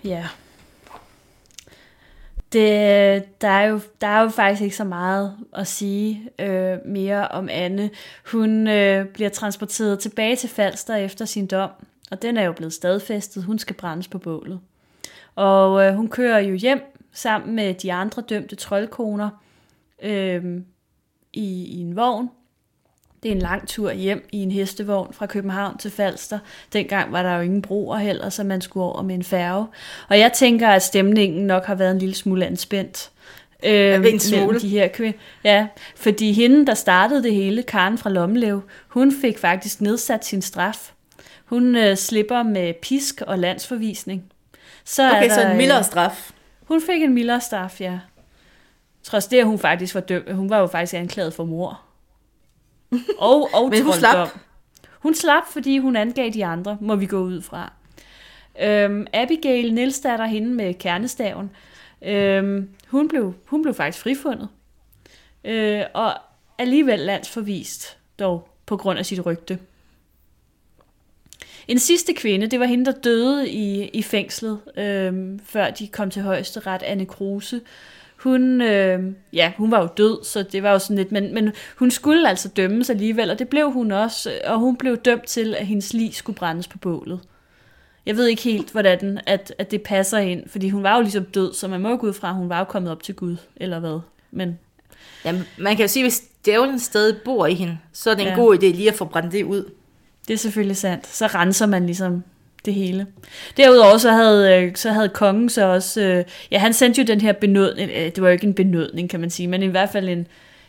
Ja. 0.04 0.26
Det, 2.52 3.40
der, 3.40 3.48
er 3.48 3.66
jo, 3.66 3.80
der 4.00 4.06
er 4.06 4.22
jo 4.22 4.28
faktisk 4.28 4.62
ikke 4.62 4.76
så 4.76 4.84
meget 4.84 5.36
at 5.54 5.66
sige 5.66 6.30
øh, 6.38 6.78
mere 6.86 7.28
om 7.28 7.48
Anne. 7.50 7.90
Hun 8.32 8.68
øh, 8.68 9.06
bliver 9.06 9.30
transporteret 9.30 9.98
tilbage 9.98 10.36
til 10.36 10.48
Falster 10.48 10.94
efter 10.96 11.24
sin 11.24 11.46
dom, 11.46 11.70
og 12.10 12.22
den 12.22 12.36
er 12.36 12.42
jo 12.42 12.52
blevet 12.52 12.72
stadfæstet. 12.72 13.44
Hun 13.44 13.58
skal 13.58 13.76
brændes 13.76 14.08
på 14.08 14.18
bålet. 14.18 14.60
Og 15.34 15.84
øh, 15.86 15.94
hun 15.94 16.08
kører 16.08 16.38
jo 16.38 16.54
hjem 16.54 16.80
sammen 17.12 17.54
med 17.56 17.74
de 17.74 17.92
andre 17.92 18.22
dømte 18.22 18.56
troldkoner 18.56 19.30
øh, 20.02 20.44
i, 21.32 21.64
i 21.64 21.80
en 21.80 21.96
vogn. 21.96 22.30
Det 23.22 23.28
er 23.28 23.32
en 23.32 23.38
lang 23.38 23.68
tur 23.68 23.92
hjem 23.92 24.28
i 24.32 24.38
en 24.42 24.50
hestevogn 24.50 25.12
fra 25.12 25.26
København 25.26 25.78
til 25.78 25.90
Falster. 25.90 26.38
Dengang 26.72 27.12
var 27.12 27.22
der 27.22 27.34
jo 27.34 27.40
ingen 27.40 27.62
broer 27.62 27.96
heller, 27.96 28.28
så 28.28 28.44
man 28.44 28.60
skulle 28.60 28.84
over 28.84 29.02
med 29.02 29.14
en 29.14 29.24
færge. 29.24 29.66
Og 30.08 30.18
jeg 30.18 30.32
tænker, 30.32 30.68
at 30.68 30.82
stemningen 30.82 31.46
nok 31.46 31.64
har 31.64 31.74
været 31.74 31.90
en 31.90 31.98
lille 31.98 32.14
smule 32.14 32.46
anspændt. 32.46 33.10
Øh, 33.64 34.06
en 34.06 34.20
smule. 34.20 34.60
de 34.60 34.68
her 34.68 34.88
kvinder. 34.88 35.18
Ja, 35.44 35.66
fordi 35.96 36.32
hende, 36.32 36.66
der 36.66 36.74
startede 36.74 37.22
det 37.22 37.34
hele, 37.34 37.62
Karen 37.62 37.98
fra 37.98 38.10
Lomlev, 38.10 38.62
hun 38.88 39.12
fik 39.20 39.38
faktisk 39.38 39.80
nedsat 39.80 40.24
sin 40.24 40.42
straf. 40.42 40.92
Hun 41.44 41.76
øh, 41.76 41.96
slipper 41.96 42.42
med 42.42 42.74
pisk 42.82 43.22
og 43.26 43.38
landsforvisning. 43.38 44.24
Så 44.84 45.10
Okay, 45.10 45.24
er 45.24 45.34
så 45.34 45.40
der, 45.40 45.46
en 45.46 45.50
øh, 45.52 45.56
mildere 45.56 45.84
straf. 45.84 46.30
hun 46.64 46.82
fik 46.90 47.02
en 47.02 47.14
mildere 47.14 47.40
straf, 47.40 47.80
ja. 47.80 47.98
Trods 49.02 49.26
det, 49.26 49.38
at 49.38 49.46
hun 49.46 49.58
faktisk 49.58 49.94
var 49.94 50.00
dømt. 50.00 50.32
Hun 50.32 50.50
var 50.50 50.58
jo 50.58 50.66
faktisk 50.66 50.94
anklaget 50.94 51.34
for 51.34 51.44
mor. 51.44 51.80
Og, 53.18 53.50
og 53.54 53.68
Men 53.70 53.82
hun 53.82 53.92
slap. 53.92 54.28
Hun 54.98 55.14
slap, 55.14 55.42
fordi 55.52 55.78
hun 55.78 55.96
angav 55.96 56.30
de 56.30 56.44
andre, 56.44 56.78
må 56.80 56.96
vi 56.96 57.06
gå 57.06 57.18
ud 57.18 57.42
fra. 57.42 57.72
Øhm, 58.60 59.06
Abigail 59.12 59.74
Nielsdatter, 59.74 60.26
hende 60.26 60.54
med 60.54 60.74
kernestaven, 60.74 61.50
øhm, 62.02 62.68
hun, 62.88 63.08
blev, 63.08 63.34
hun 63.46 63.62
blev 63.62 63.74
faktisk 63.74 64.02
frifundet. 64.02 64.48
Øh, 65.44 65.82
og 65.94 66.14
alligevel 66.58 66.98
landsforvist, 66.98 67.96
dog 68.18 68.48
på 68.66 68.76
grund 68.76 68.98
af 68.98 69.06
sit 69.06 69.26
rygte. 69.26 69.58
En 71.68 71.78
sidste 71.78 72.14
kvinde, 72.14 72.46
det 72.46 72.60
var 72.60 72.66
hende, 72.66 72.84
der 72.84 72.92
døde 72.92 73.50
i, 73.50 73.88
i 73.88 74.02
fængslet, 74.02 74.60
øhm, 74.76 75.40
før 75.44 75.70
de 75.70 75.88
kom 75.88 76.10
til 76.10 76.22
højesteret, 76.22 76.82
Anne 76.82 77.06
Kruse. 77.06 77.60
Hun, 78.22 78.60
øh, 78.60 79.00
ja, 79.32 79.52
hun 79.56 79.70
var 79.70 79.80
jo 79.80 79.88
død, 79.96 80.24
så 80.24 80.42
det 80.42 80.62
var 80.62 80.72
jo 80.72 80.78
sådan 80.78 80.96
lidt, 80.96 81.12
men, 81.12 81.34
men 81.34 81.52
hun 81.76 81.90
skulle 81.90 82.28
altså 82.28 82.48
dømmes 82.48 82.90
alligevel, 82.90 83.30
og 83.30 83.38
det 83.38 83.48
blev 83.48 83.70
hun 83.70 83.92
også, 83.92 84.32
og 84.46 84.58
hun 84.58 84.76
blev 84.76 84.96
dømt 84.96 85.26
til, 85.26 85.54
at 85.54 85.66
hendes 85.66 85.92
lig 85.92 86.14
skulle 86.14 86.36
brændes 86.36 86.68
på 86.68 86.78
bålet. 86.78 87.20
Jeg 88.06 88.16
ved 88.16 88.26
ikke 88.26 88.42
helt, 88.42 88.70
hvordan 88.70 89.20
at, 89.26 89.54
at 89.58 89.70
det 89.70 89.82
passer 89.82 90.18
ind, 90.18 90.48
fordi 90.48 90.68
hun 90.68 90.82
var 90.82 90.96
jo 90.96 91.02
ligesom 91.02 91.24
død, 91.24 91.54
så 91.54 91.68
man 91.68 91.80
må 91.80 91.88
jo 91.90 91.96
gå 92.00 92.06
ud 92.06 92.12
fra, 92.12 92.28
at 92.28 92.34
hun 92.34 92.48
var 92.48 92.58
jo 92.58 92.64
kommet 92.64 92.92
op 92.92 93.02
til 93.02 93.14
Gud, 93.14 93.36
eller 93.56 93.78
hvad. 93.78 94.00
Men 94.30 94.58
Jamen, 95.24 95.42
man 95.58 95.76
kan 95.76 95.84
jo 95.84 95.88
sige, 95.88 96.04
at 96.04 96.10
hvis 96.10 96.22
djævlen 96.46 96.78
stadig 96.80 97.16
bor 97.24 97.46
i 97.46 97.54
hende, 97.54 97.78
så 97.92 98.10
er 98.10 98.14
det 98.14 98.22
en 98.22 98.26
Ja. 98.26 98.32
ja. 98.32 98.40
god 98.40 98.56
idé 98.56 98.66
lige 98.66 98.88
at 98.88 98.94
få 98.94 99.04
brændt 99.04 99.32
det 99.32 99.44
ud. 99.44 99.70
Det 100.28 100.34
er 100.34 100.38
selvfølgelig 100.38 100.76
sandt. 100.76 101.06
Så 101.06 101.26
renser 101.26 101.66
man 101.66 101.86
ligesom 101.86 102.24
det 102.64 102.74
hele. 102.74 103.06
Derudover 103.56 103.98
så 103.98 104.10
havde, 104.10 104.62
øh, 104.62 104.76
så 104.76 104.90
havde 104.90 105.08
kongen 105.08 105.48
så 105.48 105.66
også... 105.66 106.00
Øh, 106.00 106.24
ja, 106.50 106.58
han 106.58 106.72
sendte 106.72 107.00
jo 107.00 107.06
den 107.06 107.20
her 107.20 107.32
benådning. 107.32 107.90
Øh, 107.90 108.04
det 108.04 108.22
var 108.22 108.28
jo 108.28 108.32
ikke 108.32 108.46
en 108.46 108.54
benådning, 108.54 109.10
kan 109.10 109.20
man 109.20 109.30
sige, 109.30 109.48
men 109.48 109.62
i 109.62 109.66
hvert 109.66 109.90
fald 109.90 110.08
en, 110.08 110.26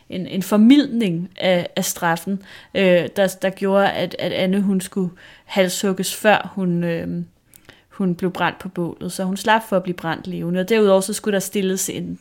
en, 0.08 0.26
en 0.26 0.42
formidling 0.42 1.30
af, 1.36 1.68
af 1.76 1.84
straffen, 1.84 2.42
øh, 2.74 3.08
der, 3.16 3.36
der 3.42 3.50
gjorde, 3.50 3.90
at, 3.90 4.16
at 4.18 4.32
Anne 4.32 4.60
hun 4.60 4.80
skulle 4.80 5.10
halshugges, 5.44 6.14
før 6.14 6.52
hun, 6.54 6.84
øh, 6.84 7.08
hun 7.88 8.14
blev 8.14 8.30
brændt 8.32 8.58
på 8.58 8.68
bålet. 8.68 9.12
Så 9.12 9.24
hun 9.24 9.36
slap 9.36 9.62
for 9.68 9.76
at 9.76 9.82
blive 9.82 9.96
brændt 9.96 10.26
levende. 10.26 10.60
Og 10.60 10.68
derudover 10.68 11.00
så 11.00 11.12
skulle 11.12 11.34
der 11.34 11.40
stilles 11.40 11.90
en 11.90 12.18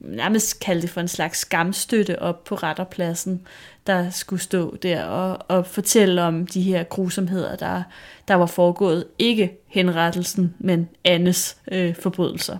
nærmest 0.00 0.60
kalde 0.60 0.82
det 0.82 0.90
for 0.90 1.00
en 1.00 1.08
slags 1.08 1.38
skamstøtte 1.38 2.22
op 2.22 2.44
på 2.44 2.54
retterpladsen, 2.54 3.46
der 3.86 4.10
skulle 4.10 4.42
stå 4.42 4.76
der 4.76 5.04
og, 5.04 5.38
og 5.48 5.66
fortælle 5.66 6.22
om 6.22 6.46
de 6.46 6.62
her 6.62 6.82
grusomheder, 6.82 7.56
der, 7.56 7.82
der 8.28 8.34
var 8.34 8.46
foregået. 8.46 9.04
Ikke 9.18 9.58
henrettelsen, 9.66 10.54
men 10.58 10.88
Annes 11.04 11.56
øh, 11.72 11.94
forbrydelser. 11.94 12.58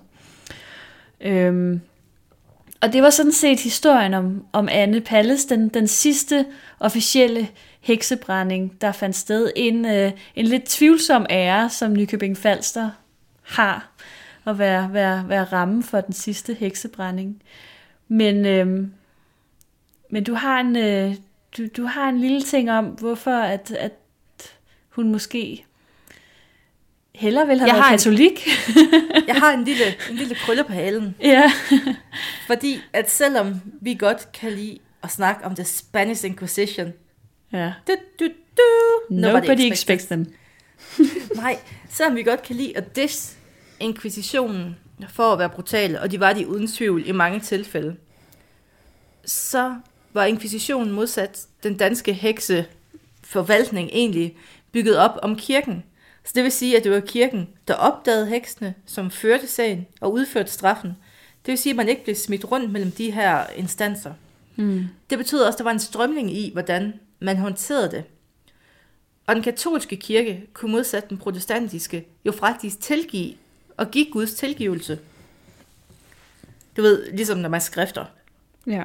Øhm, 1.20 1.80
og 2.80 2.92
det 2.92 3.02
var 3.02 3.10
sådan 3.10 3.32
set 3.32 3.60
historien 3.60 4.14
om, 4.14 4.44
om 4.52 4.68
Anne 4.70 5.00
Palles, 5.00 5.44
den, 5.44 5.68
den 5.68 5.86
sidste 5.86 6.46
officielle 6.80 7.48
heksebrænding, 7.80 8.80
der 8.80 8.92
fandt 8.92 9.16
sted. 9.16 9.50
En, 9.56 9.84
øh, 9.84 10.12
en 10.34 10.46
lidt 10.46 10.64
tvivlsom 10.64 11.26
ære, 11.30 11.70
som 11.70 11.92
Nykøbing 11.92 12.36
Falster 12.36 12.90
har 13.42 13.89
at 14.50 14.58
være, 14.58 14.92
være, 14.92 15.28
være 15.28 15.44
ramme 15.44 15.82
for 15.82 16.00
den 16.00 16.12
sidste 16.12 16.54
heksebrænding. 16.54 17.42
Men, 18.08 18.46
øhm, 18.46 18.92
men 20.10 20.24
du 20.24 20.34
har 20.34 20.60
en 20.60 20.76
øh, 20.76 21.14
du, 21.56 21.66
du 21.76 21.84
har 21.84 22.08
en 22.08 22.20
lille 22.20 22.42
ting 22.42 22.70
om, 22.70 22.84
hvorfor 22.86 23.30
at, 23.30 23.70
at 23.70 23.92
hun 24.88 25.12
måske 25.12 25.64
hellere 27.14 27.46
vil 27.46 27.58
have 27.58 27.66
Jeg 27.68 27.74
været 27.74 27.84
har 27.84 27.92
en- 27.92 27.98
katolik. 27.98 28.46
Jeg 29.28 29.34
har 29.36 29.52
en 29.52 29.64
lille, 29.64 29.84
en 30.10 30.16
lille 30.16 30.34
krølle 30.34 30.64
på 30.64 30.72
halen. 30.72 31.14
ja. 31.20 31.52
Fordi 32.46 32.80
at 32.92 33.10
selvom 33.10 33.54
vi 33.80 33.94
godt 33.94 34.32
kan 34.32 34.52
lide 34.52 34.78
at 35.02 35.10
snakke 35.10 35.44
om 35.44 35.54
the 35.54 35.64
Spanish 35.64 36.26
Inquisition, 36.26 36.92
ja. 37.52 37.72
du, 37.86 37.92
du, 38.20 38.28
du, 38.56 38.62
Nobody 39.14 39.72
expects 39.72 40.04
them. 40.06 40.26
Nej, 41.36 41.58
selvom 41.90 42.16
vi 42.16 42.22
godt 42.22 42.42
kan 42.42 42.56
lide 42.56 42.76
at 42.76 42.96
diss 42.96 43.36
inkvisitionen 43.80 44.76
for 45.08 45.32
at 45.32 45.38
være 45.38 45.48
brutale, 45.48 46.00
og 46.00 46.10
de 46.10 46.20
var 46.20 46.32
de 46.32 46.48
uden 46.48 46.66
tvivl 46.66 47.08
i 47.08 47.12
mange 47.12 47.40
tilfælde, 47.40 47.96
så 49.24 49.74
var 50.12 50.24
inkvisitionen 50.24 50.92
modsat 50.92 51.46
den 51.62 51.76
danske 51.76 52.12
hekseforvaltning 52.12 53.90
egentlig 53.92 54.36
bygget 54.72 54.98
op 54.98 55.18
om 55.22 55.36
kirken. 55.36 55.84
Så 56.24 56.32
det 56.34 56.42
vil 56.42 56.52
sige, 56.52 56.76
at 56.76 56.84
det 56.84 56.92
var 56.92 57.00
kirken, 57.00 57.48
der 57.68 57.74
opdagede 57.74 58.26
heksene, 58.26 58.74
som 58.86 59.10
førte 59.10 59.46
sagen 59.46 59.86
og 60.00 60.12
udførte 60.12 60.50
straffen. 60.50 60.88
Det 61.46 61.52
vil 61.52 61.58
sige, 61.58 61.70
at 61.70 61.76
man 61.76 61.88
ikke 61.88 62.04
blev 62.04 62.16
smidt 62.16 62.50
rundt 62.50 62.72
mellem 62.72 62.90
de 62.90 63.10
her 63.10 63.46
instanser. 63.56 64.12
Mm. 64.56 64.84
Det 65.10 65.18
betyder 65.18 65.46
også, 65.46 65.56
at 65.56 65.58
der 65.58 65.64
var 65.64 65.70
en 65.70 65.78
strømning 65.78 66.36
i, 66.36 66.50
hvordan 66.52 66.94
man 67.20 67.36
håndterede 67.36 67.90
det. 67.90 68.04
Og 69.26 69.34
den 69.34 69.44
katolske 69.44 69.96
kirke 69.96 70.46
kunne 70.52 70.72
modsat 70.72 71.10
den 71.10 71.18
protestantiske 71.18 72.06
jo 72.24 72.32
faktisk 72.32 72.80
tilgive 72.80 73.34
og 73.80 73.90
give 73.90 74.06
Guds 74.12 74.34
tilgivelse. 74.34 74.98
Du 76.76 76.82
ved, 76.82 77.12
ligesom 77.12 77.38
når 77.38 77.48
man 77.48 77.60
skrifter. 77.60 78.04
Ja. 78.66 78.82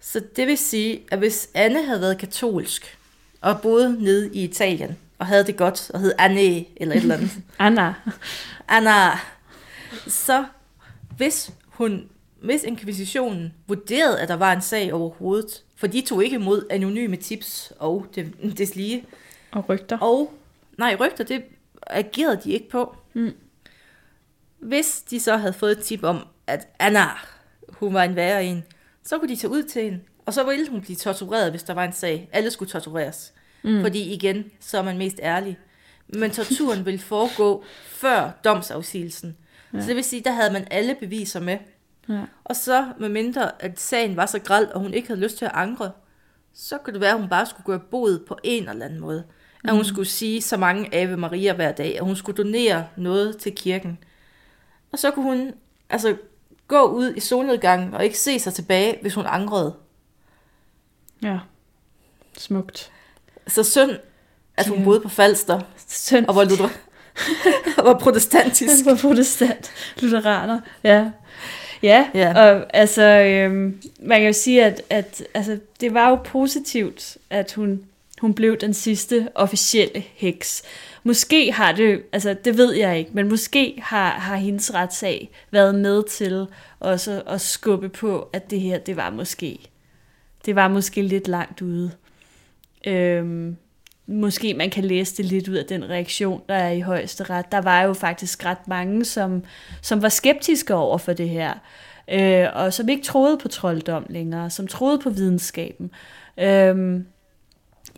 Så 0.00 0.20
det 0.36 0.46
vil 0.46 0.58
sige, 0.58 1.00
at 1.10 1.18
hvis 1.18 1.48
Anne 1.54 1.84
havde 1.84 2.00
været 2.00 2.18
katolsk 2.18 2.98
og 3.40 3.60
boede 3.62 4.02
nede 4.02 4.30
i 4.34 4.44
Italien 4.44 4.98
og 5.18 5.26
havde 5.26 5.46
det 5.46 5.56
godt 5.56 5.90
og 5.90 6.00
hed 6.00 6.12
Anne 6.18 6.64
eller 6.76 6.94
et 6.94 7.00
eller 7.02 7.14
andet, 7.14 7.30
Anna. 7.58 7.94
Anna, 8.68 9.10
så 10.06 10.44
hvis 11.16 11.50
hun, 11.66 12.08
hvis 12.42 12.62
inkvisitionen 12.62 13.54
vurderede, 13.66 14.20
at 14.20 14.28
der 14.28 14.34
var 14.36 14.52
en 14.52 14.62
sag 14.62 14.92
overhovedet, 14.92 15.62
for 15.76 15.86
de 15.86 16.00
tog 16.00 16.24
ikke 16.24 16.34
imod 16.36 16.66
anonyme 16.70 17.16
tips 17.16 17.72
og 17.78 18.06
det, 18.14 18.32
det 18.58 18.76
lige, 18.76 19.04
Og 19.52 19.68
rygter. 19.68 19.98
og 19.98 20.32
nej, 20.78 20.96
rygter, 21.00 21.24
det 21.24 21.42
agerede 21.86 22.40
de 22.44 22.50
ikke 22.52 22.68
på. 22.68 22.96
Mm. 23.14 23.32
Hvis 24.60 25.02
de 25.10 25.20
så 25.20 25.36
havde 25.36 25.52
fået 25.52 25.72
et 25.72 25.84
tip 25.84 26.02
om, 26.04 26.26
at 26.46 26.68
Anna, 26.78 27.04
hun 27.68 27.94
var 27.94 28.02
en 28.02 28.16
værre 28.16 28.44
en, 28.44 28.64
så 29.04 29.18
kunne 29.18 29.28
de 29.28 29.36
tage 29.36 29.50
ud 29.50 29.62
til 29.62 29.82
hende, 29.82 30.00
og 30.26 30.34
så 30.34 30.44
ville 30.44 30.68
hun 30.68 30.80
blive 30.80 30.96
tortureret, 30.96 31.50
hvis 31.50 31.62
der 31.62 31.74
var 31.74 31.84
en 31.84 31.92
sag. 31.92 32.28
Alle 32.32 32.50
skulle 32.50 32.70
tortureres. 32.70 33.32
Mm. 33.62 33.82
Fordi 33.82 34.12
igen, 34.12 34.44
så 34.60 34.78
er 34.78 34.82
man 34.82 34.98
mest 34.98 35.20
ærlig. 35.22 35.58
Men 36.08 36.30
torturen 36.30 36.86
ville 36.86 37.00
foregå 37.00 37.64
før 37.86 38.30
domsafsigelsen. 38.44 39.36
Ja. 39.74 39.80
Så 39.80 39.86
det 39.86 39.96
vil 39.96 40.04
sige, 40.04 40.22
der 40.24 40.32
havde 40.32 40.52
man 40.52 40.66
alle 40.70 40.96
beviser 41.00 41.40
med. 41.40 41.58
Ja. 42.08 42.22
Og 42.44 42.56
så, 42.56 42.86
med 42.98 43.08
mindre 43.08 43.62
at 43.62 43.80
sagen 43.80 44.16
var 44.16 44.26
så 44.26 44.38
græld, 44.38 44.66
og 44.66 44.80
hun 44.80 44.94
ikke 44.94 45.08
havde 45.08 45.20
lyst 45.20 45.38
til 45.38 45.44
at 45.44 45.50
angre, 45.54 45.90
så 46.54 46.78
kunne 46.78 46.92
det 46.92 47.00
være, 47.00 47.12
at 47.12 47.20
hun 47.20 47.28
bare 47.28 47.46
skulle 47.46 47.64
gøre 47.64 47.80
bod 47.90 48.26
på 48.26 48.38
en 48.44 48.68
eller 48.68 48.84
anden 48.84 49.00
måde. 49.00 49.24
At 49.64 49.74
hun 49.74 49.84
skulle 49.84 50.08
sige 50.08 50.42
så 50.42 50.56
mange 50.56 50.94
Ave 50.94 51.16
Maria 51.16 51.52
hver 51.52 51.72
dag, 51.72 51.98
at 51.98 52.04
hun 52.04 52.16
skulle 52.16 52.36
donere 52.36 52.86
noget 52.96 53.36
til 53.36 53.54
kirken. 53.54 53.98
Og 54.92 54.98
så 54.98 55.10
kunne 55.10 55.24
hun 55.24 55.52
altså 55.90 56.16
gå 56.68 56.82
ud 56.82 57.14
i 57.14 57.20
solnedgangen 57.20 57.94
og 57.94 58.04
ikke 58.04 58.18
se 58.18 58.38
sig 58.38 58.54
tilbage, 58.54 58.98
hvis 59.02 59.14
hun 59.14 59.24
angrede. 59.26 59.74
ja. 61.22 61.38
Smukt. 62.38 62.90
Så 63.46 63.62
synd 63.62 63.90
at 64.56 64.66
hun 64.66 64.84
boede 64.84 65.00
på 65.00 65.08
Falster, 65.08 65.60
Søn. 65.88 66.28
og 66.28 66.36
var, 66.36 66.44
lutter, 66.44 66.68
og 67.78 67.84
var 67.84 67.98
protestantisk. 67.98 68.74
Han 68.84 68.86
var 68.86 68.96
protestant, 69.00 69.70
lutheraner, 70.00 70.60
ja. 70.84 71.10
Ja, 71.82 72.08
Ja. 72.14 72.40
og 72.52 72.66
altså, 72.74 73.02
øhm, 73.02 73.82
man 74.00 74.18
kan 74.20 74.26
jo 74.26 74.32
sige, 74.32 74.64
at, 74.64 74.82
at 74.90 75.22
altså, 75.34 75.58
det 75.80 75.94
var 75.94 76.08
jo 76.10 76.14
positivt, 76.16 77.16
at 77.30 77.52
hun, 77.52 77.84
hun 78.20 78.34
blev 78.34 78.56
den 78.56 78.74
sidste 78.74 79.28
officielle 79.34 80.04
heks. 80.14 80.62
Måske 81.08 81.52
har 81.52 81.72
det, 81.72 82.02
altså 82.12 82.36
det 82.44 82.56
ved 82.56 82.74
jeg 82.74 82.98
ikke, 82.98 83.10
men 83.14 83.28
måske 83.28 83.74
har, 83.82 84.10
har 84.10 84.36
hendes 84.36 84.74
retssag 84.74 85.30
været 85.50 85.74
med 85.74 86.02
til 86.08 86.46
også 86.80 87.22
at 87.26 87.40
skubbe 87.40 87.88
på, 87.88 88.28
at 88.32 88.50
det 88.50 88.60
her, 88.60 88.78
det 88.78 88.96
var 88.96 89.10
måske, 89.10 89.58
det 90.46 90.54
var 90.54 90.68
måske 90.68 91.02
lidt 91.02 91.28
langt 91.28 91.62
ude. 91.62 91.90
Øhm, 92.86 93.56
måske 94.06 94.54
man 94.54 94.70
kan 94.70 94.84
læse 94.84 95.16
det 95.16 95.24
lidt 95.24 95.48
ud 95.48 95.54
af 95.54 95.64
den 95.64 95.90
reaktion, 95.90 96.42
der 96.48 96.54
er 96.54 96.70
i 96.70 96.80
højesteret. 96.80 97.52
Der 97.52 97.60
var 97.60 97.82
jo 97.82 97.92
faktisk 97.92 98.44
ret 98.44 98.68
mange, 98.68 99.04
som, 99.04 99.44
som 99.82 100.02
var 100.02 100.08
skeptiske 100.08 100.74
over 100.74 100.98
for 100.98 101.12
det 101.12 101.28
her, 101.28 101.54
øh, 102.10 102.46
og 102.54 102.72
som 102.72 102.88
ikke 102.88 103.02
troede 103.02 103.38
på 103.38 103.48
trolddom 103.48 104.06
længere, 104.08 104.50
som 104.50 104.66
troede 104.66 104.98
på 104.98 105.10
videnskaben. 105.10 105.90
Øhm, 106.38 107.06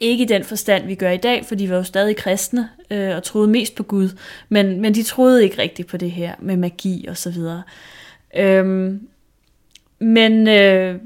ikke 0.01 0.25
i 0.25 0.27
den 0.27 0.45
forstand, 0.45 0.87
vi 0.87 0.95
gør 0.95 1.11
i 1.11 1.17
dag, 1.17 1.45
for 1.47 1.55
de 1.55 1.71
var 1.71 1.77
jo 1.77 1.83
stadig 1.83 2.17
kristne 2.17 2.69
øh, 2.91 3.17
og 3.17 3.23
troede 3.23 3.49
mest 3.49 3.75
på 3.75 3.83
Gud, 3.83 4.09
men, 4.49 4.81
men 4.81 4.95
de 4.95 5.03
troede 5.03 5.45
ikke 5.45 5.63
rigtigt 5.63 5.89
på 5.89 5.97
det 5.97 6.11
her 6.11 6.35
med 6.39 6.57
magi 6.57 7.07
og 7.09 7.17
så 7.17 7.31
videre. 7.31 7.63
Øhm, 8.37 9.09
men, 9.99 10.49
øh, 10.49 10.97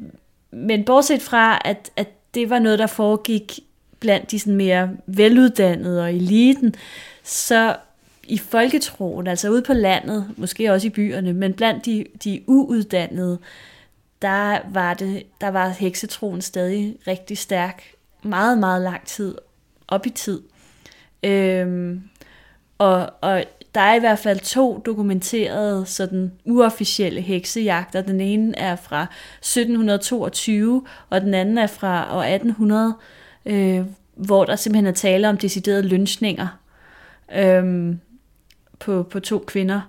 men 0.50 0.84
bortset 0.84 1.22
fra, 1.22 1.60
at, 1.64 1.90
at 1.96 2.08
det 2.34 2.50
var 2.50 2.58
noget, 2.58 2.78
der 2.78 2.86
foregik 2.86 3.60
blandt 4.00 4.30
de 4.30 4.38
sådan 4.38 4.56
mere 4.56 4.90
veluddannede 5.06 6.02
og 6.02 6.14
eliten, 6.14 6.74
så 7.22 7.76
i 8.24 8.38
folketroen, 8.38 9.26
altså 9.26 9.50
ude 9.50 9.62
på 9.62 9.72
landet, 9.72 10.26
måske 10.36 10.72
også 10.72 10.86
i 10.86 10.90
byerne, 10.90 11.32
men 11.32 11.52
blandt 11.52 11.86
de, 11.86 12.04
de 12.24 12.40
uuddannede, 12.46 13.38
der 14.22 14.58
var, 14.72 14.94
det, 14.94 15.22
der 15.40 15.48
var 15.48 15.68
heksetroen 15.68 16.42
stadig 16.42 16.96
rigtig 17.06 17.38
stærk, 17.38 17.93
meget, 18.24 18.58
meget 18.58 18.82
lang 18.82 19.06
tid, 19.06 19.34
op 19.88 20.06
i 20.06 20.10
tid. 20.10 20.42
Øhm, 21.22 22.02
og, 22.78 23.10
og 23.20 23.44
der 23.74 23.80
er 23.80 23.94
i 23.94 24.00
hvert 24.00 24.18
fald 24.18 24.40
to 24.40 24.82
dokumenterede 24.86 25.86
sådan 25.86 26.32
uofficielle 26.44 27.20
heksejagter. 27.20 28.02
Den 28.02 28.20
ene 28.20 28.58
er 28.58 28.76
fra 28.76 29.02
1722, 29.02 30.86
og 31.10 31.20
den 31.20 31.34
anden 31.34 31.58
er 31.58 31.66
fra 31.66 32.16
år 32.16 32.22
1800, 32.22 32.94
øh, 33.46 33.80
hvor 34.14 34.44
der 34.44 34.56
simpelthen 34.56 34.86
er 34.86 34.92
tale 34.92 35.28
om 35.28 35.38
deciderede 35.38 35.82
lynchninger 35.82 36.58
øhm, 37.36 38.00
på, 38.78 39.02
på 39.02 39.20
to 39.20 39.44
kvinder. 39.46 39.80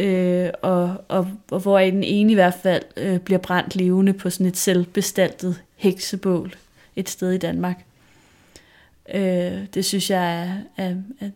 Øh, 0.00 0.50
og, 0.62 0.96
og, 1.08 1.28
og 1.50 1.60
hvor 1.60 1.78
den 1.78 2.04
ene 2.04 2.32
i 2.32 2.34
hvert 2.34 2.54
fald 2.54 2.82
øh, 2.96 3.18
bliver 3.18 3.38
brændt 3.38 3.76
levende 3.76 4.12
på 4.12 4.30
sådan 4.30 4.46
et 4.46 4.56
selvbestaltet 4.56 5.62
heksebål 5.76 6.54
et 6.96 7.08
sted 7.08 7.32
i 7.32 7.38
Danmark. 7.38 7.84
Øh, 9.14 9.58
det 9.74 9.84
synes 9.84 10.10
jeg 10.10 10.42
er, 10.42 10.56
er, 10.76 10.94
er 11.20 11.30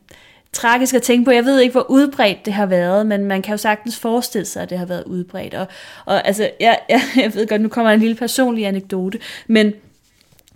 tragisk 0.53 0.95
at 0.95 1.03
tænke 1.03 1.25
på. 1.25 1.31
Jeg 1.31 1.45
ved 1.45 1.61
ikke, 1.61 1.73
hvor 1.73 1.91
udbredt 1.91 2.45
det 2.45 2.53
har 2.53 2.67
været, 2.67 3.07
men 3.07 3.25
man 3.25 3.43
kan 3.43 3.53
jo 3.53 3.59
sagtens 3.59 3.99
forestille 3.99 4.45
sig, 4.45 4.63
at 4.63 4.71
det 4.71 4.79
har 4.79 4.87
været 4.87 5.05
udbredt. 5.05 5.55
Og, 5.55 5.67
og 6.05 6.27
altså, 6.27 6.51
jeg, 6.61 6.79
jeg, 6.89 7.01
jeg 7.17 7.35
ved 7.35 7.49
godt, 7.49 7.61
nu 7.61 7.69
kommer 7.69 7.93
en 7.93 8.01
lille 8.01 8.17
personlig 8.17 8.67
anekdote, 8.67 9.19
men 9.47 9.73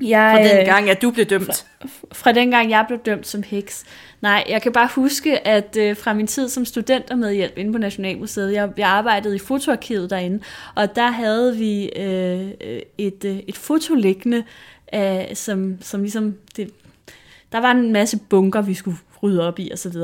jeg, 0.01 0.37
Fra 0.37 0.49
den 0.49 0.61
øh, 0.61 0.67
gang, 0.67 0.91
at 0.91 1.03
du 1.03 1.11
blev 1.11 1.27
dømt. 1.27 1.67
fra 2.13 2.33
dengang 2.33 2.71
jeg 2.71 2.85
blev 2.89 2.99
dømt 2.99 3.27
som 3.27 3.43
heks. 3.43 3.85
Nej, 4.21 4.45
jeg 4.49 4.63
kan 4.63 4.73
bare 4.73 4.89
huske, 4.95 5.47
at 5.49 5.77
øh, 5.77 5.97
fra 5.97 6.13
min 6.13 6.27
tid 6.27 6.49
som 6.49 6.65
student 6.65 7.11
og 7.11 7.19
medhjælp 7.19 7.59
inde 7.59 7.73
på 7.73 7.79
Nationalmuseet, 7.79 8.53
jeg, 8.53 8.69
jeg 8.77 8.89
arbejdede 8.89 9.37
i 9.37 9.39
fotoarkivet 9.39 10.11
derinde, 10.11 10.41
og 10.75 10.97
der 10.97 11.11
havde 11.11 11.57
vi 11.57 11.89
øh, 11.97 12.49
øh, 12.61 12.81
et, 12.99 13.25
øh, 13.25 13.39
et 13.49 13.57
foto 13.57 13.95
liggende, 13.95 14.45
øh, 14.95 15.35
som, 15.35 15.79
som 15.81 16.01
ligesom, 16.01 16.37
det, 16.57 16.71
der 17.53 17.61
var 17.61 17.71
en 17.71 17.93
masse 17.93 18.19
bunker, 18.29 18.63
vi 18.63 18.75
skulle 18.75 18.97
rydde 19.23 19.49
op 19.49 19.59
i 19.59 19.71
osv. 19.73 19.97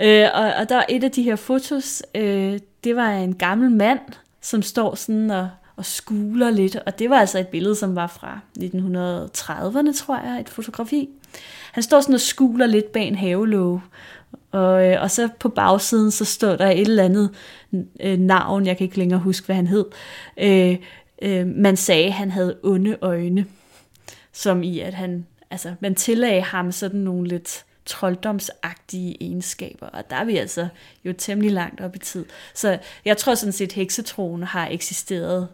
Øh, 0.00 0.28
og, 0.34 0.52
og 0.58 0.68
der 0.68 0.74
var 0.74 0.86
et 0.88 1.04
af 1.04 1.10
de 1.10 1.22
her 1.22 1.36
fotos, 1.36 2.02
øh, 2.14 2.58
det 2.84 2.96
var 2.96 3.10
en 3.10 3.34
gammel 3.34 3.70
mand, 3.70 4.00
som 4.40 4.62
står 4.62 4.94
sådan 4.94 5.30
og, 5.30 5.48
og 5.76 5.84
skuler 5.84 6.50
lidt, 6.50 6.76
og 6.76 6.98
det 6.98 7.10
var 7.10 7.16
altså 7.16 7.38
et 7.38 7.48
billede, 7.48 7.74
som 7.74 7.96
var 7.96 8.06
fra 8.06 8.38
1930'erne, 8.58 9.98
tror 9.98 10.26
jeg, 10.26 10.40
et 10.40 10.48
fotografi. 10.48 11.08
Han 11.72 11.82
står 11.82 12.00
sådan 12.00 12.14
og 12.14 12.20
skuler 12.20 12.66
lidt 12.66 12.92
bag 12.92 13.08
en 13.08 13.14
havelåge, 13.14 13.80
og, 14.52 14.86
øh, 14.86 15.02
og 15.02 15.10
så 15.10 15.28
på 15.38 15.48
bagsiden, 15.48 16.10
så 16.10 16.24
står 16.24 16.56
der 16.56 16.70
et 16.70 16.80
eller 16.80 17.04
andet 17.04 17.30
øh, 18.00 18.18
navn, 18.18 18.66
jeg 18.66 18.76
kan 18.76 18.84
ikke 18.84 18.98
længere 18.98 19.20
huske, 19.20 19.46
hvad 19.46 19.56
han 19.56 19.66
hed. 19.66 19.84
Øh, 20.36 20.76
øh, 21.22 21.46
man 21.46 21.76
sagde, 21.76 22.10
han 22.10 22.30
havde 22.30 22.56
onde 22.62 22.96
øjne, 23.00 23.46
som 24.34 24.62
i, 24.62 24.80
at 24.80 24.94
han, 24.94 25.26
altså, 25.50 25.74
man 25.80 25.94
tillagde 25.94 26.42
ham 26.42 26.72
sådan 26.72 27.00
nogle 27.00 27.28
lidt 27.28 27.64
trolddomsagtige 27.86 29.16
egenskaber, 29.20 29.86
og 29.86 30.10
der 30.10 30.16
er 30.16 30.24
vi 30.24 30.36
altså 30.36 30.68
jo 31.04 31.12
temmelig 31.12 31.52
langt 31.52 31.80
op 31.80 31.96
i 31.96 31.98
tid. 31.98 32.24
Så 32.54 32.78
jeg 33.04 33.16
tror 33.16 33.34
sådan 33.34 33.52
set, 33.52 33.66
at 33.66 33.72
heksetroen 33.72 34.42
har 34.42 34.68
eksisteret 34.68 35.48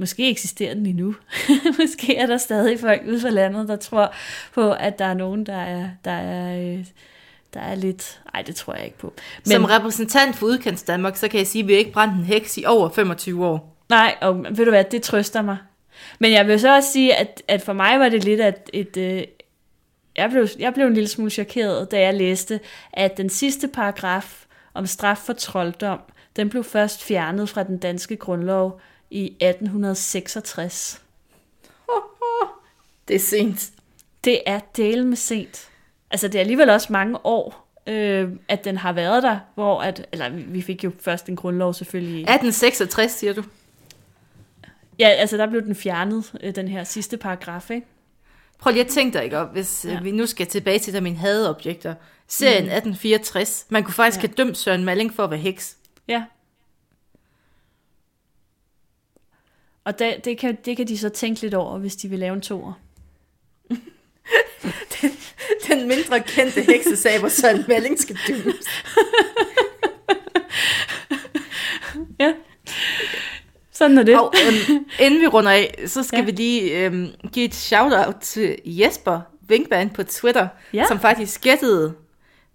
Måske 0.00 0.30
eksisterer 0.30 0.74
den 0.74 0.86
endnu. 0.86 1.14
Måske 1.80 2.16
er 2.16 2.26
der 2.26 2.36
stadig 2.36 2.80
folk 2.80 3.02
ude 3.08 3.20
for 3.20 3.28
landet, 3.28 3.68
der 3.68 3.76
tror 3.76 4.14
på, 4.54 4.72
at 4.72 4.98
der 4.98 5.04
er 5.04 5.14
nogen, 5.14 5.46
der 5.46 5.56
er, 5.56 5.88
der 6.04 6.10
er, 6.10 6.58
øh, 6.58 6.84
der 7.54 7.60
er 7.60 7.74
lidt... 7.74 8.20
Nej, 8.34 8.42
det 8.42 8.56
tror 8.56 8.74
jeg 8.74 8.84
ikke 8.84 8.98
på. 8.98 9.12
Men... 9.44 9.52
Som 9.52 9.64
repræsentant 9.64 10.36
for 10.36 10.46
udkants 10.46 10.82
Danmark, 10.82 11.16
så 11.16 11.28
kan 11.28 11.38
jeg 11.38 11.46
sige, 11.46 11.62
at 11.62 11.68
vi 11.68 11.74
ikke 11.74 11.92
brændt 11.92 12.14
en 12.14 12.24
heks 12.24 12.58
i 12.58 12.64
over 12.66 12.88
25 12.88 13.46
år. 13.46 13.76
Nej, 13.88 14.16
og 14.20 14.46
ved 14.50 14.64
du 14.64 14.70
hvad, 14.70 14.84
det 14.84 15.02
trøster 15.02 15.42
mig. 15.42 15.56
Men 16.18 16.32
jeg 16.32 16.46
vil 16.46 16.60
så 16.60 16.74
også 16.74 16.92
sige, 16.92 17.14
at, 17.14 17.42
at 17.48 17.62
for 17.62 17.72
mig 17.72 18.00
var 18.00 18.08
det 18.08 18.24
lidt 18.24 18.40
at 18.40 18.70
et... 18.72 18.96
Øh, 18.96 19.24
jeg, 20.16 20.30
blev, 20.30 20.48
jeg 20.58 20.74
blev 20.74 20.86
en 20.86 20.94
lille 20.94 21.08
smule 21.08 21.30
chokeret, 21.30 21.90
da 21.90 22.00
jeg 22.00 22.14
læste, 22.14 22.60
at 22.92 23.16
den 23.16 23.30
sidste 23.30 23.68
paragraf 23.68 24.44
om 24.74 24.86
straf 24.86 25.16
for 25.18 25.32
trolddom, 25.32 26.00
den 26.36 26.48
blev 26.48 26.64
først 26.64 27.04
fjernet 27.04 27.48
fra 27.48 27.62
den 27.62 27.78
danske 27.78 28.16
grundlov 28.16 28.80
i 29.10 29.24
1866. 29.24 31.02
Det 33.08 33.16
er 33.16 33.20
sent. 33.20 33.70
Det 34.24 34.40
er 34.46 34.60
del 34.76 35.06
med 35.06 35.16
sent. 35.16 35.68
Altså, 36.10 36.28
det 36.28 36.34
er 36.34 36.40
alligevel 36.40 36.70
også 36.70 36.92
mange 36.92 37.26
år, 37.26 37.68
øh, 37.86 38.28
at 38.48 38.64
den 38.64 38.76
har 38.76 38.92
været 38.92 39.22
der, 39.22 39.38
hvor 39.54 39.80
at, 39.80 40.06
eller 40.12 40.28
vi 40.28 40.62
fik 40.62 40.84
jo 40.84 40.90
først 41.00 41.28
en 41.28 41.36
grundlov 41.36 41.74
selvfølgelig. 41.74 42.14
i- 42.14 42.22
1866, 42.22 43.12
siger 43.12 43.32
du? 43.32 43.42
Ja, 44.98 45.08
altså 45.08 45.36
der 45.36 45.46
blev 45.46 45.62
den 45.62 45.74
fjernet, 45.74 46.32
øh, 46.42 46.54
den 46.54 46.68
her 46.68 46.84
sidste 46.84 47.16
paragraf, 47.16 47.70
ikke? 47.70 47.86
Prøv 48.58 48.72
lige 48.72 48.84
at 48.84 48.90
tænke 48.90 49.14
dig, 49.18 49.24
ikke? 49.24 49.38
Og 49.38 49.46
hvis 49.46 49.84
Ja. 49.84 49.92
ja. 49.92 50.00
vi 50.00 50.10
nu 50.10 50.26
skal 50.26 50.46
tilbage 50.46 50.78
til 50.78 50.92
der 50.94 51.00
mine 51.00 51.16
hadeobjekter. 51.16 51.94
Serien 52.28 52.64
mm. 52.64 52.70
1864. 52.70 53.66
Man 53.68 53.84
kunne 53.84 53.94
faktisk 53.94 54.22
Ja. 54.22 54.28
have 54.28 54.34
dømt 54.34 54.56
Søren 54.58 54.84
Malling 54.84 55.14
for 55.14 55.24
at 55.24 55.30
være 55.30 55.40
heks. 55.40 55.76
Ja. 56.08 56.24
Og 59.84 59.98
det, 59.98 60.24
det, 60.24 60.38
kan, 60.38 60.58
det 60.64 60.76
kan 60.76 60.88
de 60.88 60.98
så 60.98 61.08
tænke 61.08 61.40
lidt 61.40 61.54
over, 61.54 61.78
hvis 61.78 61.96
de 61.96 62.08
vil 62.08 62.18
lave 62.18 62.34
en 62.34 62.40
toer. 62.40 62.72
Den 65.68 65.88
mindre 65.88 66.20
kendte 66.20 66.62
heksesag, 66.62 67.18
hvor 67.18 67.28
Søren 67.28 67.64
Malling 67.68 67.98
skal 67.98 68.18
dømmes. 68.28 68.54
Ja. 72.20 72.32
Sådan 73.78 73.98
er 73.98 74.02
det. 74.02 74.18
Og 74.20 74.34
øhm, 74.46 74.84
inden 75.06 75.20
vi 75.20 75.26
runder 75.26 75.50
af, 75.52 75.74
så 75.86 76.02
skal 76.02 76.18
Ja. 76.18 76.24
vi 76.24 76.30
lige 76.30 76.84
øhm, 76.84 77.08
give 77.32 77.44
et 77.44 77.54
shout-out 77.54 78.14
til 78.20 78.56
Jesper 78.64 79.20
Winkband 79.50 79.90
på 79.90 80.02
Twitter, 80.02 80.48
Ja. 80.72 80.84
som 80.88 81.00
faktisk 81.00 81.40
gættede 81.40 81.94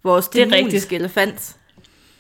vores 0.04 0.28
Det 0.28 0.36
dæmoniske 0.52 0.76
rigtigt. 0.76 0.94
elefant. 1.02 1.56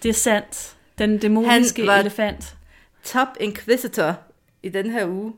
Det 0.04 0.10
er 0.10 0.14
sandt. 0.14 0.76
Den 0.98 1.18
dæmoniske 1.18 1.82
Han 1.82 1.88
var- 1.88 1.98
elefant. 1.98 2.56
Top 3.04 3.28
Inquisitor 3.40 4.16
i 4.64 4.70
den 4.70 4.92
her 4.92 5.06
uge. 5.08 5.34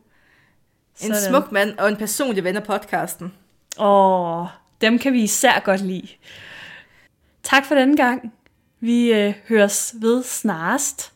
En 1.02 1.14
Sådan. 1.14 1.22
smuk 1.30 1.52
mand 1.52 1.78
og 1.78 1.90
en 1.90 1.96
personlig 1.96 2.44
ven 2.44 2.56
af 2.56 2.64
podcasten. 2.64 3.34
Åh, 3.80 4.46
dem 4.82 5.00
kan 5.00 5.14
vi 5.14 5.24
især 5.24 5.60
godt 5.66 5.82
lide. 5.82 6.08
Tak 7.44 7.66
for 7.66 7.76
denne 7.76 7.98
gang. 7.98 8.34
Vi 8.80 9.14
øh, 9.14 9.34
høres 9.50 9.96
ved 10.02 10.24
snarest. 10.24 11.12